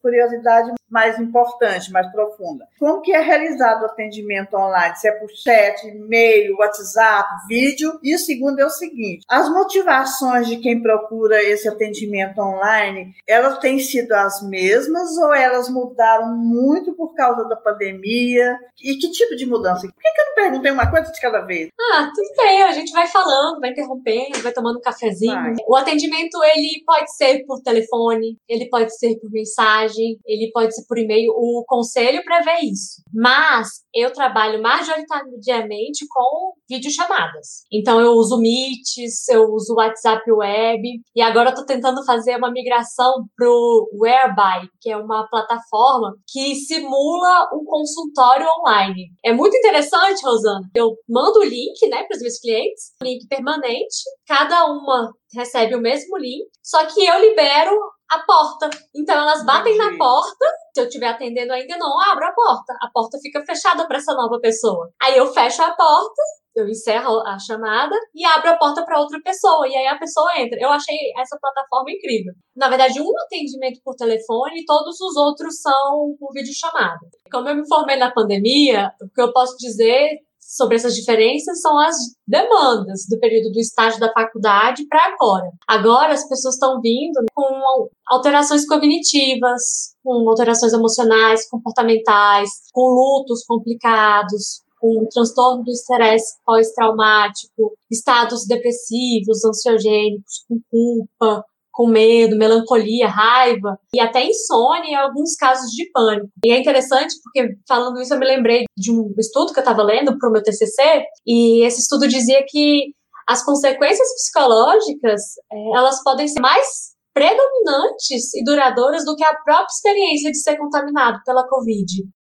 curiosidade 0.03 0.73
mais 0.91 1.19
importante, 1.19 1.93
mais 1.93 2.11
profunda. 2.11 2.67
Como 2.79 3.01
que 3.01 3.13
é 3.13 3.21
realizado 3.21 3.83
o 3.83 3.87
atendimento 3.87 4.55
online? 4.55 4.97
Se 4.97 5.09
é 5.09 5.13
por 5.13 5.31
chat, 5.31 5.87
e-mail, 5.87 6.57
WhatsApp, 6.57 7.29
vídeo? 7.47 7.99
E 8.03 8.15
o 8.15 8.19
segundo 8.19 8.59
é 8.59 8.65
o 8.65 8.71
seguinte, 8.71 9.25
as 9.29 9.49
motivações 9.51 10.49
de 10.49 10.57
quem 10.59 10.83
procura 10.83 11.43
esse 11.43 11.69
atendimento 11.69 12.39
online, 12.41 13.15
elas 13.27 13.59
têm 13.59 13.79
sido 13.79 14.13
as 14.13 14.43
mesmas 14.43 15.17
ou 15.19 15.35
elas 15.35 15.69
mudaram 15.69 16.35
muito 16.37 16.95
por 16.95 17.15
causa 17.15 17.45
da 17.49 17.57
pandemia? 17.57 18.57
E 18.83 18.97
que 18.97 19.11
tipo 19.11 19.37
de 19.37 19.47
mudança? 19.47 19.83
Por 19.83 20.03
que, 20.03 20.13
que 20.13 20.21
eu 20.21 20.27
não 20.27 20.35
perguntei 20.35 20.71
uma 20.71 20.91
coisa 20.91 21.11
de 21.11 21.21
cada 21.21 21.41
vez? 21.41 21.69
Ah, 21.93 22.11
tudo 22.15 22.29
bem, 22.37 22.63
a 22.63 22.73
gente 22.73 22.93
vai 22.93 23.07
falando, 23.07 23.61
vai 23.61 23.71
interrompendo, 23.71 24.43
vai 24.43 24.53
tomando 24.53 24.79
um 24.79 24.83
cafezinho. 24.83 25.35
Vai. 25.35 25.55
O 25.67 25.77
atendimento, 25.77 26.43
ele 26.55 26.83
pode 26.87 27.15
ser 27.15 27.45
por 27.45 27.61
telefone, 27.61 28.39
ele 28.49 28.69
pode 28.69 28.97
ser 28.97 29.19
por 29.19 29.31
mensagem, 29.31 30.19
ele 30.27 30.51
pode 30.53 30.78
por 30.87 30.99
e-mail. 30.99 31.31
O 31.35 31.65
conselho 31.67 32.23
prevê 32.25 32.61
isso. 32.65 33.03
Mas 33.13 33.83
eu 33.95 34.13
trabalho 34.13 34.63
majoritariamente 34.63 36.07
com 36.09 36.53
videochamadas. 36.69 37.65
Então 37.73 38.01
eu 38.01 38.13
uso 38.13 38.39
Meets, 38.39 39.29
eu 39.29 39.45
uso 39.53 39.75
WhatsApp 39.75 40.23
Web, 40.31 40.83
e 41.17 41.23
agora 41.23 41.51
eu 41.51 41.55
tô 41.55 41.65
tentando 41.65 42.05
fazer 42.05 42.37
uma 42.37 42.51
migração 42.51 43.25
pro 43.37 43.89
Whereby, 43.95 44.69
que 44.81 44.91
é 44.91 44.97
uma 44.97 45.27
plataforma 45.29 46.15
que 46.29 46.55
simula 46.55 47.49
um 47.53 47.65
consultório 47.65 48.47
online. 48.61 49.11
É 49.25 49.33
muito 49.33 49.57
interessante, 49.57 50.23
Rosana. 50.25 50.69
Eu 50.75 50.95
mando 51.09 51.41
o 51.41 51.45
link, 51.45 51.89
né, 51.89 52.05
para 52.05 52.17
os 52.17 52.23
meus 52.23 52.39
clientes, 52.39 52.93
link 53.03 53.27
permanente, 53.27 53.97
cada 54.27 54.67
uma 54.67 55.13
recebe 55.35 55.75
o 55.75 55.81
mesmo 55.81 56.17
link, 56.17 56.49
só 56.63 56.85
que 56.87 57.05
eu 57.05 57.21
libero 57.21 57.79
a 58.11 58.19
porta. 58.21 58.71
Então 58.95 59.17
elas 59.17 59.45
batem 59.45 59.77
na 59.77 59.85
Entendi. 59.85 59.99
porta. 59.99 60.47
Se 60.75 60.81
eu 60.81 60.87
estiver 60.87 61.09
atendendo 61.09 61.53
ainda, 61.53 61.77
não 61.77 62.01
abro 62.01 62.25
a 62.25 62.33
porta. 62.33 62.73
A 62.81 62.91
porta 62.93 63.19
fica 63.21 63.45
fechada 63.45 63.87
para 63.87 63.99
essa 63.99 64.15
nova 64.15 64.39
pessoa. 64.41 64.91
Aí 65.03 65.17
eu 65.17 65.27
fecho 65.33 65.63
a 65.63 65.73
porta, 65.73 66.23
eu 66.55 66.69
encerro 66.69 67.21
a 67.27 67.39
chamada 67.39 67.95
e 68.15 68.25
abro 68.25 68.51
a 68.51 68.57
porta 68.57 68.85
para 68.85 69.01
outra 69.01 69.21
pessoa. 69.23 69.67
E 69.69 69.75
aí 69.75 69.87
a 69.87 69.99
pessoa 69.99 70.31
entra. 70.39 70.59
Eu 70.61 70.71
achei 70.71 70.97
essa 71.17 71.39
plataforma 71.41 71.91
incrível. 71.91 72.33
Na 72.57 72.69
verdade, 72.69 73.01
um 73.01 73.13
atendimento 73.25 73.81
por 73.85 73.95
telefone 73.95 74.61
e 74.61 74.65
todos 74.65 75.01
os 75.01 75.17
outros 75.17 75.61
são 75.61 76.17
por 76.19 76.33
videochamada. 76.33 77.01
Como 77.31 77.49
eu 77.49 77.57
me 77.57 77.69
formei 77.69 77.97
na 77.97 78.13
pandemia, 78.13 78.91
o 79.03 79.09
que 79.13 79.21
eu 79.21 79.33
posso 79.33 79.57
dizer 79.59 80.19
sobre 80.49 80.77
essas 80.77 80.95
diferenças 80.95 81.61
são 81.61 81.79
as 81.79 81.95
demandas 82.27 83.05
do 83.07 83.19
período 83.21 83.53
do 83.53 83.61
estágio 83.61 84.01
da 84.01 84.11
faculdade 84.11 84.87
para 84.89 85.13
agora. 85.13 85.51
Agora 85.69 86.15
as 86.15 86.27
pessoas 86.27 86.55
estão 86.55 86.81
vindo 86.81 87.21
com 87.35 87.89
alterações 88.07 88.67
cognitivas, 88.67 89.95
com 90.03 90.27
alterações 90.31 90.73
emocionais, 90.73 91.47
comportamentais, 91.51 92.51
com 92.73 92.89
lutos 92.89 93.45
complicados, 93.47 94.63
com 94.81 95.07
transtorno 95.13 95.65
do 95.65 95.71
estresse 95.71 96.39
pós-traumático, 96.47 97.77
estados 97.91 98.47
depressivos, 98.47 99.45
ansiogênicos, 99.45 100.45
com 100.49 100.61
culpa, 100.71 101.45
com 101.79 101.87
medo, 101.87 102.37
melancolia, 102.37 103.07
raiva 103.07 103.79
e 103.95 104.01
até 104.01 104.25
insônia 104.25 104.91
e 104.91 104.95
alguns 104.97 105.37
casos 105.37 105.71
de 105.71 105.89
pânico. 105.93 106.29
E 106.45 106.51
é 106.51 106.59
interessante 106.59 107.15
porque 107.23 107.55
falando 107.69 108.01
isso 108.01 108.13
eu 108.13 108.19
me 108.19 108.27
lembrei 108.27 108.65
de 108.77 108.91
um 108.91 109.15
estudo 109.17 109.53
que 109.53 109.61
eu 109.61 109.63
estava 109.63 109.85
lendo 109.85 110.19
para 110.19 110.29
o 110.29 110.33
meu 110.33 110.43
TCC 110.43 111.05
e 111.25 111.65
esse 111.65 111.81
estudo 111.81 112.09
dizia 112.09 112.45
que 112.49 112.93
as 113.29 113.45
consequências 113.45 114.09
psicológicas 114.17 115.23
eh, 115.53 115.77
elas 115.77 116.03
podem 116.03 116.27
ser 116.27 116.41
mais 116.41 116.67
predominantes 117.15 118.35
e 118.35 118.43
duradouras 118.43 119.05
do 119.05 119.15
que 119.15 119.25
a 119.25 119.37
própria 119.45 119.67
experiência 119.71 120.33
de 120.33 120.43
ser 120.43 120.57
contaminado 120.57 121.21
pela 121.25 121.47
Covid. 121.47 121.87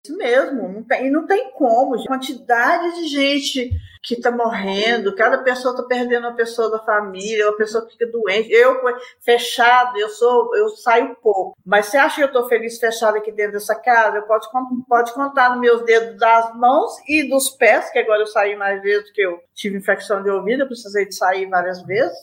Isso 0.05 0.17
mesmo, 0.17 0.73
não 0.73 0.83
tem, 0.83 1.07
e 1.07 1.09
não 1.09 1.25
tem 1.25 1.51
como. 1.53 1.97
gente. 1.97 2.07
Quantidade 2.07 2.95
de 2.97 3.07
gente 3.07 3.69
que 4.07 4.13
está 4.13 4.31
morrendo, 4.31 5.13
cada 5.13 5.39
pessoa 5.39 5.73
está 5.73 5.83
perdendo 5.83 6.27
uma 6.27 6.35
pessoa 6.35 6.71
da 6.71 6.79
família, 6.79 7.49
uma 7.49 7.57
pessoa 7.57 7.85
que 7.85 7.91
fica 7.91 8.07
doente. 8.09 8.49
Eu, 8.49 8.79
fechado, 9.19 9.99
eu 9.99 10.07
sou, 10.07 10.55
eu 10.55 10.69
saio 10.69 11.13
pouco. 11.21 11.57
Mas 11.65 11.87
você 11.87 11.97
acha 11.97 12.15
que 12.15 12.23
eu 12.23 12.27
estou 12.27 12.47
feliz 12.47 12.79
fechada 12.79 13.17
aqui 13.17 13.33
dentro 13.33 13.53
dessa 13.53 13.75
casa? 13.75 14.15
Eu 14.15 14.23
posso 14.23 14.49
pode 14.87 15.13
contar 15.13 15.49
nos 15.49 15.59
meus 15.59 15.83
dedos 15.83 16.17
das 16.17 16.55
mãos 16.55 16.93
e 17.05 17.27
dos 17.27 17.49
pés, 17.49 17.89
que 17.89 17.99
agora 17.99 18.21
eu 18.21 18.27
saí 18.27 18.55
mais 18.55 18.81
vezes, 18.81 19.07
porque 19.07 19.25
eu 19.25 19.41
tive 19.53 19.77
infecção 19.77 20.23
de 20.23 20.29
ouvido, 20.29 20.63
eu 20.63 20.67
precisei 20.67 21.05
de 21.05 21.13
sair 21.13 21.45
várias 21.49 21.83
vezes. 21.83 22.17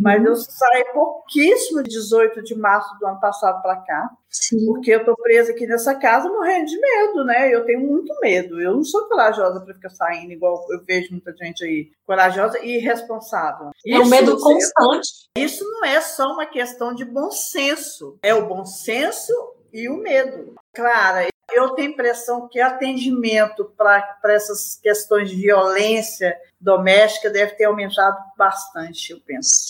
Mas 0.00 0.24
eu 0.24 0.36
saí 0.36 0.84
pouquíssimo 0.92 1.82
de 1.82 1.90
18 1.90 2.42
de 2.42 2.54
março 2.54 2.96
do 2.98 3.06
ano 3.06 3.18
passado 3.18 3.60
para 3.60 3.76
cá, 3.76 4.10
Sim. 4.30 4.64
porque 4.66 4.92
eu 4.92 5.04
tô 5.04 5.16
presa 5.16 5.52
aqui 5.52 5.66
nessa 5.66 5.94
casa 5.96 6.28
morrendo 6.28 6.66
de 6.66 6.78
medo, 6.78 7.24
né? 7.24 7.52
Eu 7.52 7.64
tenho 7.64 7.80
muito 7.80 8.14
medo. 8.20 8.60
Eu 8.60 8.74
não 8.74 8.84
sou 8.84 9.08
corajosa 9.08 9.60
para 9.60 9.74
ficar 9.74 9.90
saindo, 9.90 10.32
igual 10.32 10.64
eu 10.70 10.84
vejo 10.84 11.13
muita 11.14 11.32
gente 11.32 11.64
aí, 11.64 11.90
corajosa 12.06 12.58
e 12.60 12.76
irresponsável. 12.76 13.70
É 13.86 13.98
um 13.98 14.06
medo 14.06 14.38
constante. 14.38 15.08
Isso 15.36 15.64
não 15.64 15.84
é 15.84 16.00
só 16.00 16.32
uma 16.32 16.46
questão 16.46 16.94
de 16.94 17.04
bom 17.04 17.30
senso, 17.30 18.18
é 18.22 18.34
o 18.34 18.46
bom 18.46 18.64
senso 18.64 19.32
e 19.72 19.88
o 19.88 19.96
medo. 19.96 20.54
Clara, 20.74 21.26
eu 21.52 21.70
tenho 21.70 21.88
a 21.88 21.92
impressão 21.92 22.48
que 22.48 22.60
atendimento 22.60 23.72
para 23.76 24.16
essas 24.26 24.78
questões 24.82 25.30
de 25.30 25.36
violência 25.36 26.36
doméstica 26.60 27.30
deve 27.30 27.52
ter 27.52 27.64
aumentado 27.64 28.16
bastante, 28.36 29.12
eu 29.12 29.20
penso. 29.24 29.66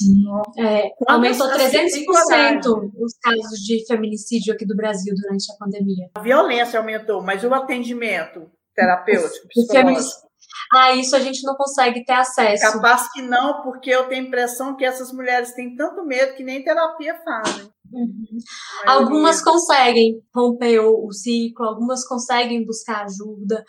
É, 0.59 0.91
Quando 0.97 1.11
aumentou 1.11 1.47
as 1.47 1.57
pessoas 1.57 1.93
têm 1.93 2.05
coragem. 2.05 2.61
300% 2.61 2.93
os 2.97 3.15
casos 3.21 3.59
de 3.61 3.85
feminicídio 3.87 4.55
aqui 4.55 4.65
do 4.65 4.77
Brasil 4.77 5.15
durante 5.15 5.53
a 5.53 5.57
pandemia. 5.57 6.11
A 6.15 6.21
violência 6.21 6.79
aumentou, 6.79 7.23
mas 7.23 7.43
o 7.43 7.53
atendimento 7.53 8.51
terapêutico, 8.75 9.49
psicológico, 9.49 10.29
Ah, 10.73 10.93
isso 10.93 11.15
a 11.17 11.21
gente 11.21 11.43
não 11.45 11.55
consegue 11.55 12.05
ter 12.05 12.13
acesso. 12.13 12.73
capaz 12.73 13.11
que 13.13 13.23
não, 13.23 13.63
porque 13.63 13.91
eu 13.91 14.09
tenho 14.09 14.25
a 14.25 14.27
impressão 14.27 14.77
que 14.77 14.85
essas 14.85 15.13
mulheres 15.13 15.55
têm 15.55 15.75
tanto 15.75 16.05
medo 16.05 16.35
que 16.35 16.45
nem 16.45 16.63
terapia 16.63 17.15
fazem. 17.25 17.69
Uhum. 17.93 18.39
A 18.87 18.93
Algumas 18.95 19.43
conseguem 19.43 20.21
romper 20.35 20.81
o, 20.81 21.07
o 21.07 21.13
ciclo, 21.13 21.67
algumas 21.67 22.07
conseguem 22.07 22.65
buscar 22.65 23.05
ajuda. 23.05 23.65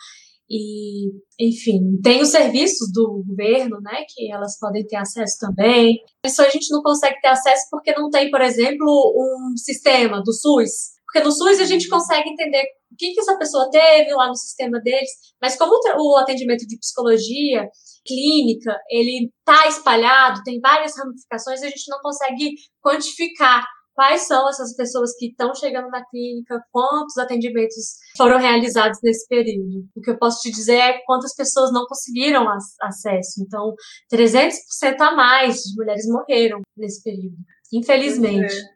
E, 0.48 1.10
enfim, 1.40 2.00
tem 2.02 2.22
os 2.22 2.28
serviços 2.28 2.92
do 2.92 3.24
governo, 3.26 3.80
né, 3.80 4.04
que 4.08 4.30
elas 4.30 4.56
podem 4.58 4.86
ter 4.86 4.96
acesso 4.96 5.38
também. 5.40 5.98
Isso 6.24 6.40
a 6.40 6.48
gente 6.48 6.70
não 6.70 6.82
consegue 6.82 7.20
ter 7.20 7.28
acesso 7.28 7.66
porque 7.70 7.92
não 7.92 8.08
tem, 8.10 8.30
por 8.30 8.40
exemplo, 8.40 8.86
um 8.86 9.56
sistema 9.56 10.22
do 10.22 10.32
SUS. 10.32 10.95
Porque 11.06 11.20
no 11.26 11.32
SUS 11.32 11.60
a 11.60 11.64
gente 11.64 11.88
consegue 11.88 12.28
entender 12.28 12.62
o 12.92 12.96
que, 12.98 13.12
que 13.12 13.20
essa 13.20 13.38
pessoa 13.38 13.70
teve 13.70 14.12
lá 14.14 14.28
no 14.28 14.34
sistema 14.36 14.80
deles, 14.80 15.10
mas 15.40 15.56
como 15.56 15.72
o 15.98 16.16
atendimento 16.16 16.66
de 16.66 16.78
psicologia 16.78 17.68
clínica, 18.04 18.76
ele 18.90 19.30
tá 19.44 19.66
espalhado, 19.68 20.42
tem 20.44 20.60
várias 20.60 20.96
ramificações, 20.96 21.62
a 21.62 21.68
gente 21.68 21.88
não 21.88 21.98
consegue 22.00 22.52
quantificar 22.82 23.64
quais 23.94 24.22
são 24.26 24.46
essas 24.48 24.76
pessoas 24.76 25.16
que 25.16 25.28
estão 25.28 25.54
chegando 25.54 25.88
na 25.88 26.04
clínica, 26.04 26.60
quantos 26.70 27.16
atendimentos 27.16 27.94
foram 28.16 28.38
realizados 28.38 28.98
nesse 29.02 29.26
período. 29.26 29.86
O 29.96 30.00
que 30.02 30.10
eu 30.10 30.18
posso 30.18 30.42
te 30.42 30.50
dizer 30.50 30.76
é 30.76 30.98
quantas 31.06 31.34
pessoas 31.34 31.72
não 31.72 31.86
conseguiram 31.86 32.46
ac- 32.48 32.62
acesso. 32.82 33.42
Então, 33.42 33.74
300% 34.12 35.00
a 35.00 35.14
mais 35.16 35.62
de 35.62 35.74
mulheres 35.76 36.06
morreram 36.08 36.60
nesse 36.76 37.02
período, 37.02 37.36
infelizmente. 37.72 38.40
Pois 38.48 38.62
é. 38.62 38.75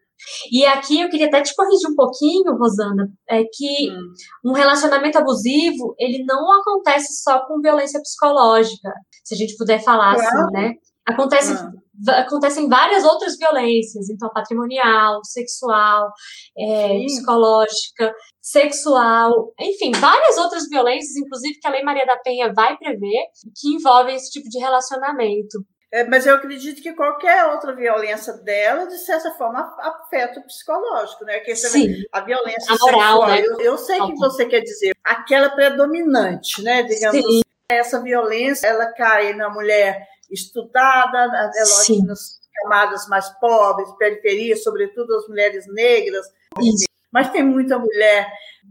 E 0.53 0.65
aqui 0.67 1.01
eu 1.01 1.09
queria 1.09 1.27
até 1.27 1.41
te 1.43 1.55
corrigir 1.55 1.89
um 1.91 1.95
pouquinho, 1.95 2.57
Rosana, 2.57 3.09
é 3.29 3.43
que 3.45 3.91
Hum. 3.91 4.51
um 4.51 4.53
relacionamento 4.53 5.19
abusivo, 5.19 5.95
ele 5.99 6.25
não 6.25 6.53
acontece 6.61 7.23
só 7.23 7.47
com 7.47 7.61
violência 7.61 8.01
psicológica, 8.01 8.93
se 9.25 9.35
a 9.35 9.39
gente 9.39 9.57
puder 9.57 9.83
falar 9.83 10.15
Claro. 10.15 10.29
assim, 10.29 10.53
né? 10.53 10.73
Acontece, 11.07 11.53
va- 12.07 12.19
acontecem 12.21 12.69
várias 12.69 13.05
outras 13.05 13.37
violências, 13.37 14.09
então 14.11 14.29
patrimonial, 14.33 15.21
sexual, 15.25 16.09
é, 16.57 17.01
psicológica, 17.07 18.13
sexual, 18.41 19.53
enfim, 19.61 19.93
várias 19.93 20.37
outras 20.39 20.69
violências, 20.69 21.17
inclusive 21.17 21.59
que 21.59 21.67
a 21.67 21.71
Lei 21.71 21.83
Maria 21.83 22.07
da 22.07 22.17
Penha 22.19 22.53
vai 22.55 22.77
prever, 22.77 23.25
que 23.59 23.75
envolvem 23.75 24.15
esse 24.15 24.31
tipo 24.31 24.49
de 24.49 24.59
relacionamento. 24.59 25.59
É, 25.93 26.05
mas 26.05 26.25
eu 26.25 26.37
acredito 26.37 26.81
que 26.81 26.93
qualquer 26.93 27.47
outra 27.47 27.75
violência 27.75 28.33
dela, 28.35 28.87
de 28.87 28.97
certa 28.99 29.33
forma, 29.33 29.77
afeta 29.81 30.39
o 30.39 30.45
psicológico, 30.45 31.25
né? 31.25 31.41
Que 31.41 31.57
Sim, 31.57 32.05
a 32.13 32.21
violência 32.21 32.73
A 32.73 32.79
moral, 32.79 33.23
sexual, 33.23 33.27
né? 33.27 33.43
eu, 33.45 33.61
eu 33.61 33.79
sei 33.79 33.97
que 33.97 34.03
Óbvio. 34.03 34.19
você 34.19 34.47
quer 34.47 34.61
dizer, 34.61 34.95
aquela 35.03 35.51
predominante, 35.51 36.63
né? 36.63 36.85
Digamos 36.85 37.21
Sim. 37.21 37.27
assim, 37.27 37.41
essa 37.73 38.01
violência, 38.01 38.69
ela 38.69 38.87
cai 38.93 39.33
na 39.35 39.51
mulher 39.51 40.07
estudada, 40.31 41.51
é 41.57 41.61
lógico, 41.61 42.07
nas 42.07 42.39
camadas 42.63 43.09
mais 43.09 43.29
pobres, 43.41 43.91
periferias, 43.99 44.63
sobretudo 44.63 45.17
as 45.17 45.27
mulheres 45.27 45.67
negras, 45.73 46.25
isso. 46.61 46.87
mas 47.11 47.31
tem 47.31 47.43
muita 47.43 47.79
mulher 47.79 48.31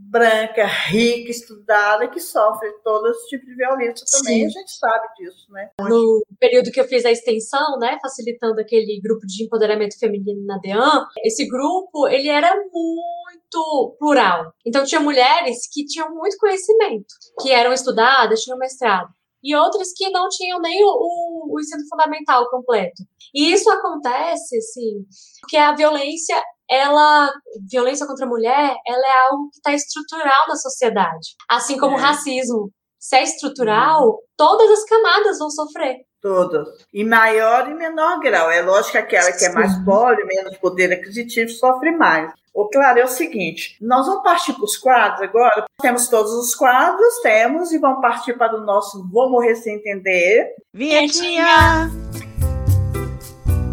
branca, 0.10 0.66
rica, 0.66 1.30
estudada, 1.30 2.08
que 2.08 2.20
sofre 2.20 2.72
todo 2.84 3.08
esse 3.10 3.28
tipo 3.30 3.46
de 3.46 3.56
violência 3.56 4.06
também, 4.12 4.40
Sim. 4.40 4.46
a 4.46 4.50
gente 4.50 4.72
sabe 4.72 5.08
disso, 5.18 5.52
né? 5.52 5.70
no 5.80 6.24
período 6.40 6.72
que 6.72 6.80
eu 6.80 6.88
fiz 6.88 7.06
a 7.06 7.12
extensão, 7.12 7.78
né, 7.78 7.98
facilitando 8.02 8.60
aquele 8.60 9.00
grupo 9.02 9.26
de 9.26 9.44
empoderamento 9.44 9.98
feminino 10.00 10.44
na 10.46 10.58
DEAN, 10.58 11.06
esse 11.24 11.48
grupo, 11.48 12.08
ele 12.08 12.28
era 12.28 12.56
muito 12.74 13.96
plural. 14.00 14.52
Então 14.66 14.84
tinha 14.84 15.00
mulheres 15.00 15.68
que 15.72 15.86
tinham 15.86 16.14
muito 16.16 16.38
conhecimento, 16.38 17.14
que 17.42 17.52
eram 17.52 17.72
estudadas, 17.72 18.42
tinham 18.42 18.58
mestrado, 18.58 19.10
e 19.44 19.56
outras 19.56 19.94
que 19.96 20.10
não 20.10 20.28
tinham 20.30 20.60
nem 20.60 20.84
o, 20.84 20.88
o, 20.88 21.56
o 21.56 21.60
ensino 21.60 21.88
fundamental 21.88 22.50
completo. 22.50 23.04
E 23.34 23.52
isso 23.54 23.70
acontece, 23.70 24.58
assim, 24.58 25.06
porque 25.42 25.58
a 25.58 25.76
violência, 25.76 26.36
ela, 26.70 27.32
violência 27.70 28.06
contra 28.06 28.26
a 28.26 28.30
mulher, 28.30 28.76
ela 28.88 29.08
é 29.08 29.30
algo 29.32 29.50
que 29.50 29.58
está 29.58 29.74
estrutural 29.74 30.48
na 30.48 30.56
sociedade, 30.56 31.36
assim 31.50 31.78
como 31.78 31.96
o 31.96 32.00
É. 32.00 32.02
racismo. 32.02 32.70
Se 33.00 33.16
é 33.16 33.24
estrutural, 33.24 34.20
todas 34.38 34.70
as 34.72 34.84
camadas 34.86 35.40
vão 35.40 35.50
sofrer. 35.50 35.98
Todas. 36.22 36.68
Em 36.94 37.06
maior 37.06 37.70
e 37.70 37.74
menor 37.74 38.20
grau. 38.20 38.52
É 38.52 38.62
lógico 38.62 38.92
que 38.92 38.98
aquela 38.98 39.32
que 39.32 39.46
é 39.46 39.54
mais 39.54 39.74
pobre, 39.86 40.26
menos 40.26 40.58
poder 40.58 40.92
aquisitivo, 40.92 41.50
sofre 41.50 41.92
mais. 41.92 42.30
Ô, 42.54 42.68
claro, 42.68 43.00
é 43.00 43.06
o 43.06 43.08
seguinte: 43.08 43.78
nós 43.80 44.06
vamos 44.06 44.22
partir 44.22 44.52
para 44.52 44.66
os 44.66 44.76
quadros 44.76 45.22
agora. 45.22 45.66
Temos 45.82 46.10
todos 46.10 46.34
os 46.34 46.54
quadros, 46.54 47.22
temos, 47.24 47.72
e 47.72 47.78
vamos 47.78 48.02
partir 48.02 48.38
para 48.38 48.58
o 48.58 48.66
nosso 48.66 49.08
Vou 49.10 49.30
Morrer 49.30 49.56
Sem 49.56 49.76
Entender. 49.76 50.50
Vinhetinha! 50.74 52.09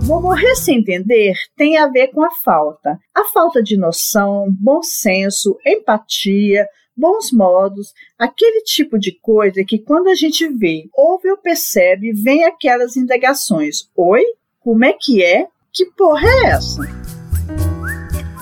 Vou 0.07 0.23
morrer 0.23 0.55
sem 0.55 0.79
entender 0.79 1.33
tem 1.57 1.79
a 1.79 1.89
ver 1.89 2.13
com 2.13 2.23
a 2.23 2.31
falta. 2.31 2.97
A 3.13 3.25
falta 3.25 3.61
de 3.61 3.77
noção, 3.77 4.47
bom 4.51 4.81
senso, 4.81 5.59
empatia, 5.67 6.65
bons 6.97 7.33
modos, 7.33 7.93
aquele 8.17 8.63
tipo 8.63 9.01
de 9.01 9.19
coisa 9.21 9.65
que 9.67 9.81
quando 9.81 10.07
a 10.07 10.15
gente 10.15 10.47
vê, 10.47 10.89
ouve 10.95 11.29
ou 11.29 11.37
percebe, 11.37 12.13
vem 12.13 12.45
aquelas 12.45 12.97
indagações. 12.97 13.91
Oi? 13.97 14.23
Como 14.61 14.85
é 14.85 14.93
que 14.93 15.25
é? 15.25 15.49
Que 15.73 15.87
porra 15.87 16.29
é 16.29 16.51
essa? 16.51 16.83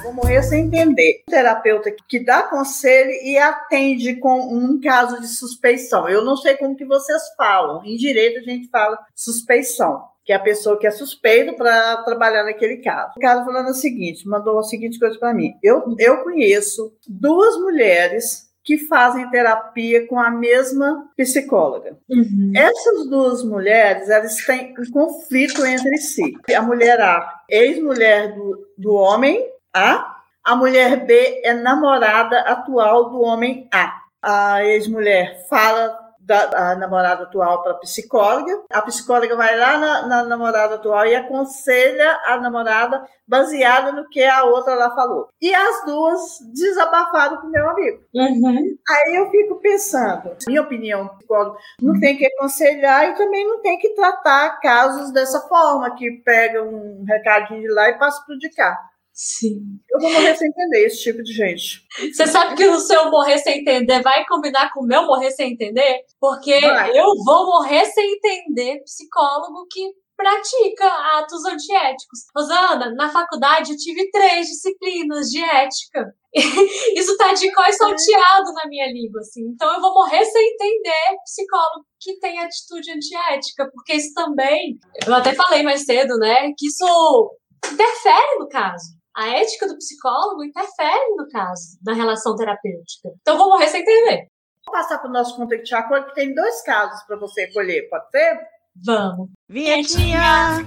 Vou 0.03 0.13
morrer 0.13 0.43
sem 0.43 0.67
entender. 0.67 1.23
terapeuta 1.27 1.91
que 2.07 2.23
dá 2.23 2.43
conselho 2.43 3.11
e 3.23 3.39
atende 3.39 4.17
com 4.17 4.39
um 4.55 4.79
caso 4.83 5.19
de 5.19 5.29
suspeição. 5.29 6.11
Eu 6.11 6.23
não 6.23 6.37
sei 6.37 6.59
como 6.59 6.77
que 6.77 6.85
vocês 6.85 7.23
falam. 7.39 7.83
Em 7.87 7.97
direito 7.97 8.41
a 8.41 8.43
gente 8.43 8.69
fala 8.69 8.99
suspeição 9.15 10.13
que 10.25 10.33
é 10.33 10.37
a 10.37 10.41
pessoa 10.41 10.79
que 10.79 10.87
é 10.87 10.91
suspeita 10.91 11.53
para 11.53 11.99
trabalhar 11.99 12.45
naquele 12.45 12.79
caso. 12.79 13.13
O 13.17 13.21
caso 13.21 13.45
falando 13.45 13.69
o 13.69 13.75
seguinte, 13.75 14.27
mandou 14.27 14.59
a 14.59 14.63
seguinte 14.63 14.99
coisa 14.99 15.19
para 15.19 15.35
mim. 15.35 15.55
Eu, 15.63 15.95
eu 15.99 16.19
conheço 16.25 16.93
duas 17.07 17.57
mulheres 17.59 18.45
que 18.65 18.79
fazem 18.79 19.29
terapia 19.31 20.07
com 20.07 20.19
a 20.19 20.31
mesma 20.31 21.07
psicóloga. 21.15 21.99
Uhum. 22.09 22.53
Essas 22.57 23.07
duas 23.11 23.45
mulheres, 23.45 24.09
elas 24.09 24.37
têm 24.37 24.75
um 24.79 24.91
conflito 24.91 25.65
entre 25.67 25.99
si. 25.99 26.33
A 26.57 26.63
mulher 26.63 26.99
A, 27.01 27.43
ex-mulher 27.51 28.35
do, 28.35 28.67
do 28.79 28.95
homem 28.95 29.47
A, 29.75 30.17
a 30.43 30.57
mulher 30.57 31.05
B 31.05 31.43
é 31.45 31.53
namorada 31.53 32.41
atual 32.41 33.11
do 33.11 33.21
homem 33.21 33.69
A. 33.71 34.01
A 34.23 34.65
ex-mulher 34.65 35.47
fala 35.51 36.04
da 36.25 36.75
namorada 36.77 37.25
atual 37.25 37.63
para 37.63 37.73
a 37.73 37.79
psicóloga. 37.79 38.63
A 38.71 38.81
psicóloga 38.83 39.37
vai 39.37 39.57
lá 39.59 39.77
na, 39.79 40.07
na, 40.07 40.25
namorada 40.25 40.77
atual 40.77 41.07
e 41.07 41.15
aconselha 41.15 42.21
a 42.25 42.39
namorada 42.39 43.07
baseada 43.27 43.93
no 43.93 44.09
que 44.09 44.23
a 44.23 44.45
outra 44.45 44.75
lá 44.75 44.95
falou. 44.95 45.29
E 45.41 45.55
as 45.55 45.85
duas 45.85 46.39
desabafaram 46.53 47.39
com 47.39 47.49
meu 47.49 47.69
amigo. 47.69 48.01
Uhum. 48.15 48.77
Aí 48.89 49.17
eu 49.17 49.31
fico 49.31 49.57
pensando, 49.57 50.37
minha 50.47 50.63
opinião, 50.63 51.09
psicólogo 51.09 51.59
não 51.81 51.99
tem 52.01 52.17
que 52.17 52.27
aconselhar 52.27 53.11
e 53.11 53.15
também 53.15 53.47
não 53.47 53.61
tem 53.61 53.79
que 53.79 53.91
tratar 53.91 54.61
casos 54.61 55.13
dessa 55.13 55.41
forma, 55.41 55.95
que 55.95 56.11
pega 56.25 56.63
um 56.63 57.05
recadinho 57.07 57.61
de 57.61 57.69
lá 57.69 57.91
e 57.91 57.99
passa 57.99 58.23
para 58.25 58.35
o 58.35 58.39
de 58.39 58.49
cá. 58.51 58.79
Sim. 59.15 59.79
Eu 59.89 60.01
vou 60.01 60.11
morrer 60.11 60.35
sem 60.35 60.49
entender 60.49 60.87
esse 60.87 61.05
tipo 61.05 61.23
de 61.23 61.33
gente. 61.33 61.87
Você 62.13 62.27
sabe 62.27 62.57
que 62.57 62.67
o 62.67 62.81
seu 62.81 63.09
morrer 63.13 63.39
sem 63.39 63.61
entender 63.61 64.03
vai 64.03 64.27
combinar 64.27 64.73
com 64.73 64.81
o 64.81 64.87
meu 64.87 65.07
morrer 65.07 65.31
sem 65.31 65.53
entender? 65.53 66.01
Porque 66.21 66.61
vai. 66.61 66.91
eu 66.91 67.07
vou 67.25 67.47
morrer 67.47 67.85
sem 67.87 68.13
entender 68.13 68.83
psicólogo 68.83 69.69
que 69.71 69.89
pratica 70.17 70.87
atos 71.19 71.45
antiéticos. 71.45 72.21
Rosana, 72.37 72.93
na 72.97 73.09
faculdade 73.09 73.71
eu 73.71 73.77
tive 73.77 74.11
três 74.11 74.49
disciplinas 74.49 75.29
de 75.29 75.41
ética. 75.45 76.13
Isso 76.97 77.17
tá 77.17 77.33
de 77.33 77.53
có 77.53 77.71
salteado 77.71 78.53
na 78.53 78.69
minha 78.69 78.93
língua, 78.93 79.21
assim. 79.21 79.43
Então 79.55 79.73
eu 79.73 79.81
vou 79.81 79.95
morrer 79.95 80.25
sem 80.25 80.49
entender 80.49 81.17
psicólogo 81.25 81.87
que 82.01 82.19
tem 82.19 82.41
atitude 82.41 82.91
antiética, 82.91 83.71
porque 83.73 83.95
isso 83.95 84.13
também, 84.13 84.77
eu 85.07 85.15
até 85.15 85.33
falei 85.33 85.63
mais 85.63 85.85
cedo, 85.85 86.19
né, 86.19 86.53
que 86.59 86.67
isso 86.67 87.39
interfere 87.73 88.39
no 88.41 88.49
caso 88.49 89.04
a 89.17 89.29
ética 89.29 89.69
do 89.69 89.77
psicólogo 89.77 90.45
interfere 90.45 91.15
no 91.17 91.29
caso, 91.29 91.79
na 91.85 91.93
relação 91.93 92.35
terapêutica. 92.35 93.11
Então, 93.21 93.39
vou 93.39 93.49
morrer 93.49 93.69
sem 93.69 93.83
entender. 93.83 94.27
Vou 94.67 94.75
passar 94.75 94.99
para 94.99 95.09
o 95.09 95.13
nosso 95.13 95.37
contact 95.37 95.65
de 95.65 95.75
acordo, 95.75 96.07
que 96.07 96.15
tem 96.15 96.35
dois 96.35 96.63
casos 96.63 97.03
para 97.07 97.17
você 97.17 97.47
colher, 97.53 97.89
pode 97.89 98.11
ser? 98.11 98.41
Vamos. 98.85 99.31
Vinhetinha! 99.49 100.65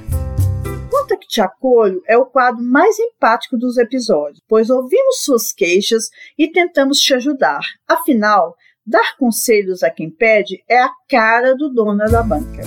Contact 0.90 1.28
de 1.28 1.42
acolho 1.42 2.02
é 2.08 2.18
o 2.18 2.26
quadro 2.26 2.64
mais 2.64 2.98
empático 2.98 3.58
dos 3.58 3.78
episódios, 3.78 4.42
pois 4.48 4.70
ouvimos 4.70 5.24
suas 5.24 5.52
queixas 5.52 6.10
e 6.38 6.50
tentamos 6.50 7.00
te 7.00 7.14
ajudar. 7.14 7.60
Afinal, 7.86 8.56
dar 8.86 9.18
conselhos 9.18 9.84
a 9.84 9.90
quem 9.90 10.10
pede 10.10 10.64
é 10.70 10.82
a 10.82 10.92
cara 11.10 11.54
do 11.56 11.70
dono 11.70 12.06
da 12.10 12.24
banca 12.24 12.62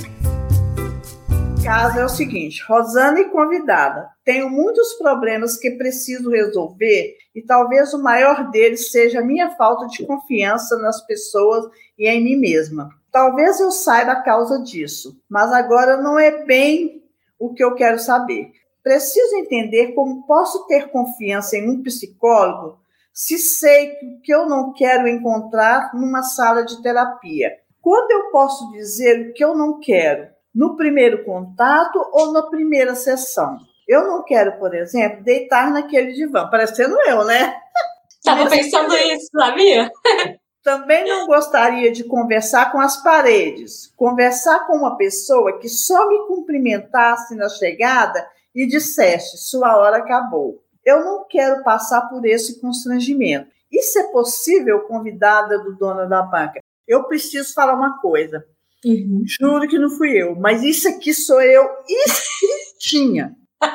caso 1.62 1.98
é 1.98 2.04
o 2.04 2.08
seguinte: 2.08 2.62
Rosana 2.66 3.20
e 3.20 3.30
convidada. 3.30 4.08
Tenho 4.24 4.48
muitos 4.48 4.94
problemas 4.94 5.56
que 5.56 5.72
preciso 5.72 6.30
resolver 6.30 7.16
e 7.34 7.42
talvez 7.42 7.92
o 7.92 8.02
maior 8.02 8.50
deles 8.50 8.90
seja 8.90 9.20
a 9.20 9.24
minha 9.24 9.50
falta 9.56 9.86
de 9.86 10.04
confiança 10.06 10.78
nas 10.78 11.04
pessoas 11.06 11.66
e 11.98 12.08
em 12.08 12.22
mim 12.22 12.36
mesma. 12.36 12.90
Talvez 13.12 13.60
eu 13.60 13.70
saiba 13.70 14.12
a 14.12 14.22
causa 14.22 14.62
disso, 14.62 15.20
mas 15.28 15.52
agora 15.52 15.96
não 15.96 16.18
é 16.18 16.44
bem 16.44 17.02
o 17.38 17.52
que 17.52 17.62
eu 17.62 17.74
quero 17.74 17.98
saber. 17.98 18.52
Preciso 18.82 19.36
entender 19.36 19.92
como 19.92 20.26
posso 20.26 20.66
ter 20.66 20.88
confiança 20.88 21.56
em 21.56 21.68
um 21.68 21.82
psicólogo 21.82 22.78
se 23.12 23.36
sei 23.38 23.96
que 24.22 24.32
eu 24.32 24.46
não 24.46 24.72
quero 24.72 25.08
encontrar 25.08 25.90
numa 25.94 26.22
sala 26.22 26.64
de 26.64 26.80
terapia. 26.80 27.52
Quando 27.82 28.10
eu 28.12 28.30
posso 28.30 28.70
dizer 28.72 29.20
o 29.20 29.32
que 29.32 29.44
eu 29.44 29.54
não 29.54 29.80
quero? 29.80 30.28
No 30.54 30.76
primeiro 30.76 31.24
contato 31.24 31.98
ou 32.12 32.32
na 32.32 32.42
primeira 32.42 32.94
sessão. 32.94 33.58
Eu 33.86 34.06
não 34.06 34.24
quero, 34.24 34.58
por 34.58 34.74
exemplo, 34.74 35.22
deitar 35.22 35.70
naquele 35.70 36.12
divã, 36.12 36.48
parecendo 36.48 36.96
eu, 37.02 37.24
né? 37.24 37.56
Estava 38.18 38.48
pensando 38.48 38.94
isso, 38.94 39.28
sabia? 39.32 39.90
Também 40.62 41.08
não 41.08 41.26
gostaria 41.26 41.90
de 41.90 42.04
conversar 42.04 42.70
com 42.70 42.78
as 42.78 43.02
paredes, 43.02 43.92
conversar 43.96 44.66
com 44.66 44.76
uma 44.76 44.96
pessoa 44.96 45.58
que 45.58 45.68
só 45.68 46.06
me 46.06 46.26
cumprimentasse 46.26 47.34
na 47.34 47.48
chegada 47.48 48.28
e 48.54 48.66
dissesse: 48.66 49.38
sua 49.38 49.78
hora 49.78 49.96
acabou. 49.98 50.62
Eu 50.84 51.04
não 51.04 51.26
quero 51.26 51.62
passar 51.64 52.02
por 52.08 52.26
esse 52.26 52.60
constrangimento. 52.60 53.48
Isso 53.72 53.98
é 53.98 54.12
possível, 54.12 54.80
convidada 54.80 55.58
do 55.58 55.76
dono 55.76 56.08
da 56.08 56.22
banca? 56.22 56.60
Eu 56.86 57.04
preciso 57.04 57.54
falar 57.54 57.74
uma 57.74 57.98
coisa. 58.00 58.44
Uhum. 58.84 59.22
Juro 59.26 59.66
que 59.68 59.78
não 59.78 59.90
fui 59.90 60.20
eu, 60.20 60.34
mas 60.36 60.62
isso 60.62 60.88
aqui 60.88 61.12
sou 61.12 61.42
eu 61.42 61.68
escritinha. 61.86 63.36
eu 63.62 63.70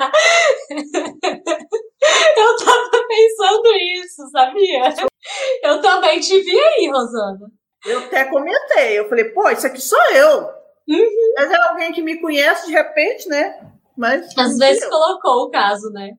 tava 2.57 2.89
pensando 3.07 3.67
isso, 4.03 4.27
sabia? 4.31 4.93
Eu 5.63 5.79
também 5.81 6.19
te 6.19 6.41
vi 6.41 6.59
aí, 6.59 6.89
Rosana. 6.89 7.51
Eu 7.85 7.99
até 7.99 8.25
comentei, 8.25 8.97
eu 8.97 9.07
falei, 9.07 9.25
pô, 9.25 9.47
isso 9.49 9.67
aqui 9.67 9.79
sou 9.79 10.01
eu. 10.11 10.49
Uhum. 10.87 11.33
Mas 11.37 11.51
é 11.51 11.55
alguém 11.55 11.91
que 11.91 12.01
me 12.01 12.19
conhece 12.19 12.65
de 12.65 12.73
repente, 12.73 13.29
né? 13.29 13.74
Mas, 13.97 14.37
Às 14.37 14.57
vezes 14.57 14.83
eu. 14.83 14.89
colocou 14.89 15.43
o 15.43 15.49
caso, 15.49 15.89
né? 15.91 16.11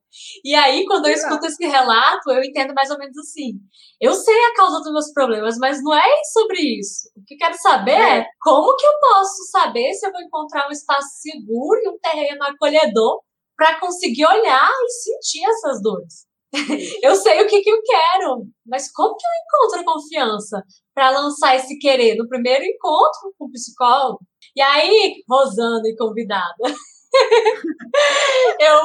E 0.44 0.54
aí, 0.54 0.84
quando 0.86 1.06
eu 1.06 1.12
escuto 1.12 1.46
esse 1.46 1.66
relato, 1.66 2.30
eu 2.30 2.42
entendo 2.42 2.72
mais 2.74 2.90
ou 2.90 2.98
menos 2.98 3.16
assim. 3.18 3.52
Eu 4.00 4.14
sei 4.14 4.34
a 4.34 4.54
causa 4.54 4.80
dos 4.80 4.92
meus 4.92 5.12
problemas, 5.12 5.56
mas 5.58 5.82
não 5.82 5.94
é 5.94 6.08
sobre 6.32 6.58
isso. 6.78 7.10
O 7.16 7.24
que 7.26 7.34
eu 7.34 7.38
quero 7.38 7.54
saber 7.58 7.92
é. 7.92 8.18
é 8.18 8.26
como 8.40 8.76
que 8.76 8.86
eu 8.86 8.92
posso 9.00 9.50
saber 9.50 9.92
se 9.94 10.06
eu 10.06 10.12
vou 10.12 10.20
encontrar 10.22 10.68
um 10.68 10.72
espaço 10.72 11.08
seguro 11.20 11.80
e 11.82 11.88
um 11.88 11.98
terreno 11.98 12.42
acolhedor 12.44 13.20
para 13.56 13.80
conseguir 13.80 14.26
olhar 14.26 14.70
e 14.70 14.90
sentir 14.90 15.48
essas 15.48 15.80
dores. 15.82 16.26
eu 17.02 17.14
sei 17.16 17.42
o 17.42 17.46
que, 17.46 17.60
que 17.60 17.70
eu 17.70 17.80
quero, 17.82 18.46
mas 18.66 18.90
como 18.92 19.16
que 19.16 19.24
eu 19.26 19.64
encontro 19.66 19.92
confiança 19.92 20.62
para 20.94 21.10
lançar 21.10 21.56
esse 21.56 21.78
querer 21.78 22.16
no 22.16 22.28
primeiro 22.28 22.64
encontro 22.64 23.34
com 23.38 23.46
o 23.46 23.50
psicólogo? 23.50 24.20
E 24.54 24.62
aí, 24.62 25.22
Rosana 25.28 25.82
e 25.86 25.96
convidada, 25.96 26.54
eu, 28.60 28.80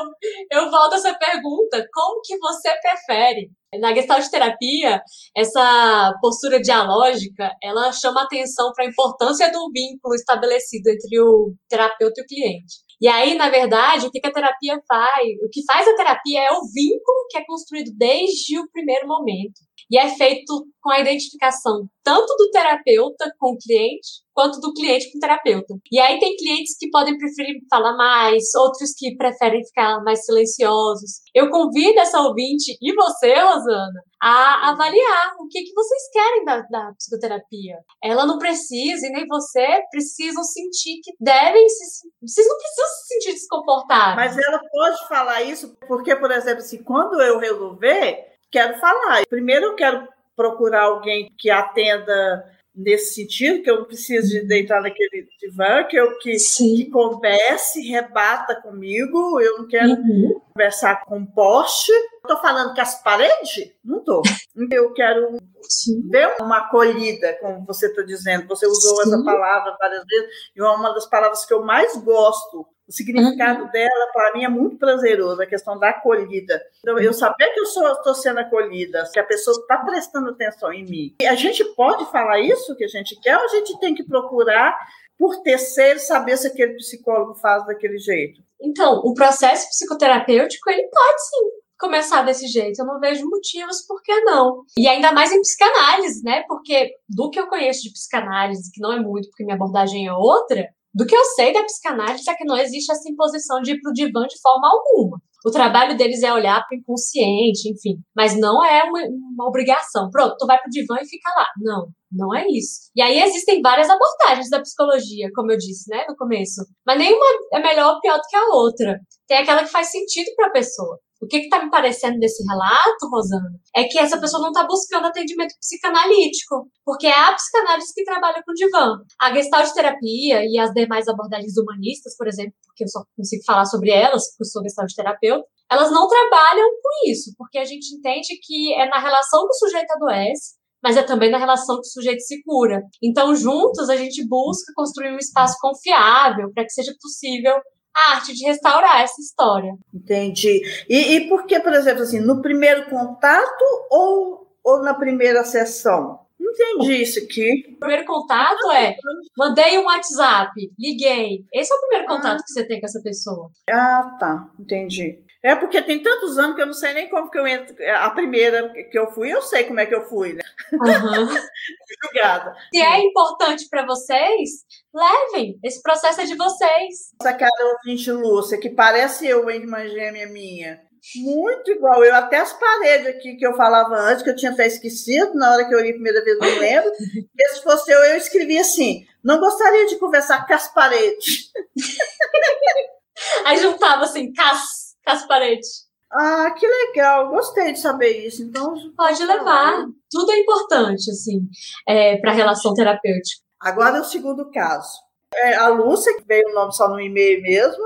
eu 0.52 0.72
volto 0.72 0.94
a 0.94 0.98
essa 0.98 1.14
pergunta: 1.14 1.86
como 1.94 2.22
que 2.24 2.38
você 2.38 2.70
prefere? 2.82 3.52
Na 3.80 3.94
gestalt 3.94 4.28
terapia, 4.30 5.02
essa 5.36 6.14
postura 6.22 6.62
dialógica, 6.62 7.52
ela 7.64 7.92
chama 7.94 8.24
atenção 8.24 8.72
para 8.76 8.84
a 8.84 8.90
importância 8.90 9.50
do 9.50 9.72
vínculo 9.72 10.14
estabelecido 10.14 10.90
entre 10.90 11.22
o 11.22 11.54
terapeuta 11.70 12.20
e 12.20 12.24
o 12.24 12.28
cliente. 12.28 12.92
E 13.02 13.08
aí, 13.08 13.34
na 13.36 13.50
verdade, 13.50 14.06
o 14.06 14.12
que 14.12 14.20
a 14.24 14.32
terapia 14.32 14.78
faz? 14.88 15.28
O 15.44 15.50
que 15.50 15.64
faz 15.66 15.88
a 15.88 15.96
terapia 15.96 16.42
é 16.42 16.52
o 16.52 16.62
vínculo 16.72 17.28
que 17.30 17.38
é 17.38 17.46
construído 17.46 17.92
desde 17.98 18.60
o 18.60 18.70
primeiro 18.72 19.08
momento. 19.08 19.62
E 19.90 19.98
é 19.98 20.08
feito 20.10 20.68
com 20.82 20.92
a 20.92 21.00
identificação 21.00 21.88
tanto 22.04 22.36
do 22.38 22.50
terapeuta 22.52 23.32
com 23.40 23.54
o 23.54 23.58
cliente, 23.58 24.22
quanto 24.42 24.60
do 24.60 24.74
cliente 24.74 25.12
com 25.12 25.20
o 25.20 25.22
terapeuta. 25.22 25.76
E 25.92 26.00
aí 26.00 26.20
tem 26.20 26.36
clientes 26.36 26.76
que 26.80 26.90
podem 26.90 27.16
preferir 27.16 27.62
falar 27.70 27.96
mais, 27.96 28.44
outros 28.56 28.92
que 28.98 29.16
preferem 29.16 29.64
ficar 29.64 30.02
mais 30.04 30.26
silenciosos. 30.26 31.22
Eu 31.36 31.52
convido 31.52 32.00
essa 32.00 32.20
ouvinte 32.20 32.76
e 32.82 32.96
você, 32.96 33.36
Rosana, 33.36 34.02
a 34.20 34.72
avaliar 34.72 35.34
o 35.40 35.48
que, 35.48 35.62
que 35.62 35.74
vocês 35.76 36.02
querem 36.12 36.44
da, 36.44 36.62
da 36.62 36.92
psicoterapia. 36.94 37.78
Ela 38.04 38.26
não 38.26 38.40
precisa, 38.40 39.06
e 39.06 39.12
nem 39.12 39.28
você, 39.28 39.68
precisam 39.92 40.44
sentir 40.44 41.00
que 41.04 41.12
devem 41.20 41.70
se. 41.70 42.08
Vocês 42.22 42.48
não 42.48 42.58
precisam 42.58 42.88
se 42.88 43.14
sentir 43.14 43.34
desconfortáveis. 43.34 44.36
Mas 44.36 44.48
ela 44.48 44.60
pode 44.72 45.08
falar 45.08 45.44
isso, 45.44 45.78
porque, 45.88 46.16
por 46.16 46.32
exemplo, 46.32 46.60
assim, 46.60 46.82
quando 46.82 47.22
eu 47.22 47.38
resolver, 47.38 48.26
quero 48.52 48.80
falar. 48.80 49.22
Primeiro 49.30 49.68
eu 49.68 49.76
quero 49.76 50.08
procurar 50.36 50.84
alguém 50.84 51.32
que 51.38 51.52
atenda 51.52 52.44
nesse 52.76 53.16
sentido, 53.16 53.62
que 53.62 53.70
eu 53.70 53.80
não 53.80 53.86
preciso 53.86 54.30
de 54.30 54.48
deitar 54.48 54.82
naquele 54.82 55.28
divã, 55.40 55.84
que 55.84 55.98
eu 55.98 56.18
que, 56.20 56.36
que 56.36 56.90
converse, 56.90 57.82
rebata 57.82 58.62
comigo, 58.62 59.40
eu 59.40 59.60
não 59.60 59.68
quero 59.68 59.92
uhum. 59.92 60.42
conversar 60.54 61.06
com 61.06 61.26
poste. 61.26 61.92
Estou 62.18 62.38
falando 62.38 62.74
com 62.74 62.82
as 62.82 63.02
paredes? 63.04 63.74
Não 63.84 64.00
estou. 64.00 64.22
Eu 64.72 64.94
quero 64.94 65.38
Sim. 65.64 66.08
ver 66.10 66.36
uma 66.40 66.60
acolhida, 66.60 67.36
como 67.40 67.66
você 67.66 67.88
está 67.88 68.04
dizendo. 68.04 68.48
Você 68.48 68.68
usou 68.68 68.98
Sim. 68.98 69.02
essa 69.10 69.24
palavra 69.24 69.76
várias 69.80 70.06
vezes, 70.06 70.30
e 70.56 70.62
é 70.62 70.64
uma 70.64 70.94
das 70.94 71.10
palavras 71.10 71.46
que 71.46 71.54
eu 71.54 71.64
mais 71.64 71.96
gosto 71.98 72.68
o 72.92 72.94
significado 72.94 73.64
uhum. 73.64 73.72
dela, 73.72 74.12
para 74.14 74.34
mim, 74.34 74.44
é 74.44 74.50
muito 74.50 74.78
prazeroso, 74.78 75.42
a 75.42 75.46
questão 75.46 75.80
da 75.80 75.90
acolhida. 75.90 76.62
Então, 76.80 77.00
eu 77.00 77.14
saber 77.14 77.50
que 77.54 77.60
eu 77.62 77.64
estou 77.64 78.14
sendo 78.14 78.40
acolhida, 78.40 79.10
que 79.12 79.20
a 79.20 79.24
pessoa 79.24 79.58
está 79.58 79.78
prestando 79.78 80.30
atenção 80.30 80.74
em 80.74 80.84
mim. 80.84 81.16
E 81.22 81.26
a 81.26 81.36
gente 81.36 81.64
pode 81.74 82.06
falar 82.12 82.42
isso 82.42 82.76
que 82.76 82.84
a 82.84 82.90
gente 82.90 83.18
quer, 83.22 83.38
ou 83.38 83.46
a 83.46 83.48
gente 83.48 83.80
tem 83.80 83.96
que 83.96 84.04
procurar, 84.04 84.78
por 85.18 85.42
terceiro, 85.42 86.00
saber 86.00 86.36
se 86.36 86.48
aquele 86.48 86.76
psicólogo 86.76 87.36
faz 87.36 87.66
daquele 87.66 87.98
jeito? 87.98 88.42
Então, 88.62 89.00
o 89.06 89.14
processo 89.14 89.70
psicoterapêutico, 89.70 90.70
ele 90.70 90.88
pode 90.90 91.22
sim 91.30 91.62
começar 91.80 92.24
desse 92.24 92.48
jeito. 92.48 92.80
Eu 92.80 92.86
não 92.86 93.00
vejo 93.00 93.28
motivos 93.28 93.86
por 93.88 94.02
que 94.04 94.20
não. 94.22 94.64
E 94.78 94.88
ainda 94.88 95.12
mais 95.12 95.32
em 95.32 95.42
psicanálise, 95.42 96.24
né? 96.24 96.44
Porque 96.48 96.92
do 97.10 97.30
que 97.30 97.40
eu 97.40 97.48
conheço 97.48 97.84
de 97.84 97.92
psicanálise, 97.92 98.72
que 98.72 98.82
não 98.82 98.94
é 98.94 99.00
muito, 99.00 99.30
porque 99.30 99.44
minha 99.44 99.56
abordagem 99.56 100.08
é 100.08 100.14
outra, 100.14 100.68
do 100.94 101.06
que 101.06 101.16
eu 101.16 101.24
sei 101.24 101.54
da 101.54 101.64
psicanálise 101.64 102.30
é 102.30 102.36
que 102.36 102.46
não 102.46 102.58
existe 102.58 102.92
essa 102.92 103.10
imposição 103.10 103.62
de 103.62 103.72
ir 103.72 103.82
para 103.82 103.92
o 103.92 103.94
divã 103.94 104.26
de 104.28 104.40
forma 104.42 104.70
alguma. 104.70 105.18
O 105.44 105.50
trabalho 105.50 105.98
deles 105.98 106.22
é 106.22 106.32
olhar 106.32 106.62
para 106.68 106.76
o 106.76 106.80
inconsciente, 106.80 107.70
enfim. 107.70 107.98
Mas 108.16 108.38
não 108.38 108.64
é 108.64 108.84
uma, 108.84 109.00
uma, 109.00 109.48
obrigação. 109.48 110.10
Pronto, 110.12 110.36
tu 110.38 110.46
vai 110.46 110.58
para 110.58 110.68
o 110.68 110.70
divã 110.70 110.98
e 111.02 111.08
fica 111.08 111.30
lá. 111.36 111.48
Não, 111.58 111.88
não 112.12 112.36
é 112.36 112.46
isso. 112.48 112.92
E 112.96 113.02
aí 113.02 113.20
existem 113.22 113.62
várias 113.62 113.90
abordagens 113.90 114.50
da 114.50 114.62
psicologia, 114.62 115.30
como 115.34 115.52
eu 115.52 115.58
disse, 115.58 115.90
né, 115.90 116.06
no 116.08 116.16
começo. 116.16 116.62
Mas 116.86 117.00
nenhuma 117.00 117.26
é 117.54 117.60
melhor 117.60 117.96
ou 117.96 118.02
pior 118.02 118.18
do 118.18 118.28
que 118.30 118.36
a 118.36 118.48
outra. 118.54 119.00
Tem 119.28 119.38
aquela 119.38 119.64
que 119.64 119.72
faz 119.72 119.90
sentido 119.90 120.32
para 120.36 120.48
a 120.48 120.52
pessoa. 120.52 121.00
O 121.22 121.28
que 121.28 121.38
está 121.38 121.64
me 121.64 121.70
parecendo 121.70 122.18
desse 122.18 122.44
relato, 122.44 123.08
Rosana, 123.12 123.52
é 123.76 123.84
que 123.84 124.00
essa 124.00 124.20
pessoa 124.20 124.42
não 124.42 124.50
está 124.50 124.66
buscando 124.66 125.06
atendimento 125.06 125.54
psicanalítico, 125.60 126.68
porque 126.84 127.06
é 127.06 127.14
a 127.14 127.34
psicanálise 127.34 127.94
que 127.94 128.04
trabalha 128.04 128.42
com 128.44 128.52
o 128.52 128.56
divã. 128.56 128.98
A 129.22 129.32
gestalt 129.32 129.72
terapia 129.72 130.44
e 130.44 130.58
as 130.58 130.72
demais 130.72 131.08
abordagens 131.08 131.56
humanistas, 131.58 132.18
por 132.18 132.28
exemplo, 132.28 132.54
porque 132.66 132.86
eu 132.86 132.88
só 132.88 133.04
consigo 133.16 133.44
falar 133.46 133.66
sobre 133.66 133.92
elas, 133.92 134.32
porque 134.32 134.44
eu 134.44 134.48
sou 134.48 134.64
gestalt 134.64 134.92
terapeuta, 134.96 135.46
elas 135.70 135.92
não 135.92 136.08
trabalham 136.08 136.70
com 136.82 137.12
isso, 137.12 137.34
porque 137.38 137.60
a 137.60 137.66
gente 137.66 137.96
entende 137.96 138.40
que 138.42 138.74
é 138.74 138.90
na 138.90 139.00
relação 139.00 139.42
que 139.48 139.54
o 139.54 139.60
sujeito 139.60 139.92
adoece, 139.92 140.56
mas 140.84 140.98
é 140.98 141.04
também 141.04 141.30
na 141.30 141.38
relação 141.38 141.76
que 141.76 141.88
o 141.88 141.92
sujeito 141.92 142.22
se 142.22 142.42
cura. 142.44 142.82
Então, 143.02 143.36
juntos, 143.36 143.90
a 143.90 143.96
gente 143.96 144.28
busca 144.28 144.74
construir 144.76 145.14
um 145.14 145.18
espaço 145.18 145.56
confiável 145.62 146.52
para 146.52 146.64
que 146.64 146.72
seja 146.72 146.94
possível 147.00 147.54
a 147.96 148.12
arte 148.16 148.34
de 148.34 148.46
restaurar 148.46 149.02
essa 149.02 149.22
história. 149.22 149.74
Entendi. 149.94 150.62
E, 150.90 151.16
e 151.16 151.30
por 151.30 151.46
que, 151.46 151.60
por 151.60 151.74
exemplo, 151.74 152.04
assim, 152.04 152.20
no 152.20 152.42
primeiro 152.42 152.90
contato 152.90 153.64
ou, 153.90 154.48
ou 154.64 154.82
na 154.82 154.94
primeira 154.94 155.44
sessão? 155.44 156.20
Não 156.40 156.52
entendi 156.52 157.02
isso 157.04 157.20
aqui. 157.20 157.76
O 157.76 157.80
primeiro 157.80 158.06
contato 158.06 158.72
é 158.72 158.96
mandei 159.38 159.78
um 159.78 159.86
WhatsApp, 159.86 160.52
liguei. 160.78 161.46
Esse 161.54 161.72
é 161.72 161.76
o 161.76 161.80
primeiro 161.82 162.08
contato 162.08 162.40
ah. 162.40 162.44
que 162.44 162.52
você 162.52 162.68
tem 162.68 162.80
com 162.80 162.88
essa 162.88 163.02
pessoa. 163.02 163.52
Ah, 163.70 164.18
tá. 164.20 164.50
Entendi. 164.60 165.24
É 165.44 165.56
porque 165.56 165.82
tem 165.82 166.04
tantos 166.04 166.38
anos 166.38 166.56
que 166.56 166.62
eu 166.62 166.68
não 166.68 166.74
sei 166.74 166.94
nem 166.94 167.10
como 167.10 167.30
que 167.30 167.38
eu 167.38 167.48
entro. 167.48 167.76
A 167.96 168.12
primeira 168.12 168.72
que 168.92 168.98
eu 168.98 169.12
fui, 169.12 169.34
eu 169.34 169.42
sei 169.42 169.64
como 169.64 169.80
é 169.80 169.88
que 169.88 169.96
eu 169.96 170.08
fui, 170.08 170.34
né? 170.34 170.44
Uhum. 170.72 171.28
Julgada. 172.06 172.56
Se 172.72 172.80
é 172.80 173.00
importante 173.00 173.68
para 173.68 173.84
vocês, 173.86 174.50
levem. 174.94 175.60
Esse 175.64 175.82
processo 175.82 176.22
é 176.22 176.26
de 176.26 176.36
vocês. 176.36 177.14
Essa 177.20 177.34
cara 177.34 177.76
ouvinte 177.76 178.12
Lúcia, 178.12 178.60
que 178.60 178.70
parece 178.70 179.28
eu, 179.28 179.48
a 179.50 179.56
irmã 179.56 179.88
gêmea 179.88 180.28
minha. 180.28 180.80
Muito 181.16 181.72
igual 181.72 182.04
eu, 182.04 182.14
até 182.14 182.38
as 182.38 182.54
paredes 182.54 183.08
aqui 183.08 183.36
que 183.36 183.46
eu 183.46 183.56
falava 183.56 183.96
antes, 183.96 184.22
que 184.22 184.30
eu 184.30 184.36
tinha 184.36 184.52
até 184.52 184.68
esquecido, 184.68 185.34
na 185.34 185.52
hora 185.52 185.68
que 185.68 185.74
eu 185.74 185.82
li 185.82 185.90
a 185.90 185.94
primeira 185.94 186.24
vez, 186.24 186.38
não 186.38 186.60
lembro. 186.60 186.92
E 187.36 187.50
se 187.56 187.64
fosse 187.64 187.92
eu, 187.92 188.00
eu 188.04 188.18
escrevi 188.18 188.60
assim: 188.60 189.04
não 189.24 189.40
gostaria 189.40 189.88
de 189.88 189.98
conversar 189.98 190.46
com 190.46 190.54
as 190.54 190.72
paredes. 190.72 191.52
Aí 193.46 193.58
juntava 193.58 194.04
assim, 194.04 194.32
cas 194.32 194.81
Casparete. 195.04 195.68
Ah, 196.14 196.52
que 196.52 196.68
legal, 196.68 197.30
gostei 197.30 197.72
de 197.72 197.80
saber 197.80 198.26
isso. 198.26 198.44
Então 198.44 198.74
pode 198.96 199.24
levar. 199.24 199.86
Tudo 200.10 200.32
é 200.32 200.40
importante, 200.40 201.10
assim, 201.10 201.48
é, 201.88 202.18
para 202.18 202.32
a 202.32 202.36
relação 202.36 202.74
terapêutica. 202.74 203.42
Agora 203.60 203.98
é 203.98 204.02
o 204.02 204.06
segundo 204.06 204.50
caso. 204.52 204.92
É 205.34 205.56
a 205.56 205.70
Lúcia, 205.70 206.18
que 206.18 206.26
veio 206.26 206.50
o 206.50 206.54
nome 206.54 206.74
só 206.74 206.90
no 206.90 207.00
e-mail 207.00 207.42
mesmo. 207.42 207.84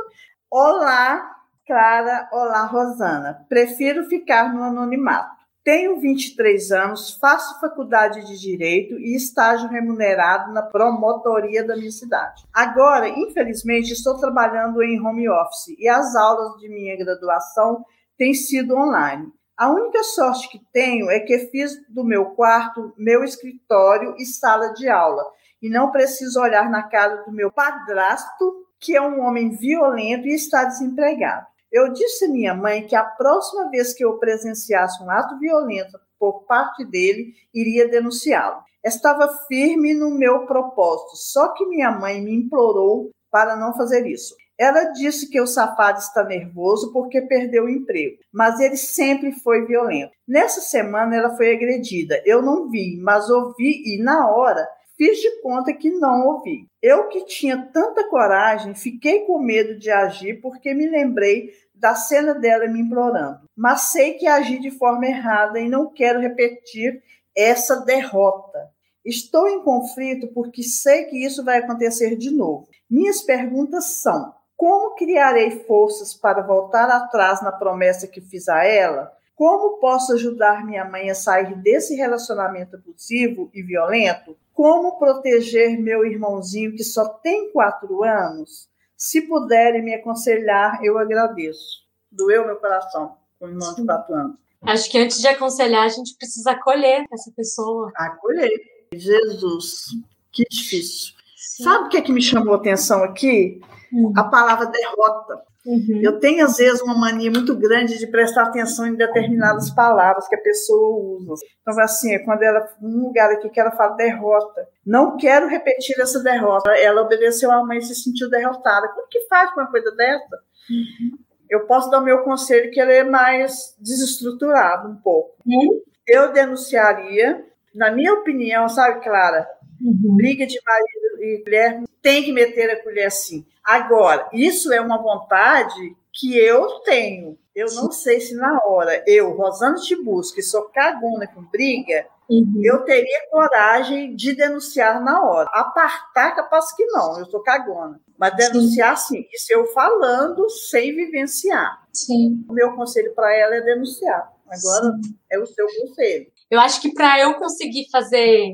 Olá, 0.49 1.35
Clara. 1.67 2.27
Olá, 2.31 2.65
Rosana. 2.65 3.45
Prefiro 3.47 4.05
ficar 4.05 4.51
no 4.53 4.63
anonimato. 4.63 5.44
Tenho 5.65 5.99
23 5.99 6.71
anos, 6.71 7.17
faço 7.19 7.59
faculdade 7.59 8.23
de 8.27 8.39
Direito 8.39 8.99
e 8.99 9.15
estágio 9.15 9.67
remunerado 9.67 10.53
na 10.53 10.61
promotoria 10.61 11.65
da 11.65 11.75
minha 11.75 11.89
cidade. 11.89 12.43
Agora, 12.53 13.09
infelizmente, 13.09 13.91
estou 13.91 14.15
trabalhando 14.19 14.83
em 14.83 15.01
home 15.01 15.27
office 15.27 15.75
e 15.79 15.87
as 15.87 16.15
aulas 16.15 16.59
de 16.59 16.69
minha 16.69 16.95
graduação 16.95 17.83
têm 18.15 18.31
sido 18.31 18.75
online. 18.75 19.33
A 19.57 19.71
única 19.71 20.03
sorte 20.03 20.49
que 20.49 20.61
tenho 20.71 21.09
é 21.09 21.19
que 21.19 21.47
fiz 21.47 21.71
do 21.89 22.03
meu 22.03 22.25
quarto 22.35 22.93
meu 22.95 23.23
escritório 23.23 24.13
e 24.19 24.25
sala 24.27 24.71
de 24.73 24.87
aula 24.87 25.23
e 25.59 25.67
não 25.67 25.89
preciso 25.89 26.39
olhar 26.39 26.69
na 26.69 26.83
cara 26.83 27.23
do 27.23 27.31
meu 27.31 27.51
padrasto, 27.51 28.67
que 28.79 28.95
é 28.95 29.01
um 29.01 29.19
homem 29.19 29.57
violento 29.57 30.27
e 30.27 30.35
está 30.35 30.63
desempregado. 30.63 31.47
Eu 31.75 31.91
disse 31.91 32.23
à 32.23 32.29
minha 32.29 32.53
mãe 32.53 32.87
que 32.87 32.95
a 32.95 33.03
próxima 33.03 33.69
vez 33.69 33.93
que 33.93 34.05
eu 34.05 34.17
presenciasse 34.17 35.03
um 35.03 35.11
ato 35.11 35.37
violento 35.37 35.99
por 36.17 36.45
parte 36.45 36.85
dele, 36.85 37.33
iria 37.53 37.89
denunciá-lo. 37.89 38.63
Estava 38.81 39.27
firme 39.45 39.93
no 39.93 40.09
meu 40.09 40.45
propósito, 40.45 41.17
só 41.17 41.49
que 41.49 41.65
minha 41.65 41.91
mãe 41.91 42.21
me 42.21 42.33
implorou 42.33 43.09
para 43.29 43.57
não 43.57 43.73
fazer 43.73 44.07
isso. 44.07 44.33
Ela 44.57 44.85
disse 44.93 45.29
que 45.29 45.41
o 45.41 45.45
safado 45.45 45.99
está 45.99 46.23
nervoso 46.23 46.93
porque 46.93 47.19
perdeu 47.23 47.65
o 47.65 47.69
emprego, 47.69 48.19
mas 48.31 48.57
ele 48.61 48.77
sempre 48.77 49.33
foi 49.33 49.65
violento. 49.65 50.13
Nessa 50.25 50.61
semana 50.61 51.13
ela 51.13 51.35
foi 51.35 51.53
agredida. 51.53 52.23
Eu 52.25 52.41
não 52.41 52.69
vi, 52.69 52.97
mas 53.01 53.29
ouvi 53.29 53.83
e 53.85 54.01
na 54.01 54.29
hora 54.29 54.65
Fiz 54.97 55.19
de 55.19 55.41
conta 55.41 55.73
que 55.73 55.89
não 55.89 56.25
ouvi. 56.25 56.67
Eu 56.81 57.09
que 57.09 57.25
tinha 57.25 57.69
tanta 57.73 58.07
coragem, 58.07 58.73
fiquei 58.73 59.25
com 59.25 59.39
medo 59.39 59.77
de 59.77 59.91
agir 59.91 60.39
porque 60.41 60.73
me 60.73 60.87
lembrei 60.87 61.51
da 61.77 61.95
cena 61.95 62.33
dela 62.33 62.67
me 62.67 62.81
implorando. 62.81 63.41
Mas 63.55 63.91
sei 63.91 64.13
que 64.13 64.27
agi 64.27 64.59
de 64.59 64.71
forma 64.71 65.05
errada 65.05 65.59
e 65.59 65.69
não 65.69 65.91
quero 65.91 66.19
repetir 66.19 67.03
essa 67.35 67.81
derrota. 67.81 68.69
Estou 69.03 69.47
em 69.47 69.61
conflito 69.63 70.27
porque 70.33 70.63
sei 70.63 71.05
que 71.05 71.23
isso 71.23 71.43
vai 71.43 71.59
acontecer 71.59 72.15
de 72.15 72.31
novo. 72.31 72.67
Minhas 72.89 73.21
perguntas 73.21 74.01
são: 74.01 74.33
como 74.55 74.95
criarei 74.95 75.51
forças 75.65 76.13
para 76.13 76.41
voltar 76.41 76.89
atrás 76.89 77.41
na 77.43 77.51
promessa 77.51 78.07
que 78.07 78.21
fiz 78.21 78.47
a 78.47 78.63
ela? 78.63 79.11
Como 79.35 79.79
posso 79.79 80.13
ajudar 80.13 80.65
minha 80.65 80.85
mãe 80.85 81.09
a 81.09 81.15
sair 81.15 81.55
desse 81.57 81.93
relacionamento 81.95 82.77
abusivo 82.77 83.49
e 83.53 83.61
violento? 83.61 84.37
Como 84.53 84.97
proteger 84.97 85.77
meu 85.77 86.05
irmãozinho 86.05 86.71
que 86.71 86.83
só 86.85 87.09
tem 87.09 87.51
quatro 87.51 88.01
anos? 88.03 88.69
Se 88.97 89.21
puderem 89.21 89.83
me 89.83 89.93
aconselhar, 89.93 90.83
eu 90.83 90.97
agradeço. 90.97 91.83
Doeu 92.11 92.45
meu 92.45 92.55
coração 92.57 93.17
com 93.39 93.45
o 93.45 93.49
irmão 93.49 93.73
de 93.73 93.85
quatro 93.85 94.13
anos. 94.15 94.37
Acho 94.61 94.89
que 94.89 94.97
antes 94.97 95.19
de 95.19 95.27
aconselhar, 95.27 95.85
a 95.85 95.89
gente 95.89 96.15
precisa 96.17 96.51
acolher 96.51 97.05
essa 97.11 97.31
pessoa. 97.35 97.91
Acolher. 97.95 98.49
Jesus, 98.93 99.87
que 100.31 100.43
difícil. 100.49 101.13
Sim. 101.35 101.63
Sabe 101.63 101.85
o 101.85 101.89
que, 101.89 101.97
é 101.97 102.01
que 102.01 102.11
me 102.11 102.21
chamou 102.21 102.53
a 102.53 102.57
atenção 102.57 103.03
aqui? 103.03 103.61
Hum. 103.93 104.11
A 104.15 104.23
palavra 104.23 104.65
derrota. 104.65 105.43
Uhum. 105.65 105.99
Eu 106.03 106.19
tenho, 106.19 106.45
às 106.45 106.57
vezes, 106.57 106.81
uma 106.81 106.97
mania 106.97 107.31
muito 107.31 107.55
grande 107.57 107.97
de 107.97 108.07
prestar 108.07 108.43
atenção 108.43 108.85
em 108.85 108.95
determinadas 108.95 109.71
palavras 109.71 110.27
que 110.27 110.35
a 110.35 110.41
pessoa 110.41 111.17
usa. 111.19 111.43
Então, 111.61 111.79
assim, 111.83 112.13
é 112.13 112.19
quando 112.19 112.43
ela, 112.43 112.63
num 112.79 113.07
lugar 113.07 113.31
aqui 113.31 113.49
que 113.49 113.59
ela 113.59 113.71
fala 113.71 113.95
derrota, 113.95 114.67
não 114.85 115.17
quero 115.17 115.47
repetir 115.47 115.99
essa 115.99 116.21
derrota. 116.21 116.71
Ela 116.77 117.01
obedeceu 117.01 117.51
à 117.51 117.65
mãe 117.65 117.79
e 117.79 117.81
se 117.81 117.95
sentiu 117.95 118.29
derrotada. 118.29 118.89
Como 118.89 119.07
que 119.09 119.27
faz 119.27 119.51
com 119.53 119.61
uma 119.61 119.71
coisa 119.71 119.91
dessa? 119.95 120.35
Uhum. 120.69 121.17
Eu 121.49 121.65
posso 121.65 121.89
dar 121.89 121.99
o 121.99 122.05
meu 122.05 122.23
conselho 122.23 122.71
que 122.71 122.79
ele 122.79 122.93
é 122.93 123.03
mais 123.03 123.75
desestruturado 123.79 124.89
um 124.89 124.95
pouco. 124.97 125.35
Uhum. 125.45 125.81
Eu 126.07 126.31
denunciaria, 126.31 127.43
na 127.73 127.91
minha 127.91 128.13
opinião, 128.13 128.69
sabe, 128.69 129.03
Clara? 129.03 129.47
Uhum. 129.81 130.15
Briga 130.15 130.45
de 130.45 130.59
marido 130.63 131.23
e 131.23 131.43
mulher 131.43 131.83
tem 132.01 132.23
que 132.23 132.31
meter 132.31 132.69
a 132.69 132.83
colher 132.83 133.11
sim. 133.11 133.43
Agora, 133.65 134.29
isso 134.31 134.71
é 134.71 134.79
uma 134.79 135.01
vontade 135.01 135.95
que 136.13 136.37
eu 136.37 136.79
tenho. 136.81 137.37
Eu 137.53 137.67
não 137.73 137.91
sei 137.91 138.19
se 138.19 138.35
na 138.35 138.59
hora, 138.65 139.03
eu, 139.07 139.31
Rosana 139.31 139.75
Tibus, 139.75 140.31
que 140.31 140.41
sou 140.41 140.63
cagona 140.69 141.25
com 141.27 141.41
briga, 141.41 142.07
Uhum. 142.27 142.59
eu 142.63 142.83
teria 142.83 143.27
coragem 143.29 144.15
de 144.15 144.33
denunciar 144.33 144.99
na 145.03 145.23
hora. 145.23 145.47
Apartar, 145.53 146.35
capaz 146.35 146.75
que 146.75 146.83
não, 146.87 147.19
eu 147.19 147.25
sou 147.27 147.41
cagona. 147.41 148.01
Mas 148.17 148.35
denunciar, 148.35 148.97
sim. 148.97 149.25
Isso 149.31 149.53
eu 149.53 149.67
falando 149.67 150.49
sem 150.49 150.95
vivenciar. 150.95 151.83
Sim. 151.93 152.43
O 152.49 152.53
meu 152.53 152.73
conselho 152.75 153.13
para 153.13 153.31
ela 153.35 153.55
é 153.55 153.61
denunciar. 153.61 154.31
Agora 154.47 154.97
é 155.31 155.37
o 155.39 155.45
seu 155.45 155.67
conselho. 155.67 156.27
Eu 156.49 156.59
acho 156.59 156.81
que 156.81 156.93
para 156.93 157.19
eu 157.19 157.35
conseguir 157.35 157.87
fazer 157.91 158.53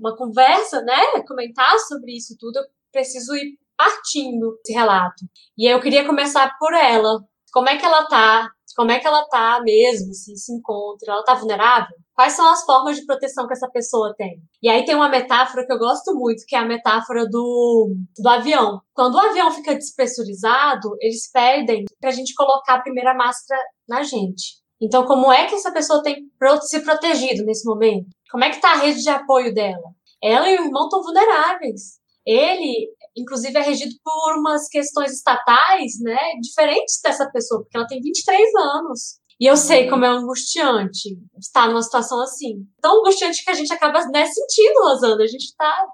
uma 0.00 0.16
conversa, 0.16 0.80
né, 0.82 1.20
comentar 1.26 1.78
sobre 1.80 2.16
isso 2.16 2.36
tudo, 2.38 2.58
eu 2.58 2.64
preciso 2.92 3.34
ir 3.34 3.58
partindo 3.78 4.58
esse 4.64 4.72
relato. 4.72 5.24
E 5.56 5.66
eu 5.70 5.80
queria 5.80 6.04
começar 6.04 6.52
por 6.58 6.74
ela. 6.74 7.20
Como 7.52 7.68
é 7.68 7.76
que 7.78 7.86
ela 7.86 8.06
tá? 8.06 8.50
Como 8.76 8.90
é 8.90 8.98
que 8.98 9.06
ela 9.06 9.26
tá 9.28 9.60
mesmo, 9.62 10.12
se 10.12 10.36
se 10.36 10.52
encontra? 10.52 11.12
Ela 11.12 11.24
tá 11.24 11.34
vulnerável? 11.34 11.96
Quais 12.14 12.34
são 12.34 12.48
as 12.48 12.64
formas 12.64 12.96
de 12.96 13.06
proteção 13.06 13.46
que 13.46 13.52
essa 13.52 13.68
pessoa 13.70 14.14
tem? 14.16 14.42
E 14.62 14.68
aí 14.68 14.84
tem 14.84 14.94
uma 14.94 15.08
metáfora 15.08 15.64
que 15.64 15.72
eu 15.72 15.78
gosto 15.78 16.14
muito, 16.14 16.44
que 16.46 16.54
é 16.54 16.58
a 16.58 16.64
metáfora 16.64 17.24
do, 17.26 17.94
do 18.18 18.28
avião. 18.28 18.80
Quando 18.92 19.14
o 19.14 19.20
avião 19.20 19.50
fica 19.50 19.74
despressurizado, 19.74 20.90
eles 21.00 21.30
pedem 21.32 21.84
pra 22.00 22.10
gente 22.10 22.34
colocar 22.34 22.74
a 22.74 22.82
primeira 22.82 23.14
máscara 23.14 23.60
na 23.88 24.02
gente. 24.02 24.58
Então, 24.80 25.06
como 25.06 25.32
é 25.32 25.46
que 25.46 25.54
essa 25.54 25.72
pessoa 25.72 26.02
tem 26.02 26.16
se 26.62 26.80
protegido 26.80 27.44
nesse 27.44 27.66
momento? 27.66 28.08
Como 28.30 28.44
é 28.44 28.50
que 28.50 28.60
tá 28.60 28.72
a 28.72 28.78
rede 28.78 29.02
de 29.02 29.08
apoio 29.08 29.52
dela? 29.52 29.90
Ela 30.22 30.48
e 30.50 30.58
o 30.58 30.64
irmão 30.64 30.84
estão 30.84 31.02
vulneráveis. 31.02 31.98
Ele, 32.24 32.90
inclusive, 33.18 33.56
é 33.58 33.62
regido 33.62 33.94
por 34.02 34.38
umas 34.38 34.68
questões 34.68 35.12
estatais, 35.12 36.00
né, 36.00 36.18
diferentes 36.40 37.00
dessa 37.02 37.28
pessoa, 37.30 37.62
porque 37.62 37.76
ela 37.76 37.86
tem 37.86 38.00
23 38.00 38.54
anos. 38.54 39.18
E 39.40 39.46
eu 39.46 39.56
sei 39.56 39.88
como 39.88 40.04
é 40.04 40.08
angustiante 40.08 41.16
estar 41.38 41.68
numa 41.68 41.82
situação 41.82 42.20
assim. 42.20 42.66
Tão 42.80 42.98
angustiante 43.00 43.44
que 43.44 43.50
a 43.50 43.54
gente 43.54 43.72
acaba 43.72 44.04
né, 44.06 44.26
sentindo, 44.26 44.80
Rosana. 44.80 45.22
A 45.22 45.28
gente 45.28 45.54
tá 45.56 45.86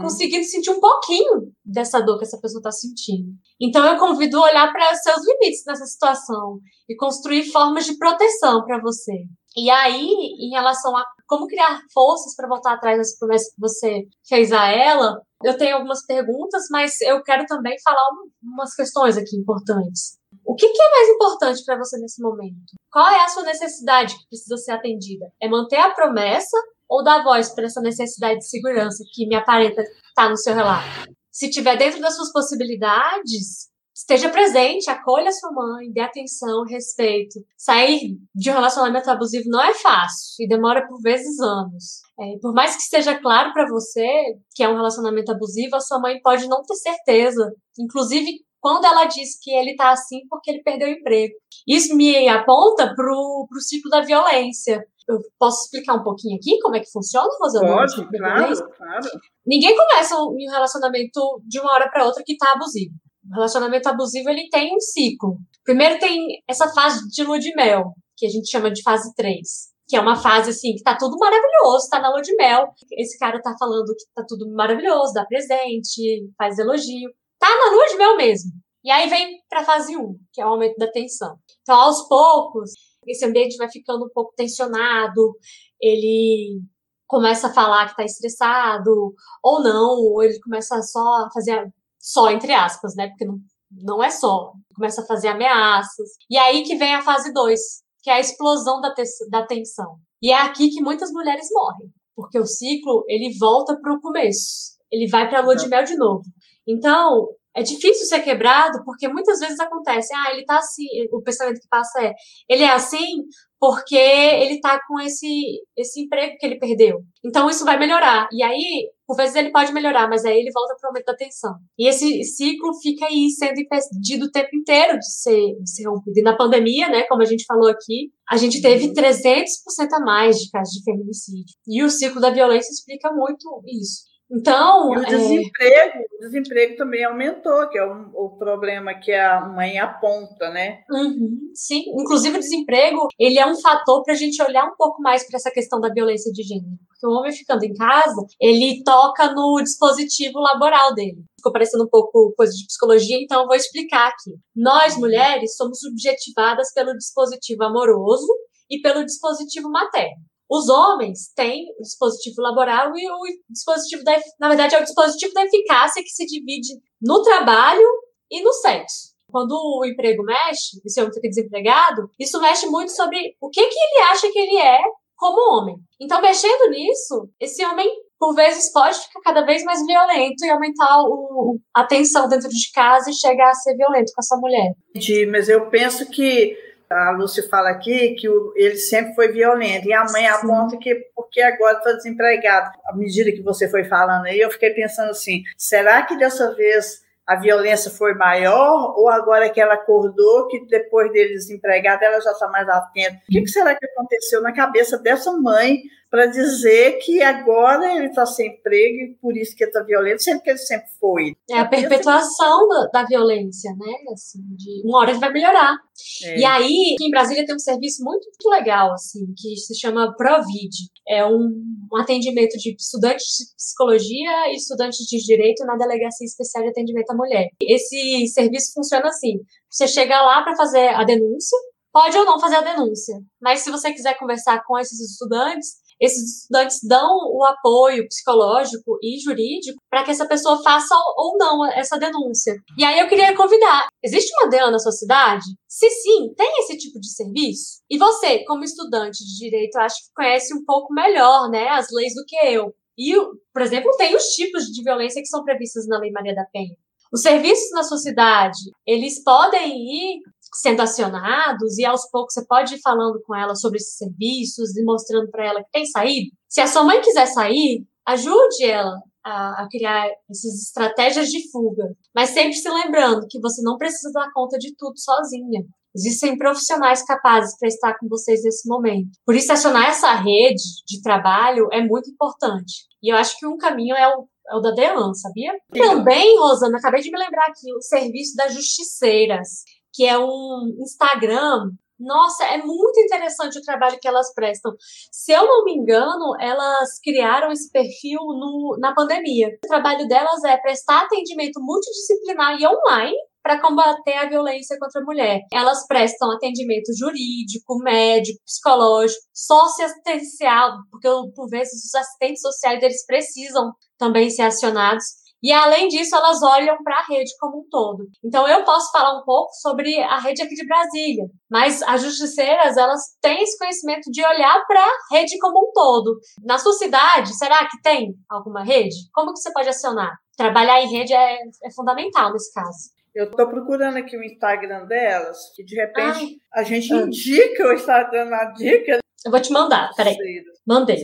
conseguindo 0.00 0.44
sentir 0.44 0.70
um 0.70 0.80
pouquinho 0.80 1.52
dessa 1.64 2.00
dor 2.00 2.18
que 2.18 2.24
essa 2.24 2.40
pessoa 2.40 2.58
está 2.58 2.72
sentindo. 2.72 3.30
Então 3.60 3.84
eu 3.86 3.98
convido 3.98 4.38
a 4.38 4.46
olhar 4.46 4.72
para 4.72 4.92
os 4.92 5.00
seus 5.00 5.24
limites 5.24 5.62
nessa 5.66 5.86
situação 5.86 6.58
e 6.88 6.96
construir 6.96 7.50
formas 7.52 7.84
de 7.84 7.96
proteção 7.96 8.64
para 8.64 8.80
você. 8.80 9.12
E 9.56 9.70
aí, 9.70 10.08
em 10.40 10.50
relação 10.50 10.96
a 10.96 11.04
como 11.28 11.46
criar 11.46 11.80
forças 11.92 12.34
para 12.34 12.48
voltar 12.48 12.72
atrás 12.74 12.96
das 12.96 13.16
promessas 13.18 13.52
que 13.54 13.60
você 13.60 14.02
fez 14.26 14.50
a 14.50 14.66
ela, 14.68 15.20
eu 15.44 15.56
tenho 15.56 15.76
algumas 15.76 16.04
perguntas, 16.06 16.64
mas 16.70 17.00
eu 17.02 17.22
quero 17.22 17.44
também 17.46 17.76
falar 17.84 18.02
um- 18.14 18.30
umas 18.54 18.74
questões 18.74 19.16
aqui 19.16 19.36
importantes. 19.36 20.16
O 20.44 20.54
que, 20.54 20.66
que 20.68 20.82
é 20.82 20.90
mais 20.90 21.08
importante 21.10 21.64
para 21.64 21.76
você 21.78 21.98
nesse 21.98 22.20
momento? 22.22 22.74
Qual 22.90 23.06
é 23.06 23.22
a 23.24 23.28
sua 23.28 23.42
necessidade 23.44 24.14
que 24.16 24.26
precisa 24.28 24.56
ser 24.56 24.72
atendida? 24.72 25.26
É 25.40 25.48
manter 25.48 25.76
a 25.76 25.90
promessa 25.94 26.56
ou 26.88 27.04
dar 27.04 27.22
voz 27.22 27.54
para 27.54 27.66
essa 27.66 27.80
necessidade 27.82 28.38
de 28.40 28.48
segurança 28.48 29.04
que 29.12 29.26
me 29.28 29.36
aparenta 29.36 29.82
estar 29.82 30.28
no 30.30 30.36
seu 30.36 30.54
relato? 30.54 30.86
Se 31.30 31.50
tiver 31.50 31.76
dentro 31.76 32.00
das 32.00 32.16
suas 32.16 32.32
possibilidades, 32.32 33.68
esteja 33.98 34.28
presente, 34.28 34.88
acolha 34.88 35.32
sua 35.32 35.50
mãe, 35.52 35.90
dê 35.90 36.00
atenção, 36.00 36.64
respeito. 36.64 37.40
Sair 37.56 38.16
de 38.32 38.48
um 38.48 38.52
relacionamento 38.54 39.10
abusivo 39.10 39.48
não 39.48 39.60
é 39.60 39.74
fácil 39.74 40.44
e 40.44 40.48
demora 40.48 40.86
por 40.86 41.00
vezes 41.00 41.38
anos. 41.40 42.02
É, 42.20 42.38
por 42.40 42.54
mais 42.54 42.76
que 42.76 42.82
esteja 42.82 43.18
claro 43.18 43.52
para 43.52 43.68
você 43.68 44.06
que 44.54 44.62
é 44.62 44.68
um 44.68 44.76
relacionamento 44.76 45.32
abusivo, 45.32 45.74
a 45.74 45.80
sua 45.80 45.98
mãe 45.98 46.20
pode 46.22 46.46
não 46.46 46.62
ter 46.62 46.76
certeza. 46.76 47.52
Inclusive, 47.76 48.44
quando 48.60 48.84
ela 48.84 49.04
diz 49.06 49.36
que 49.40 49.50
ele 49.50 49.74
tá 49.74 49.90
assim 49.90 50.20
porque 50.30 50.50
ele 50.50 50.62
perdeu 50.62 50.88
o 50.88 50.92
emprego. 50.92 51.34
Isso 51.66 51.96
me 51.96 52.28
aponta 52.28 52.94
pro, 52.94 53.46
pro 53.50 53.60
ciclo 53.60 53.90
da 53.90 54.00
violência. 54.00 54.80
Eu 55.08 55.18
posso 55.38 55.64
explicar 55.64 55.94
um 55.94 56.04
pouquinho 56.04 56.36
aqui 56.36 56.58
como 56.60 56.76
é 56.76 56.80
que 56.80 56.90
funciona, 56.90 57.28
Rosana? 57.40 57.66
o 57.66 57.76
Pode, 57.76 58.10
violência? 58.10 58.64
claro, 58.66 58.76
claro. 58.76 59.20
Ninguém 59.44 59.74
começa 59.74 60.14
um 60.16 60.36
um 60.36 60.50
relacionamento 60.50 61.42
de 61.44 61.58
uma 61.58 61.72
hora 61.72 61.90
para 61.90 62.04
outra 62.04 62.22
que 62.24 62.36
tá 62.36 62.52
abusivo. 62.52 62.94
O 63.30 63.34
relacionamento 63.34 63.88
abusivo 63.88 64.28
ele 64.30 64.48
tem 64.50 64.74
um 64.74 64.80
ciclo. 64.80 65.38
Primeiro 65.64 65.98
tem 65.98 66.42
essa 66.48 66.68
fase 66.72 67.08
de 67.08 67.22
lua 67.24 67.38
de 67.38 67.54
mel, 67.54 67.92
que 68.16 68.26
a 68.26 68.28
gente 68.30 68.50
chama 68.50 68.70
de 68.70 68.82
fase 68.82 69.12
3, 69.14 69.40
que 69.86 69.96
é 69.96 70.00
uma 70.00 70.16
fase 70.16 70.50
assim 70.50 70.74
que 70.74 70.82
tá 70.82 70.96
tudo 70.96 71.16
maravilhoso, 71.18 71.88
tá 71.90 72.00
na 72.00 72.10
lua 72.10 72.22
de 72.22 72.34
mel. 72.36 72.68
Esse 72.92 73.18
cara 73.18 73.40
tá 73.40 73.54
falando 73.58 73.86
que 73.86 74.04
tá 74.14 74.24
tudo 74.26 74.50
maravilhoso, 74.50 75.12
dá 75.12 75.24
presente, 75.26 76.30
faz 76.36 76.58
elogio. 76.58 77.10
Tá 77.38 77.48
na 77.48 77.72
lua 77.72 77.86
de 77.86 77.96
mel 77.96 78.16
mesmo. 78.16 78.50
E 78.84 78.90
aí 78.90 79.08
vem 79.08 79.38
pra 79.48 79.64
fase 79.64 79.96
1, 79.96 80.18
que 80.32 80.40
é 80.40 80.46
o 80.46 80.50
aumento 80.50 80.76
da 80.76 80.90
tensão. 80.90 81.36
Então, 81.62 81.76
aos 81.76 82.08
poucos, 82.08 82.70
esse 83.06 83.24
ambiente 83.24 83.56
vai 83.56 83.70
ficando 83.70 84.04
um 84.06 84.10
pouco 84.12 84.32
tensionado, 84.36 85.36
ele 85.80 86.60
começa 87.06 87.48
a 87.48 87.52
falar 87.52 87.88
que 87.88 87.96
tá 87.96 88.04
estressado, 88.04 89.14
ou 89.42 89.62
não, 89.62 89.96
ou 89.96 90.22
ele 90.22 90.38
começa 90.40 90.80
só 90.82 91.00
a 91.00 91.28
fazer, 91.32 91.66
só 91.98 92.30
entre 92.30 92.52
aspas, 92.52 92.94
né? 92.96 93.08
Porque 93.08 93.24
não, 93.24 93.38
não 93.70 94.02
é 94.02 94.10
só. 94.10 94.52
Começa 94.74 95.02
a 95.02 95.06
fazer 95.06 95.28
ameaças. 95.28 96.10
E 96.30 96.36
aí 96.38 96.62
que 96.62 96.76
vem 96.76 96.94
a 96.94 97.02
fase 97.02 97.32
2, 97.32 97.60
que 98.02 98.10
é 98.10 98.14
a 98.14 98.20
explosão 98.20 98.80
da, 98.80 98.92
te- 98.94 99.02
da 99.30 99.46
tensão. 99.46 99.96
E 100.22 100.30
é 100.30 100.38
aqui 100.40 100.68
que 100.70 100.80
muitas 100.82 101.10
mulheres 101.12 101.48
morrem, 101.52 101.88
porque 102.14 102.38
o 102.38 102.46
ciclo, 102.46 103.04
ele 103.08 103.36
volta 103.38 103.76
pro 103.80 104.00
começo. 104.00 104.76
Ele 104.90 105.08
vai 105.08 105.28
pra 105.28 105.40
lua 105.40 105.54
de 105.54 105.68
mel 105.68 105.84
de 105.84 105.96
novo. 105.96 106.22
Então, 106.66 107.28
é 107.54 107.62
difícil 107.62 108.06
ser 108.06 108.20
quebrado, 108.20 108.82
porque 108.84 109.08
muitas 109.08 109.38
vezes 109.40 109.58
acontece, 109.58 110.14
ah, 110.14 110.32
ele 110.32 110.44
tá 110.44 110.58
assim, 110.58 110.84
o 111.12 111.20
pensamento 111.22 111.60
que 111.60 111.68
passa 111.68 112.00
é, 112.02 112.12
ele 112.48 112.62
é 112.62 112.70
assim 112.70 113.22
porque 113.60 113.96
ele 113.96 114.60
tá 114.60 114.80
com 114.86 115.00
esse, 115.00 115.60
esse 115.76 116.00
emprego 116.00 116.36
que 116.38 116.46
ele 116.46 116.58
perdeu. 116.58 117.00
Então 117.24 117.50
isso 117.50 117.64
vai 117.64 117.78
melhorar. 117.78 118.28
E 118.32 118.42
aí, 118.42 118.90
por 119.06 119.16
vezes 119.16 119.34
ele 119.34 119.50
pode 119.50 119.72
melhorar, 119.72 120.08
mas 120.08 120.24
aí 120.24 120.38
ele 120.38 120.52
volta 120.52 120.76
pro 120.78 120.88
aumento 120.88 121.06
da 121.06 121.16
tensão. 121.16 121.54
E 121.78 121.88
esse 121.88 122.22
ciclo 122.24 122.72
fica 122.80 123.06
aí 123.06 123.28
sendo 123.30 123.60
impedido 123.60 124.26
o 124.26 124.30
tempo 124.30 124.54
inteiro 124.54 124.98
de 124.98 125.10
ser, 125.10 125.56
de 125.60 125.70
ser 125.70 125.88
rompido. 125.88 126.18
E 126.18 126.22
na 126.22 126.36
pandemia, 126.36 126.88
né, 126.88 127.02
como 127.04 127.22
a 127.22 127.26
gente 127.26 127.44
falou 127.44 127.68
aqui, 127.68 128.12
a 128.30 128.36
gente 128.36 128.62
teve 128.62 128.92
300% 128.92 129.46
a 129.92 130.00
mais 130.00 130.36
de 130.36 130.50
casos 130.50 130.74
de 130.74 130.84
feminicídio. 130.84 131.54
E 131.66 131.82
o 131.82 131.90
ciclo 131.90 132.20
da 132.20 132.30
violência 132.30 132.70
explica 132.70 133.12
muito 133.12 133.62
isso. 133.66 134.08
Então, 134.30 134.92
E 134.94 134.98
o 134.98 135.02
é, 135.02 135.06
desemprego, 135.06 135.98
o 135.98 136.18
desemprego 136.20 136.76
também 136.76 137.02
aumentou, 137.04 137.66
que 137.68 137.78
é 137.78 137.84
o, 137.84 138.10
o 138.14 138.36
problema 138.36 138.92
que 138.94 139.12
a 139.12 139.40
mãe 139.40 139.78
aponta, 139.78 140.50
né? 140.50 140.82
Uhum, 140.90 141.50
sim, 141.54 141.84
inclusive 141.98 142.36
o 142.36 142.40
desemprego, 142.40 143.08
ele 143.18 143.38
é 143.38 143.46
um 143.46 143.58
fator 143.58 144.02
para 144.04 144.12
a 144.12 144.16
gente 144.16 144.42
olhar 144.42 144.66
um 144.66 144.76
pouco 144.76 145.00
mais 145.00 145.26
para 145.26 145.36
essa 145.36 145.50
questão 145.50 145.80
da 145.80 145.88
violência 145.88 146.30
de 146.30 146.42
gênero. 146.42 146.76
Porque 146.88 147.06
o 147.06 147.18
homem 147.18 147.32
ficando 147.32 147.64
em 147.64 147.72
casa, 147.72 148.26
ele 148.40 148.82
toca 148.84 149.32
no 149.32 149.62
dispositivo 149.62 150.38
laboral 150.40 150.94
dele. 150.94 151.24
Ficou 151.36 151.52
parecendo 151.52 151.84
um 151.84 151.88
pouco 151.88 152.34
coisa 152.36 152.52
de 152.52 152.66
psicologia, 152.66 153.16
então 153.18 153.42
eu 153.42 153.46
vou 153.46 153.56
explicar 153.56 154.08
aqui. 154.08 154.36
Nós, 154.54 154.96
mulheres, 154.98 155.56
somos 155.56 155.78
subjetivadas 155.78 156.72
pelo 156.74 156.92
dispositivo 156.92 157.64
amoroso 157.64 158.28
e 158.68 158.80
pelo 158.80 159.04
dispositivo 159.04 159.70
materno. 159.70 160.18
Os 160.50 160.68
homens 160.68 161.30
têm 161.36 161.66
o 161.78 161.82
dispositivo 161.82 162.40
laboral 162.40 162.92
e 162.96 163.10
o 163.10 163.20
dispositivo 163.50 164.02
da, 164.04 164.18
na 164.40 164.48
verdade, 164.48 164.74
é 164.74 164.80
o 164.80 164.84
dispositivo 164.84 165.32
da 165.34 165.44
eficácia 165.44 166.02
que 166.02 166.08
se 166.10 166.24
divide 166.26 166.68
no 167.02 167.22
trabalho 167.22 167.86
e 168.30 168.42
no 168.42 168.52
sexo. 168.52 169.08
Quando 169.30 169.52
o 169.52 169.84
emprego 169.84 170.22
mexe, 170.22 170.80
esse 170.86 170.98
homem 171.00 171.12
fica 171.12 171.28
desempregado, 171.28 172.08
isso 172.18 172.40
mexe 172.40 172.66
muito 172.66 172.90
sobre 172.92 173.18
o 173.40 173.50
que, 173.50 173.60
que 173.62 173.78
ele 173.78 174.04
acha 174.10 174.30
que 174.32 174.38
ele 174.38 174.56
é 174.58 174.78
como 175.16 175.58
homem. 175.58 175.76
Então, 176.00 176.20
mexendo 176.22 176.70
nisso, 176.70 177.28
esse 177.38 177.62
homem, 177.66 177.86
por 178.18 178.34
vezes, 178.34 178.72
pode 178.72 178.98
ficar 179.00 179.20
cada 179.20 179.44
vez 179.44 179.62
mais 179.64 179.84
violento 179.84 180.44
e 180.44 180.48
aumentar 180.50 181.02
o, 181.02 181.58
a 181.74 181.84
tensão 181.84 182.26
dentro 182.28 182.48
de 182.48 182.70
casa 182.72 183.10
e 183.10 183.14
chegar 183.14 183.50
a 183.50 183.54
ser 183.54 183.76
violento 183.76 184.12
com 184.14 184.20
essa 184.22 184.36
mulher. 184.36 184.72
De- 184.94 185.26
mas 185.26 185.48
eu 185.48 185.68
penso 185.68 186.08
que 186.08 186.56
a 186.90 187.10
Lúcia 187.10 187.42
fala 187.48 187.70
aqui 187.70 188.14
que 188.14 188.28
o- 188.28 188.52
ele 188.56 188.76
sempre 188.76 189.14
foi 189.14 189.28
violento, 189.28 189.86
e 189.86 189.92
a 189.92 190.04
mãe 190.04 190.22
Sim. 190.22 190.26
aponta 190.28 190.76
que 190.78 190.94
porque 191.14 191.40
agora 191.40 191.78
está 191.78 191.92
desempregado. 191.92 192.70
À 192.86 192.96
medida 192.96 193.30
que 193.32 193.42
você 193.42 193.68
foi 193.68 193.84
falando 193.84 194.26
aí, 194.26 194.40
eu 194.40 194.50
fiquei 194.50 194.70
pensando 194.70 195.10
assim: 195.10 195.42
será 195.56 196.02
que 196.02 196.16
dessa 196.16 196.54
vez 196.54 197.02
a 197.26 197.36
violência 197.36 197.90
foi 197.90 198.14
maior 198.14 198.94
ou 198.96 199.08
agora 199.10 199.50
que 199.50 199.60
ela 199.60 199.74
acordou, 199.74 200.48
que 200.48 200.64
depois 200.66 201.12
dele 201.12 201.34
desempregada 201.34 202.06
ela 202.06 202.20
já 202.22 202.32
está 202.32 202.48
mais 202.48 202.66
atenta? 202.68 203.16
O 203.28 203.32
que, 203.32 203.42
que 203.42 203.48
será 203.48 203.74
que 203.74 203.84
aconteceu 203.84 204.40
na 204.40 204.52
cabeça 204.52 204.96
dessa 204.98 205.30
mãe 205.32 205.82
para 206.10 206.26
dizer 206.26 206.98
que 206.98 207.22
agora 207.22 207.94
ele 207.94 208.06
está 208.06 208.24
sem 208.24 208.48
emprego 208.48 208.96
e 208.96 209.18
por 209.20 209.36
isso 209.36 209.54
que 209.54 209.64
ele 209.64 209.70
está 209.70 209.82
violento, 209.82 210.22
sendo 210.22 210.40
que 210.40 210.50
ele 210.50 210.58
sempre 210.58 210.88
foi. 210.98 211.36
É 211.50 211.58
a 211.58 211.68
perpetuação 211.68 212.66
da, 212.68 213.00
da 213.00 213.04
violência, 213.04 213.70
né? 213.78 213.92
Assim, 214.12 214.40
de 214.56 214.82
uma 214.84 215.00
hora 215.00 215.10
ele 215.10 215.20
vai 215.20 215.32
melhorar. 215.32 215.76
É. 216.24 216.38
E 216.38 216.44
aí, 216.44 216.96
em 217.00 217.10
Brasília 217.10 217.44
tem 217.44 217.54
um 217.54 217.58
serviço 217.58 218.02
muito, 218.02 218.24
muito 218.24 218.48
legal, 218.48 218.92
assim, 218.92 219.26
que 219.36 219.56
se 219.56 219.78
chama 219.78 220.14
Provid. 220.16 220.70
É 221.06 221.24
um, 221.26 221.62
um 221.92 221.96
atendimento 221.96 222.56
de 222.56 222.74
estudantes 222.74 223.26
de 223.38 223.54
psicologia 223.54 224.52
e 224.52 224.56
estudantes 224.56 225.06
de 225.06 225.18
direito 225.18 225.64
na 225.66 225.76
Delegacia 225.76 226.24
Especial 226.24 226.64
de 226.64 226.70
Atendimento 226.70 227.10
à 227.10 227.14
Mulher. 227.14 227.48
Esse 227.60 228.26
serviço 228.28 228.72
funciona 228.72 229.08
assim: 229.08 229.40
você 229.70 229.86
chega 229.86 230.20
lá 230.22 230.42
para 230.42 230.56
fazer 230.56 230.88
a 230.88 231.04
denúncia, 231.04 231.58
pode 231.92 232.16
ou 232.16 232.24
não 232.24 232.40
fazer 232.40 232.56
a 232.56 232.62
denúncia, 232.62 233.16
mas 233.40 233.60
se 233.60 233.70
você 233.70 233.92
quiser 233.92 234.16
conversar 234.18 234.62
com 234.66 234.78
esses 234.78 235.00
estudantes, 235.00 235.87
esses 236.00 236.42
estudantes 236.42 236.78
dão 236.82 237.16
o 237.32 237.44
apoio 237.44 238.06
psicológico 238.08 238.98
e 239.02 239.18
jurídico 239.18 239.80
para 239.90 240.04
que 240.04 240.10
essa 240.10 240.26
pessoa 240.26 240.62
faça 240.62 240.94
ou 241.16 241.36
não 241.36 241.66
essa 241.72 241.98
denúncia. 241.98 242.54
E 242.76 242.84
aí 242.84 242.98
eu 242.98 243.08
queria 243.08 243.36
convidar: 243.36 243.88
existe 244.02 244.32
uma 244.34 244.50
DEAN 244.50 244.70
na 244.70 244.78
sua 244.78 244.92
cidade? 244.92 245.44
Se 245.66 245.88
sim, 245.90 246.32
tem 246.36 246.50
esse 246.60 246.76
tipo 246.78 247.00
de 247.00 247.12
serviço? 247.12 247.80
E 247.90 247.98
você, 247.98 248.44
como 248.44 248.64
estudante 248.64 249.24
de 249.24 249.38
direito, 249.38 249.76
acho 249.76 249.96
que 249.96 250.14
conhece 250.14 250.54
um 250.54 250.64
pouco 250.64 250.92
melhor 250.92 251.50
né, 251.50 251.68
as 251.68 251.86
leis 251.92 252.14
do 252.14 252.24
que 252.26 252.36
eu. 252.36 252.74
E, 252.96 253.14
por 253.52 253.62
exemplo, 253.62 253.96
tem 253.96 254.16
os 254.16 254.24
tipos 254.30 254.64
de 254.64 254.82
violência 254.82 255.22
que 255.22 255.28
são 255.28 255.44
previstos 255.44 255.86
na 255.86 255.98
Lei 255.98 256.10
Maria 256.10 256.34
da 256.34 256.44
Penha. 256.52 256.74
Os 257.12 257.22
serviços 257.22 257.70
na 257.70 257.82
sua 257.82 257.96
cidade, 257.96 258.58
eles 258.86 259.22
podem 259.22 259.72
ir 259.72 260.20
sendo 260.54 260.80
acionados 260.80 261.78
e 261.78 261.84
aos 261.84 262.08
poucos 262.10 262.34
você 262.34 262.44
pode 262.46 262.74
ir 262.74 262.80
falando 262.80 263.20
com 263.26 263.34
ela 263.34 263.54
sobre 263.54 263.78
esses 263.78 263.96
serviços 263.96 264.76
e 264.76 264.84
mostrando 264.84 265.30
para 265.30 265.46
ela 265.46 265.62
que 265.62 265.70
tem 265.72 265.86
saído. 265.86 266.30
Se 266.48 266.60
a 266.60 266.66
sua 266.66 266.82
mãe 266.82 267.00
quiser 267.00 267.26
sair, 267.26 267.86
ajude 268.06 268.64
ela 268.64 268.96
a, 269.24 269.62
a, 269.62 269.68
criar 269.70 270.08
essas 270.30 270.54
estratégias 270.62 271.28
de 271.28 271.50
fuga, 271.50 271.94
mas 272.14 272.30
sempre 272.30 272.54
se 272.54 272.68
lembrando 272.68 273.26
que 273.28 273.40
você 273.40 273.62
não 273.62 273.76
precisa 273.76 274.10
dar 274.12 274.32
conta 274.32 274.58
de 274.58 274.74
tudo 274.76 274.98
sozinha. 274.98 275.64
Existem 275.94 276.36
profissionais 276.38 277.02
capazes 277.02 277.58
para 277.58 277.68
estar 277.68 277.98
com 277.98 278.08
vocês 278.08 278.42
nesse 278.44 278.68
momento. 278.68 279.10
Por 279.26 279.34
isso, 279.34 279.52
acionar 279.52 279.88
essa 279.88 280.14
rede 280.14 280.62
de 280.86 281.02
trabalho 281.02 281.68
é 281.72 281.82
muito 281.82 282.10
importante. 282.10 282.86
E 283.02 283.12
eu 283.12 283.16
acho 283.16 283.38
que 283.38 283.46
um 283.46 283.56
caminho 283.56 283.96
é 283.96 284.16
o 284.16 284.26
é 284.50 284.56
o 284.56 284.60
da 284.60 284.70
Dean, 284.70 285.12
sabia? 285.14 285.52
Sim. 285.72 285.80
Também, 285.80 286.38
Rosana, 286.38 286.78
acabei 286.78 287.02
de 287.02 287.10
me 287.10 287.18
lembrar 287.18 287.46
aqui, 287.48 287.72
o 287.76 287.82
serviço 287.82 288.34
das 288.34 288.54
justiceiras 288.54 289.62
que 289.92 290.04
é 290.04 290.18
um 290.18 290.76
Instagram. 290.80 291.70
Nossa, 291.98 292.44
é 292.44 292.58
muito 292.58 293.00
interessante 293.00 293.58
o 293.58 293.62
trabalho 293.62 293.98
que 294.00 294.06
elas 294.06 294.32
prestam. 294.32 294.72
Se 295.10 295.32
eu 295.32 295.44
não 295.44 295.64
me 295.64 295.74
engano, 295.74 296.36
elas 296.40 297.00
criaram 297.02 297.50
esse 297.50 297.70
perfil 297.72 298.20
no, 298.20 298.76
na 298.80 298.94
pandemia. 298.94 299.48
O 299.64 299.68
trabalho 299.68 300.06
delas 300.06 300.44
é 300.44 300.56
prestar 300.58 301.02
atendimento 301.02 301.60
multidisciplinar 301.60 302.56
e 302.60 302.66
online 302.66 303.16
para 303.42 303.60
combater 303.60 304.12
a 304.12 304.28
violência 304.28 304.76
contra 304.78 305.00
a 305.00 305.04
mulher. 305.04 305.40
Elas 305.52 305.86
prestam 305.86 306.30
atendimento 306.30 306.94
jurídico, 306.96 307.78
médico, 307.82 308.38
psicológico, 308.44 309.20
socioassistencial, 309.32 310.76
porque 310.90 311.08
por 311.34 311.48
vezes 311.48 311.84
os 311.84 311.94
assistentes 311.94 312.42
sociais 312.42 312.82
eles 312.82 313.06
precisam 313.06 313.72
também 313.96 314.28
ser 314.28 314.42
acionados. 314.42 315.04
E 315.42 315.52
além 315.52 315.88
disso, 315.88 316.14
elas 316.16 316.42
olham 316.42 316.76
para 316.82 316.98
a 316.98 317.06
rede 317.06 317.30
como 317.38 317.60
um 317.60 317.68
todo. 317.70 318.06
Então 318.24 318.46
eu 318.48 318.64
posso 318.64 318.90
falar 318.90 319.18
um 319.18 319.24
pouco 319.24 319.52
sobre 319.54 320.00
a 320.02 320.18
rede 320.18 320.42
aqui 320.42 320.54
de 320.54 320.66
Brasília, 320.66 321.24
mas 321.50 321.82
as 321.82 322.02
justiceiras, 322.02 322.76
elas 322.76 323.00
têm 323.20 323.42
esse 323.42 323.56
conhecimento 323.58 324.10
de 324.10 324.24
olhar 324.24 324.64
para 324.66 324.80
a 324.80 325.14
rede 325.14 325.38
como 325.38 325.68
um 325.68 325.72
todo. 325.72 326.18
Na 326.44 326.58
sua 326.58 326.72
cidade, 326.72 327.36
será 327.36 327.58
que 327.68 327.80
tem 327.82 328.14
alguma 328.28 328.64
rede? 328.64 328.96
Como 329.12 329.32
que 329.32 329.40
você 329.40 329.52
pode 329.52 329.68
acionar? 329.68 330.12
Trabalhar 330.36 330.80
em 330.82 330.90
rede 330.90 331.12
é, 331.12 331.38
é 331.64 331.70
fundamental 331.74 332.32
nesse 332.32 332.52
caso. 332.52 332.98
Eu 333.14 333.24
estou 333.24 333.48
procurando 333.48 333.96
aqui 333.96 334.16
o 334.16 334.22
Instagram 334.22 334.86
delas, 334.86 335.38
que 335.54 335.64
de 335.64 335.74
repente 335.74 336.38
Ai. 336.54 336.62
a 336.62 336.62
gente 336.62 336.92
ah. 336.92 336.98
indica 336.98 337.66
o 337.66 337.72
Instagram 337.72 338.26
na 338.26 338.44
dica. 338.52 338.98
Eu 339.24 339.32
vou 339.32 339.40
te 339.40 339.52
mandar, 339.52 339.90
peraí. 339.96 340.16
Mandei. 340.64 341.02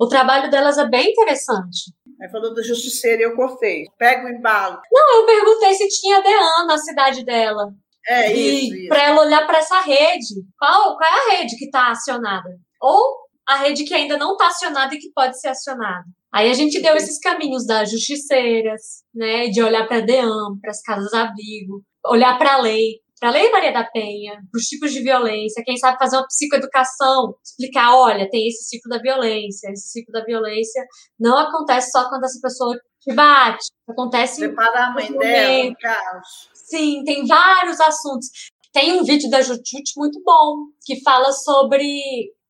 O 0.00 0.08
trabalho 0.08 0.50
delas 0.50 0.76
é 0.78 0.88
bem 0.88 1.10
interessante. 1.10 1.92
Aí 2.24 2.30
falou 2.30 2.54
do 2.54 2.64
justiceiro 2.64 3.20
e 3.20 3.24
eu 3.24 3.36
cortei. 3.36 3.84
Pega 3.98 4.26
o 4.26 4.30
embalo. 4.30 4.80
Não, 4.90 5.20
eu 5.20 5.26
perguntei 5.26 5.74
se 5.74 5.86
tinha 5.88 6.22
DEAN 6.22 6.66
na 6.66 6.78
cidade 6.78 7.22
dela. 7.22 7.70
É 8.08 8.32
isso. 8.32 8.74
E 8.74 8.88
para 8.88 9.02
ela 9.02 9.20
olhar 9.20 9.46
para 9.46 9.58
essa 9.58 9.78
rede. 9.82 10.34
Qual, 10.58 10.96
qual 10.96 11.02
é 11.02 11.34
a 11.34 11.36
rede 11.36 11.54
que 11.58 11.66
está 11.66 11.90
acionada? 11.90 12.48
Ou 12.80 13.18
a 13.46 13.56
rede 13.56 13.84
que 13.84 13.92
ainda 13.92 14.16
não 14.16 14.32
está 14.32 14.46
acionada 14.46 14.94
e 14.94 14.98
que 14.98 15.12
pode 15.12 15.38
ser 15.38 15.48
acionada. 15.48 16.04
Aí 16.32 16.50
a 16.50 16.54
gente 16.54 16.80
deu 16.80 16.96
esses 16.96 17.18
caminhos 17.18 17.66
das 17.66 17.90
justiceiras, 17.90 18.80
né, 19.14 19.48
de 19.48 19.62
olhar 19.62 19.86
para 19.86 19.98
a 19.98 20.00
DEAN, 20.00 20.58
para 20.62 20.70
as 20.70 20.80
casas-abrigo, 20.80 21.82
olhar 22.06 22.38
para 22.38 22.54
a 22.54 22.60
lei, 22.62 23.00
para 23.18 23.28
a 23.30 23.32
Lei 23.32 23.50
Maria 23.50 23.72
da 23.72 23.84
Penha, 23.84 24.32
para 24.32 24.58
os 24.58 24.64
tipos 24.64 24.92
de 24.92 25.00
violência, 25.00 25.62
quem 25.64 25.76
sabe 25.76 25.98
fazer 25.98 26.16
uma 26.16 26.26
psicoeducação, 26.26 27.34
explicar, 27.44 27.94
olha, 27.94 28.28
tem 28.28 28.48
esse 28.48 28.64
ciclo 28.64 28.90
da 28.90 28.98
violência, 28.98 29.70
esse 29.70 29.88
ciclo 29.88 30.12
da 30.12 30.24
violência 30.24 30.84
não 31.18 31.38
acontece 31.38 31.90
só 31.90 32.08
quando 32.08 32.24
essa 32.24 32.38
pessoa 32.42 32.76
te 33.00 33.14
bate, 33.14 33.66
acontece 33.88 34.40
Preparar 34.40 34.90
a 34.90 34.94
mãe 34.94 35.12
dela, 35.12 35.70
no 35.70 35.76
caso. 35.76 36.48
Sim, 36.52 37.04
tem 37.04 37.26
vários 37.26 37.80
assuntos. 37.80 38.28
Tem 38.72 38.92
um 38.92 39.04
vídeo 39.04 39.30
da 39.30 39.40
Jutute 39.40 39.92
muito 39.96 40.20
bom, 40.24 40.64
que 40.84 41.00
fala 41.02 41.30
sobre 41.30 41.86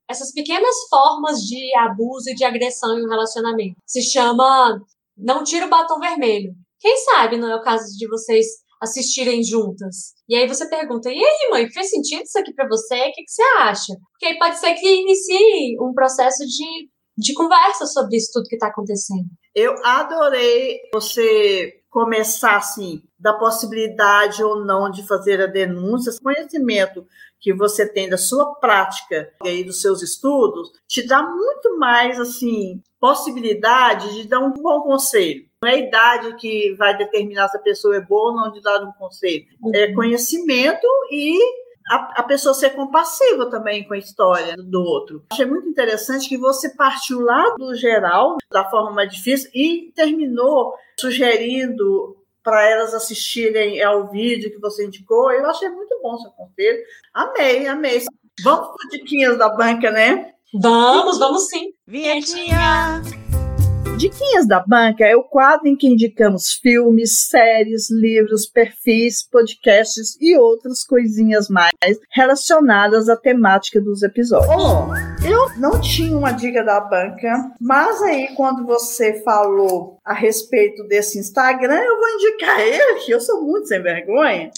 essas 0.08 0.32
pequenas 0.32 0.74
formas 0.88 1.40
de 1.40 1.74
abuso 1.76 2.30
e 2.30 2.34
de 2.34 2.44
agressão 2.44 2.98
em 2.98 3.04
um 3.04 3.08
relacionamento. 3.08 3.76
Se 3.86 4.02
chama 4.02 4.80
Não 5.16 5.44
Tira 5.44 5.66
o 5.66 5.68
Batom 5.68 5.98
Vermelho. 5.98 6.54
Quem 6.80 6.96
sabe 6.98 7.36
não 7.36 7.50
é 7.50 7.56
o 7.56 7.62
caso 7.62 7.84
de 7.96 8.06
vocês 8.08 8.46
assistirem 8.84 9.42
juntas. 9.42 10.14
E 10.28 10.36
aí 10.36 10.46
você 10.46 10.68
pergunta: 10.68 11.10
e 11.10 11.18
aí, 11.18 11.50
mãe, 11.50 11.68
fez 11.70 11.90
sentido 11.90 12.22
isso 12.22 12.38
aqui 12.38 12.54
para 12.54 12.68
você? 12.68 12.94
O 12.94 13.12
que, 13.12 13.24
que 13.24 13.30
você 13.30 13.42
acha? 13.58 13.94
Porque 14.12 14.26
aí 14.26 14.38
pode 14.38 14.58
ser 14.58 14.74
que 14.74 14.86
inicie 14.86 15.76
um 15.80 15.92
processo 15.92 16.44
de, 16.46 16.88
de 17.18 17.34
conversa 17.34 17.86
sobre 17.86 18.16
isso 18.16 18.30
tudo 18.32 18.48
que 18.48 18.56
está 18.56 18.68
acontecendo. 18.68 19.26
Eu 19.54 19.74
adorei 19.84 20.78
você 20.92 21.80
começar 21.90 22.56
assim, 22.56 23.02
da 23.16 23.34
possibilidade 23.34 24.42
ou 24.42 24.64
não 24.64 24.90
de 24.90 25.06
fazer 25.06 25.40
a 25.40 25.46
denúncia, 25.46 26.12
conhecimento 26.20 27.06
que 27.44 27.52
você 27.52 27.86
tem 27.86 28.08
da 28.08 28.16
sua 28.16 28.54
prática 28.54 29.30
e 29.44 29.62
dos 29.62 29.82
seus 29.82 30.02
estudos, 30.02 30.72
te 30.88 31.06
dá 31.06 31.22
muito 31.22 31.78
mais 31.78 32.18
assim 32.18 32.82
possibilidade 32.98 34.14
de 34.14 34.26
dar 34.26 34.40
um 34.40 34.50
bom 34.50 34.80
conselho. 34.80 35.44
Não 35.62 35.68
é 35.68 35.74
a 35.74 35.78
idade 35.78 36.36
que 36.36 36.74
vai 36.78 36.96
determinar 36.96 37.48
se 37.48 37.58
a 37.58 37.60
pessoa 37.60 37.96
é 37.96 38.00
boa 38.00 38.30
ou 38.30 38.36
não 38.36 38.50
de 38.50 38.62
dar 38.62 38.82
um 38.82 38.92
conselho. 38.92 39.44
É 39.74 39.88
uhum. 39.88 39.94
conhecimento 39.94 40.86
e 41.12 41.38
a, 41.90 42.20
a, 42.20 42.22
pessoa 42.22 42.54
ser 42.54 42.70
compassiva 42.70 43.50
também 43.50 43.86
com 43.86 43.92
a 43.92 43.98
história 43.98 44.56
do 44.56 44.80
outro. 44.80 45.22
Achei 45.30 45.44
muito 45.44 45.68
interessante 45.68 46.30
que 46.30 46.38
você 46.38 46.74
partiu 46.74 47.20
lá 47.20 47.54
do 47.58 47.74
geral, 47.74 48.38
da 48.50 48.64
forma 48.70 48.92
mais 48.92 49.12
difícil, 49.12 49.50
e 49.54 49.92
terminou 49.94 50.72
sugerindo 50.98 52.16
para 52.44 52.68
elas 52.68 52.92
assistirem 52.92 53.82
ao 53.82 54.10
vídeo 54.10 54.52
que 54.52 54.60
você 54.60 54.86
indicou. 54.86 55.32
Eu 55.32 55.48
achei 55.48 55.68
muito 55.70 55.98
bom 56.02 56.18
seu 56.18 56.30
conselho. 56.30 56.78
Amei, 57.12 57.66
amei. 57.66 58.04
Vamos 58.44 58.68
para 58.68 58.90
diquinhas 58.90 59.38
da 59.38 59.48
banca, 59.48 59.90
né? 59.90 60.34
Vamos, 60.52 61.18
vamos 61.18 61.48
sim. 61.48 61.72
Vinhetinha! 61.86 63.23
Diquinhas 63.96 64.46
da 64.46 64.58
Banca 64.60 65.04
é 65.04 65.14
o 65.14 65.22
quadro 65.22 65.68
em 65.68 65.76
que 65.76 65.86
indicamos 65.86 66.54
filmes, 66.54 67.28
séries, 67.28 67.90
livros, 67.90 68.46
perfis, 68.46 69.22
podcasts 69.28 70.16
e 70.20 70.36
outras 70.36 70.84
coisinhas 70.84 71.48
mais 71.48 71.72
relacionadas 72.12 73.08
à 73.08 73.16
temática 73.16 73.80
dos 73.80 74.02
episódios. 74.02 74.50
Oh, 74.52 75.26
eu 75.26 75.58
não 75.58 75.80
tinha 75.80 76.16
uma 76.16 76.32
dica 76.32 76.64
da 76.64 76.80
banca, 76.80 77.52
mas 77.60 78.02
aí 78.02 78.34
quando 78.34 78.66
você 78.66 79.22
falou 79.22 79.98
a 80.04 80.12
respeito 80.12 80.82
desse 80.88 81.18
Instagram, 81.18 81.78
eu 81.78 81.96
vou 81.96 82.08
indicar 82.08 82.60
ele, 82.60 83.00
que 83.00 83.12
eu 83.12 83.20
sou 83.20 83.42
muito 83.42 83.68
sem 83.68 83.80
vergonha, 83.80 84.50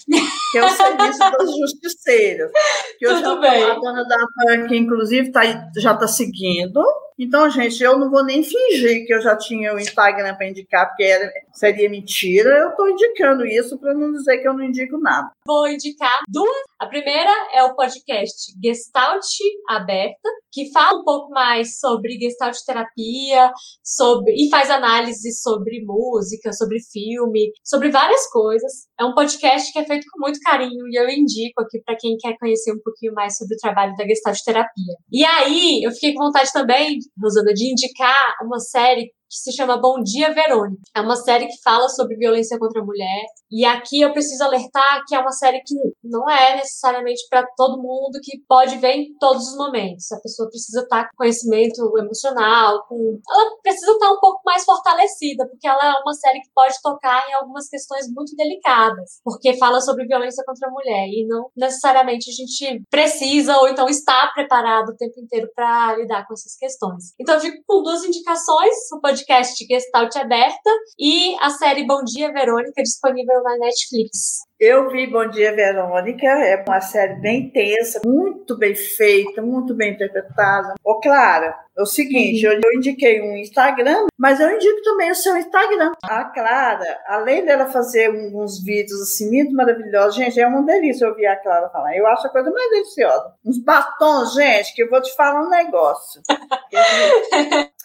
que 0.51 0.59
é 0.59 0.65
o 0.65 0.69
Serviço 0.71 1.19
das 1.39 1.57
Justiceiras. 1.57 2.51
Que 2.99 3.07
eu 3.07 3.15
Tudo 3.17 3.35
já, 3.35 3.41
bem. 3.41 3.65
a 3.65 3.75
dona 3.75 4.05
da 4.05 4.27
banca, 4.45 4.75
inclusive, 4.75 5.31
tá, 5.31 5.43
já 5.77 5.93
está 5.93 6.09
seguindo 6.09 6.83
Então, 7.19 7.49
gente, 7.51 7.83
eu 7.83 7.99
não 7.99 8.11
vou 8.11 8.25
nem 8.25 8.43
fingir 8.43 9.07
que 9.07 9.15
eu 9.15 9.21
já 9.21 9.37
tinha 9.37 9.75
o 9.75 9.79
Instagram 9.79 10.35
para 10.35 10.49
indicar, 10.49 10.89
porque 10.89 11.05
era, 11.05 11.31
seria 11.53 11.89
mentira. 11.89 12.51
Eu 12.51 12.71
estou 12.71 12.89
indicando 12.89 13.47
isso 13.47 13.79
para 13.79 13.95
não 13.95 14.13
dizer 14.13 14.39
que 14.39 14.49
eu 14.49 14.53
não 14.53 14.63
indico 14.63 14.99
nada. 14.99 15.31
Vou 15.47 15.67
indicar 15.67 16.21
duas. 16.29 16.63
A 16.79 16.87
primeira 16.87 17.31
é 17.55 17.63
o 17.63 17.75
podcast 17.75 18.53
Gestalt 18.63 19.25
Aberta, 19.69 20.29
que 20.57 20.73
fala 20.73 20.99
um 20.99 21.05
pouco 21.05 21.31
mais 21.31 21.79
sobre 21.79 22.19
Gestalt 22.19 22.57
terapia, 22.65 23.53
sobre 23.85 24.33
e 24.33 24.49
faz 24.49 24.71
análise 24.71 25.31
sobre 25.33 25.85
música, 25.85 26.51
sobre 26.51 26.79
filme, 26.91 27.53
sobre 27.63 27.91
várias 27.91 28.27
coisas. 28.31 28.89
É 28.99 29.05
um 29.05 29.15
podcast 29.15 29.71
que 29.71 29.79
é 29.79 29.85
feito 29.85 30.07
com 30.11 30.19
muito 30.19 30.41
carinho 30.41 30.89
e 30.91 30.99
eu 30.99 31.11
indico 31.11 31.61
aqui 31.61 31.79
para 31.85 31.95
quem 31.95 32.17
quer 32.17 32.39
conhecer 32.39 32.73
um 32.73 32.81
pouquinho 32.83 33.13
mais 33.13 33.37
sobre 33.37 33.55
o 33.55 33.59
trabalho 33.59 33.95
da 33.97 34.07
Gestalt 34.07 34.39
terapia. 34.43 34.95
E 35.13 35.23
aí, 35.27 35.83
eu 35.85 35.91
fiquei 35.93 36.15
com 36.15 36.25
vontade 36.25 36.51
também, 36.51 37.01
Rosana, 37.23 37.53
de 37.53 37.71
indicar 37.71 38.35
uma 38.43 38.59
série 38.59 39.13
que 39.29 39.37
se 39.37 39.53
chama 39.53 39.81
Bom 39.81 40.03
Dia 40.03 40.33
Verônica. 40.33 40.81
É 40.95 41.01
uma 41.01 41.17
série 41.17 41.47
que 41.47 41.63
fala 41.63 41.89
sobre 41.89 42.17
violência 42.17 42.59
contra 42.59 42.81
a 42.81 42.85
mulher. 42.85 43.25
E 43.51 43.65
aqui 43.65 44.01
eu 44.01 44.13
preciso 44.13 44.43
alertar 44.43 45.03
que 45.07 45.15
é 45.15 45.19
uma 45.19 45.33
série 45.33 45.61
que 45.61 45.75
não 46.03 46.29
é 46.29 46.57
necessariamente 46.57 47.23
para 47.29 47.47
todo 47.57 47.83
mundo 47.83 48.19
que 48.23 48.39
pode 48.49 48.77
ver 48.79 48.93
em 48.93 49.17
todos 49.19 49.49
os 49.49 49.57
momentos. 49.57 50.11
A 50.13 50.21
pessoa 50.21 50.49
precisa 50.49 50.81
estar 50.83 51.09
com 51.09 51.17
conhecimento 51.17 51.97
emocional, 51.99 52.85
com 52.89 53.19
ela 53.29 53.57
precisa 53.63 53.93
estar 53.93 54.11
um 54.11 54.21
pouco 54.21 54.41
mais 54.45 54.65
fortalecida, 54.65 55.47
porque 55.49 55.67
ela 55.67 55.97
é 55.97 56.03
uma 56.03 56.15
série 56.15 56.41
que 56.41 56.51
pode 56.55 56.75
tocar 56.83 57.29
em 57.29 57.35
algumas 57.35 57.69
questões 57.69 58.07
muito 58.13 58.35
delicadas, 58.37 59.21
porque 59.25 59.57
fala 59.57 59.81
sobre 59.81 60.07
violência 60.07 60.45
contra 60.47 60.69
a 60.69 60.73
mulher 60.73 61.07
e 61.09 61.27
não 61.27 61.51
necessariamente 61.57 62.31
a 62.31 62.35
gente 62.35 62.83
precisa 62.91 63.57
ou 63.59 63.69
então 63.69 63.89
está 63.89 64.31
preparado 64.35 64.91
o 64.91 64.97
tempo 64.97 65.21
inteiro 65.21 65.49
para 65.55 65.97
lidar 65.97 66.27
com 66.27 66.35
essas 66.35 66.57
questões. 66.57 67.15
Então 67.21 67.37
eu 67.37 67.41
fico 67.41 67.63
com 67.67 67.83
duas 67.83 68.05
indicações, 68.05 68.75
o 68.93 69.01
podcast 69.17 69.65
Gestalt 69.67 70.15
Aberta 70.17 70.71
e 70.99 71.35
a 71.41 71.49
série 71.51 71.87
Bom 71.87 72.03
Dia 72.05 72.31
Verônica, 72.33 72.83
disponível 72.83 73.43
na 73.43 73.57
Netflix. 73.57 74.43
Eu 74.59 74.89
vi 74.89 75.07
Bom 75.07 75.29
Dia 75.29 75.55
Verônica, 75.55 76.27
é 76.27 76.65
uma 76.67 76.81
série 76.81 77.17
bem 77.17 77.51
tensa, 77.51 78.01
muito 78.03 78.57
bem 78.57 78.75
feita, 78.75 79.43
muito 79.43 79.75
bem 79.75 79.93
interpretada. 79.93 80.77
Ô, 80.83 80.99
Clara, 80.99 81.55
é 81.77 81.83
o 81.83 81.85
seguinte, 81.85 82.47
uhum. 82.47 82.55
eu, 82.55 82.61
eu 82.65 82.73
indiquei 82.73 83.21
um 83.21 83.37
Instagram, 83.37 84.07
mas 84.19 84.41
eu 84.41 84.51
indico 84.51 84.81
também 84.81 85.11
o 85.11 85.15
seu 85.15 85.37
Instagram. 85.37 85.93
A 86.03 86.25
Clara, 86.25 86.99
além 87.07 87.45
dela 87.45 87.67
fazer 87.67 88.11
uns 88.11 88.65
vídeos 88.65 88.99
assim 89.03 89.31
muito 89.31 89.55
maravilhosos, 89.55 90.15
gente, 90.15 90.41
é 90.41 90.47
uma 90.47 90.63
delícia 90.63 91.07
ouvir 91.07 91.27
a 91.27 91.37
Clara 91.37 91.69
falar. 91.69 91.95
Eu 91.95 92.07
acho 92.07 92.27
a 92.27 92.31
coisa 92.31 92.51
mais 92.51 92.71
deliciosa. 92.71 93.35
Uns 93.45 93.63
batons, 93.63 94.33
gente, 94.33 94.75
que 94.75 94.85
eu 94.85 94.89
vou 94.89 95.03
te 95.03 95.15
falar 95.15 95.43
um 95.43 95.51
negócio. 95.51 96.23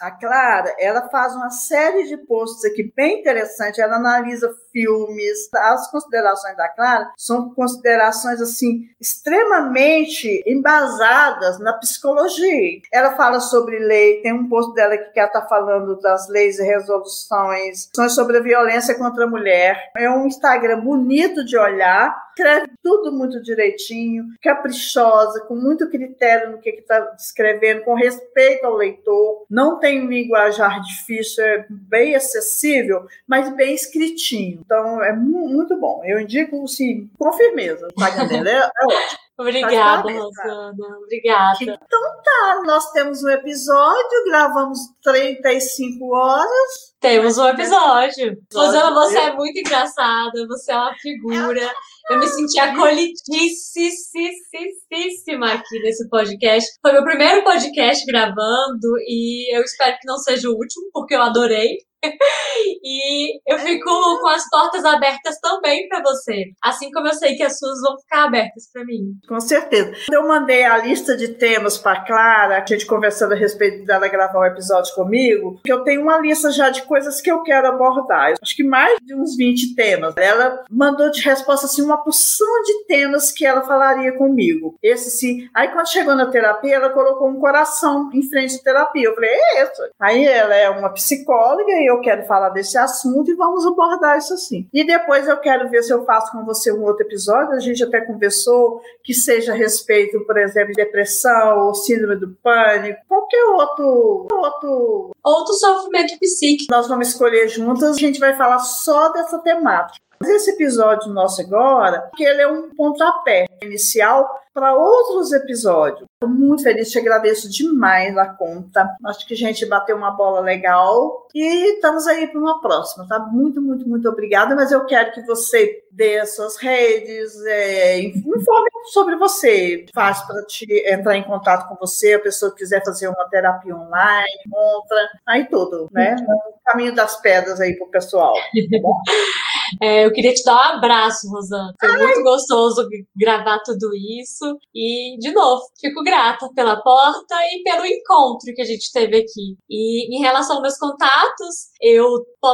a 0.00 0.10
Clara, 0.10 0.74
ela 0.78 1.10
faz 1.10 1.34
uma 1.36 1.50
série 1.50 2.04
de 2.04 2.16
posts 2.16 2.64
aqui 2.64 2.90
bem 2.96 3.20
interessante, 3.20 3.78
ela 3.78 3.96
analisa 3.96 4.50
filmes, 4.72 5.50
as 5.54 5.90
considerações 5.90 6.56
da 6.56 6.61
Clara 6.68 7.10
são 7.16 7.50
considerações 7.50 8.40
assim 8.40 8.88
extremamente 9.00 10.42
embasadas 10.46 11.58
na 11.58 11.72
psicologia. 11.74 12.80
Ela 12.92 13.12
fala 13.16 13.40
sobre 13.40 13.78
lei, 13.78 14.20
tem 14.22 14.32
um 14.32 14.48
post 14.48 14.74
dela 14.74 14.96
que 14.96 15.18
ela 15.18 15.26
está 15.26 15.42
falando 15.42 15.98
das 16.00 16.28
leis 16.28 16.58
e 16.58 16.64
resoluções, 16.64 17.88
sobre 18.10 18.38
a 18.38 18.42
violência 18.42 18.96
contra 18.96 19.24
a 19.24 19.28
mulher. 19.28 19.90
É 19.96 20.08
um 20.10 20.26
Instagram 20.26 20.80
bonito 20.80 21.44
de 21.44 21.56
olhar, 21.56 22.14
escreve 22.32 22.72
tudo 22.82 23.12
muito 23.12 23.40
direitinho, 23.42 24.24
caprichosa, 24.42 25.44
com 25.46 25.54
muito 25.54 25.88
critério 25.90 26.52
no 26.52 26.58
que 26.58 26.70
está 26.70 27.14
escrevendo, 27.18 27.84
com 27.84 27.94
respeito 27.94 28.64
ao 28.64 28.74
leitor. 28.74 29.44
Não 29.48 29.78
tem 29.78 30.02
um 30.02 30.08
linguajar 30.08 30.80
difícil, 30.80 31.44
é 31.44 31.66
bem 31.70 32.14
acessível, 32.14 33.06
mas 33.26 33.54
bem 33.54 33.74
escritinho. 33.74 34.60
Então 34.64 35.02
é 35.02 35.12
muito 35.14 35.78
bom. 35.78 36.02
Eu 36.04 36.20
indico, 36.20 36.66
sim, 36.66 37.10
com 37.18 37.32
firmeza. 37.32 37.86
O 37.86 38.00
Instagram 38.02 38.42
dela 38.42 38.64
é, 38.64 38.84
é 38.84 38.86
ótimo. 38.86 39.22
Obrigada, 39.38 40.12
Rosana. 40.12 40.98
Obrigada. 41.02 41.58
Então 41.62 42.02
tá, 42.22 42.62
nós 42.64 42.90
temos 42.92 43.22
um 43.24 43.30
episódio, 43.30 44.24
gravamos 44.26 44.78
35 45.02 46.14
horas. 46.14 46.92
Temos 47.00 47.38
um 47.38 47.48
episódio. 47.48 48.38
Rosana, 48.54 48.94
você 48.94 49.18
é 49.18 49.34
muito 49.34 49.58
engraçada, 49.58 50.46
você 50.46 50.70
é 50.70 50.76
uma 50.76 50.94
figura. 50.94 51.72
Eu 52.10 52.18
me 52.18 52.26
senti 52.26 52.58
acolhidíssima 52.58 55.52
aqui 55.52 55.78
nesse 55.80 56.08
podcast. 56.08 56.68
Foi 56.80 56.92
meu 56.92 57.04
primeiro 57.04 57.44
podcast 57.44 58.04
gravando 58.06 58.98
e 59.06 59.54
eu 59.56 59.62
espero 59.62 59.96
que 59.98 60.06
não 60.06 60.16
seja 60.18 60.48
o 60.48 60.54
último, 60.54 60.90
porque 60.92 61.14
eu 61.14 61.22
adorei. 61.22 61.78
e 62.82 63.40
eu 63.46 63.58
fico 63.58 63.90
com 64.20 64.28
as 64.28 64.48
portas 64.48 64.84
abertas 64.84 65.38
também 65.40 65.88
para 65.88 66.02
você. 66.02 66.44
Assim 66.62 66.90
como 66.90 67.08
eu 67.08 67.14
sei 67.14 67.34
que 67.36 67.42
as 67.42 67.58
suas 67.58 67.80
vão 67.80 67.98
ficar 67.98 68.24
abertas 68.24 68.70
para 68.72 68.84
mim. 68.84 69.14
Com 69.28 69.40
certeza. 69.40 69.92
Eu 70.10 70.26
mandei 70.26 70.64
a 70.64 70.78
lista 70.78 71.16
de 71.16 71.28
temas 71.28 71.78
para 71.78 72.04
Clara, 72.04 72.62
a 72.62 72.66
gente 72.66 72.86
conversando 72.86 73.32
a 73.32 73.36
respeito 73.36 73.84
dela 73.84 74.08
gravar 74.08 74.40
um 74.40 74.44
episódio 74.44 74.94
comigo, 74.94 75.60
que 75.64 75.72
eu 75.72 75.82
tenho 75.84 76.02
uma 76.02 76.18
lista 76.18 76.50
já 76.50 76.70
de 76.70 76.82
coisas 76.82 77.20
que 77.20 77.30
eu 77.30 77.42
quero 77.42 77.68
abordar. 77.68 78.34
Acho 78.40 78.56
que 78.56 78.64
mais 78.64 78.98
de 79.02 79.14
uns 79.14 79.36
20 79.36 79.74
temas. 79.74 80.14
Ela 80.16 80.64
mandou 80.70 81.10
de 81.10 81.20
resposta 81.22 81.66
assim 81.66 81.82
uma 81.82 82.02
porção 82.02 82.62
de 82.62 82.84
temas 82.86 83.32
que 83.32 83.44
ela 83.46 83.62
falaria 83.62 84.12
comigo. 84.16 84.76
Esse 84.82 85.10
sim. 85.10 85.48
Aí 85.54 85.68
quando 85.68 85.88
chegou 85.88 86.14
na 86.14 86.26
terapia, 86.26 86.76
ela 86.76 86.90
colocou 86.90 87.28
um 87.28 87.38
coração 87.38 88.10
em 88.12 88.22
frente 88.28 88.56
à 88.56 88.62
terapia. 88.62 89.08
Eu 89.08 89.14
falei, 89.14 89.30
é 89.30 89.64
isso. 89.64 89.82
Aí 90.00 90.24
ela 90.24 90.54
é 90.54 90.68
uma 90.70 90.90
psicóloga 90.90 91.72
e 91.72 91.86
eu 91.86 91.91
quero 92.00 92.24
falar 92.26 92.50
desse 92.50 92.78
assunto 92.78 93.30
e 93.30 93.34
vamos 93.34 93.66
abordar 93.66 94.18
isso 94.18 94.34
assim. 94.34 94.68
E 94.72 94.84
depois 94.84 95.28
eu 95.28 95.36
quero 95.38 95.68
ver 95.68 95.82
se 95.82 95.92
eu 95.92 96.04
faço 96.04 96.32
com 96.32 96.44
você 96.44 96.72
um 96.72 96.82
outro 96.82 97.04
episódio, 97.06 97.54
a 97.54 97.60
gente 97.60 97.82
até 97.82 98.00
conversou, 98.00 98.80
que 99.04 99.14
seja 99.14 99.52
a 99.52 99.56
respeito, 99.56 100.24
por 100.26 100.38
exemplo, 100.38 100.72
de 100.72 100.82
depressão 100.82 101.66
ou 101.66 101.74
síndrome 101.74 102.16
do 102.16 102.36
pânico, 102.42 103.00
qualquer 103.08 103.44
outro, 103.44 104.26
outro... 104.32 105.10
Outro 105.24 105.54
sofrimento 105.54 106.18
psíquico. 106.18 106.72
Nós 106.72 106.88
vamos 106.88 107.08
escolher 107.08 107.46
juntas, 107.48 107.96
a 107.96 108.00
gente 108.00 108.18
vai 108.18 108.36
falar 108.36 108.58
só 108.58 109.12
dessa 109.12 109.38
temática. 109.38 110.04
Esse 110.24 110.52
episódio 110.52 111.12
nosso 111.12 111.40
agora, 111.40 112.10
que 112.16 112.24
ele 112.24 112.42
é 112.42 112.48
um 112.48 112.70
pontapé 112.74 113.46
inicial 113.62 114.28
para 114.54 114.74
outros 114.74 115.32
episódios. 115.32 116.06
Estou 116.14 116.28
muito 116.28 116.62
feliz, 116.62 116.90
te 116.90 116.98
agradeço 116.98 117.50
demais 117.50 118.16
a 118.18 118.26
conta. 118.26 118.86
Acho 119.06 119.26
que 119.26 119.34
a 119.34 119.36
gente 119.36 119.64
bateu 119.66 119.96
uma 119.96 120.10
bola 120.10 120.40
legal 120.40 121.26
e 121.34 121.74
estamos 121.74 122.06
aí 122.06 122.26
para 122.26 122.38
uma 122.38 122.60
próxima, 122.60 123.06
tá? 123.08 123.18
Muito, 123.18 123.62
muito, 123.62 123.88
muito 123.88 124.08
obrigada. 124.08 124.54
Mas 124.54 124.70
eu 124.70 124.84
quero 124.84 125.12
que 125.12 125.22
você 125.22 125.82
dê 125.90 126.18
as 126.18 126.34
suas 126.36 126.56
redes, 126.56 127.34
é, 127.46 128.00
informe 128.00 128.70
sobre 128.92 129.16
você. 129.16 129.86
Faz 129.94 130.22
para 130.22 130.44
te 130.44 130.66
entrar 130.86 131.16
em 131.16 131.24
contato 131.24 131.68
com 131.68 131.74
você, 131.76 132.14
a 132.14 132.20
pessoa 132.20 132.52
que 132.52 132.58
quiser 132.58 132.84
fazer 132.84 133.08
uma 133.08 133.28
terapia 133.30 133.74
online, 133.74 134.28
encontra, 134.46 135.08
aí 135.26 135.46
tudo, 135.48 135.88
né? 135.92 136.14
O 136.48 136.70
caminho 136.70 136.94
das 136.94 137.20
pedras 137.20 137.60
aí 137.60 137.76
pro 137.76 137.90
pessoal. 137.90 138.34
Tá 138.34 138.40
é, 139.80 140.04
eu 140.06 140.12
queria 140.12 140.34
te 140.34 140.42
dar 140.44 140.54
um 140.54 140.76
abraço, 140.76 141.28
Rosana. 141.28 141.72
Foi 141.78 141.90
Ai. 141.90 141.98
muito 141.98 142.22
gostoso 142.22 142.88
gravar 143.16 143.60
tudo 143.60 143.94
isso. 143.94 144.58
E, 144.74 145.16
de 145.18 145.32
novo, 145.32 145.62
fico 145.80 146.02
grata 146.02 146.48
pela 146.54 146.80
porta 146.82 147.34
e 147.52 147.62
pelo 147.62 147.84
encontro 147.84 148.52
que 148.54 148.62
a 148.62 148.66
gente 148.66 148.90
teve 148.92 149.18
aqui. 149.18 149.56
E 149.68 150.16
em 150.16 150.20
relação 150.20 150.56
aos 150.56 150.62
meus 150.62 150.78
contatos, 150.78 151.70
eu, 151.80 152.06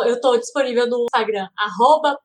eu 0.06 0.20
tô 0.20 0.36
disponível 0.36 0.86
no 0.86 1.04
Instagram, 1.04 1.46
arroba 1.56 2.16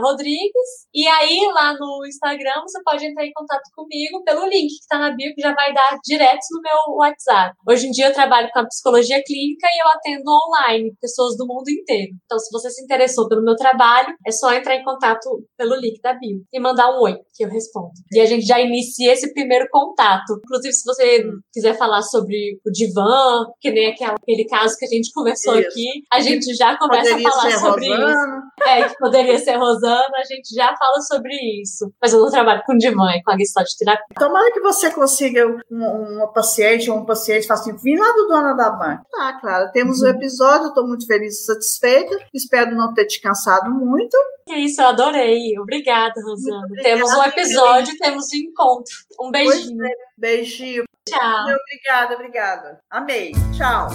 Rodrigues. 0.00 0.86
E 0.94 1.06
aí, 1.06 1.38
lá 1.52 1.74
no 1.74 2.06
Instagram, 2.06 2.62
você 2.62 2.82
pode 2.82 3.04
entrar 3.06 3.24
em 3.24 3.32
contato 3.32 3.70
comigo 3.74 4.22
pelo 4.24 4.46
link 4.46 4.68
que 4.68 4.86
tá 4.88 4.98
na 4.98 5.10
bio, 5.10 5.34
que 5.34 5.40
já 5.40 5.54
vai 5.54 5.72
dar 5.72 5.98
direto 6.04 6.40
no 6.52 6.62
meu 6.62 6.96
WhatsApp. 6.96 7.54
Hoje 7.68 7.86
em 7.86 7.90
dia 7.90 8.08
eu 8.08 8.14
trabalho 8.14 8.48
com 8.52 8.60
a 8.60 8.66
psicologia 8.66 9.22
clínica 9.24 9.66
e 9.66 9.82
eu 9.82 9.88
atendo 9.90 10.30
online 10.30 10.94
pessoas 11.00 11.36
do 11.36 11.46
mundo 11.46 11.68
inteiro. 11.68 12.12
Então, 12.24 12.38
se 12.38 12.50
você 12.50 12.70
se 12.70 12.82
interessou 12.82 13.28
pelo 13.28 13.42
meu 13.42 13.56
trabalho, 13.56 13.85
é 14.26 14.32
só 14.32 14.52
entrar 14.52 14.74
em 14.76 14.84
contato 14.84 15.28
pelo 15.56 15.76
link 15.76 16.00
da 16.00 16.14
bio 16.14 16.42
e 16.52 16.60
mandar 16.60 16.90
um 16.90 17.02
oi, 17.02 17.16
que 17.34 17.44
eu 17.44 17.48
respondo. 17.48 17.92
E 18.12 18.20
a 18.20 18.26
gente 18.26 18.46
já 18.46 18.60
inicia 18.60 19.12
esse 19.12 19.32
primeiro 19.32 19.66
contato. 19.70 20.40
Inclusive, 20.44 20.72
se 20.72 20.84
você 20.84 21.24
quiser 21.52 21.76
falar 21.76 22.02
sobre 22.02 22.58
o 22.66 22.70
divã, 22.70 23.46
que 23.60 23.70
nem 23.70 23.88
aquele 23.88 24.44
caso 24.48 24.76
que 24.78 24.84
a 24.84 24.88
gente 24.88 25.10
conversou 25.12 25.58
isso. 25.58 25.68
aqui, 25.68 25.86
a 26.12 26.20
gente 26.20 26.54
já 26.54 26.76
começa 26.78 27.10
poderia 27.10 27.28
a 27.28 27.32
falar 27.32 27.50
sobre 27.52 27.88
Rosana. 27.88 28.12
isso. 28.12 28.68
É, 28.68 28.88
que 28.88 28.98
poderia 28.98 29.38
ser 29.38 29.56
Rosana, 29.56 30.16
a 30.16 30.24
gente 30.24 30.54
já 30.54 30.74
fala 30.76 31.00
sobre 31.02 31.34
isso. 31.60 31.92
Mas 32.00 32.12
eu 32.12 32.20
não 32.20 32.30
trabalho 32.30 32.62
com 32.66 32.76
divã, 32.76 33.10
é 33.10 33.22
com 33.22 33.32
a 33.32 33.38
gestalt 33.38 33.68
terapia. 33.78 34.04
Tomara 34.18 34.52
que 34.52 34.60
você 34.60 34.90
consiga 34.90 35.46
uma, 35.70 35.90
uma 35.92 36.32
paciente 36.32 36.90
ou 36.90 36.98
um 36.98 37.04
paciente 37.04 37.46
faça 37.46 37.70
assim, 37.70 37.76
vim 37.82 37.96
lá 37.96 38.12
do 38.12 38.26
Dona 38.26 38.54
da 38.54 38.70
Banca. 38.70 39.02
Tá, 39.10 39.38
claro, 39.40 39.70
temos 39.72 40.00
o 40.00 40.04
uhum. 40.04 40.10
um 40.10 40.14
episódio, 40.14 40.68
estou 40.68 40.86
muito 40.86 41.06
feliz 41.06 41.40
e 41.40 41.44
satisfeita. 41.44 42.16
Espero 42.34 42.74
não 42.74 42.92
ter 42.92 43.06
te 43.06 43.20
cansado 43.20 43.65
gostado 43.66 43.74
muito. 43.74 44.16
É 44.48 44.58
isso, 44.58 44.80
eu 44.80 44.86
adorei. 44.86 45.58
Obrigada, 45.58 46.22
Rosana. 46.22 46.68
Muito 46.68 46.82
temos 46.82 47.10
um 47.10 47.18
obrigada, 47.18 47.40
episódio, 47.40 47.98
temos 47.98 48.26
um 48.32 48.36
encontro. 48.36 48.94
Um 49.20 49.30
beijinho. 49.30 49.76
Pois 49.76 49.90
é, 49.90 49.94
beijinho. 50.16 50.84
Tchau. 51.08 51.42
Obrigada, 51.42 52.14
obrigada. 52.14 52.80
Amei. 52.90 53.32
Tchau. 53.56 53.88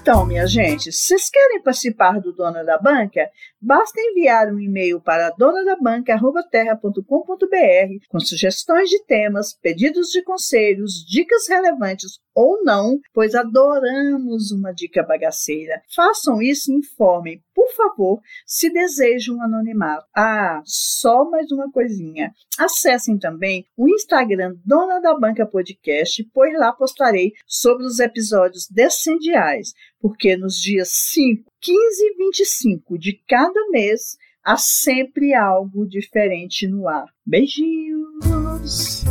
Então, 0.00 0.24
minha 0.24 0.46
gente, 0.46 0.90
se 0.92 1.08
vocês 1.08 1.28
querem 1.28 1.60
participar 1.62 2.20
do 2.20 2.32
Dona 2.32 2.62
da 2.62 2.78
Banca, 2.78 3.28
basta 3.60 4.00
enviar 4.00 4.52
um 4.52 4.60
e-mail 4.60 5.00
para 5.00 5.30
donadabanca.terra.com.br 5.30 8.06
com 8.08 8.20
sugestões 8.20 8.88
de 8.88 9.04
temas, 9.04 9.52
pedidos 9.60 10.10
de 10.10 10.22
conselhos, 10.22 11.04
dicas 11.04 11.48
relevantes 11.48 12.20
ou 12.36 12.62
não, 12.62 13.00
pois 13.14 13.34
adoramos 13.34 14.52
uma 14.52 14.70
dica 14.70 15.02
bagaceira. 15.02 15.80
Façam 15.94 16.42
isso 16.42 16.70
e 16.70 16.76
informem, 16.76 17.42
por 17.54 17.72
favor, 17.72 18.20
se 18.44 18.70
desejam 18.70 19.40
anonimato. 19.40 20.04
Ah, 20.14 20.60
só 20.66 21.24
mais 21.30 21.50
uma 21.50 21.72
coisinha. 21.72 22.30
Acessem 22.58 23.18
também 23.18 23.64
o 23.74 23.88
Instagram 23.88 24.54
Dona 24.62 25.00
da 25.00 25.18
Banca 25.18 25.46
Podcast, 25.46 26.22
pois 26.34 26.52
lá 26.58 26.74
postarei 26.74 27.32
sobre 27.46 27.86
os 27.86 27.98
episódios 27.98 28.68
descendiais, 28.70 29.72
porque 29.98 30.36
nos 30.36 30.56
dias 30.56 30.90
5, 30.92 31.50
15 31.62 31.78
e 32.04 32.16
25 32.18 32.98
de 32.98 33.14
cada 33.26 33.68
mês 33.70 34.18
há 34.44 34.58
sempre 34.58 35.32
algo 35.32 35.88
diferente 35.88 36.68
no 36.68 36.86
ar. 36.86 37.06
Beijinhos! 37.24 39.04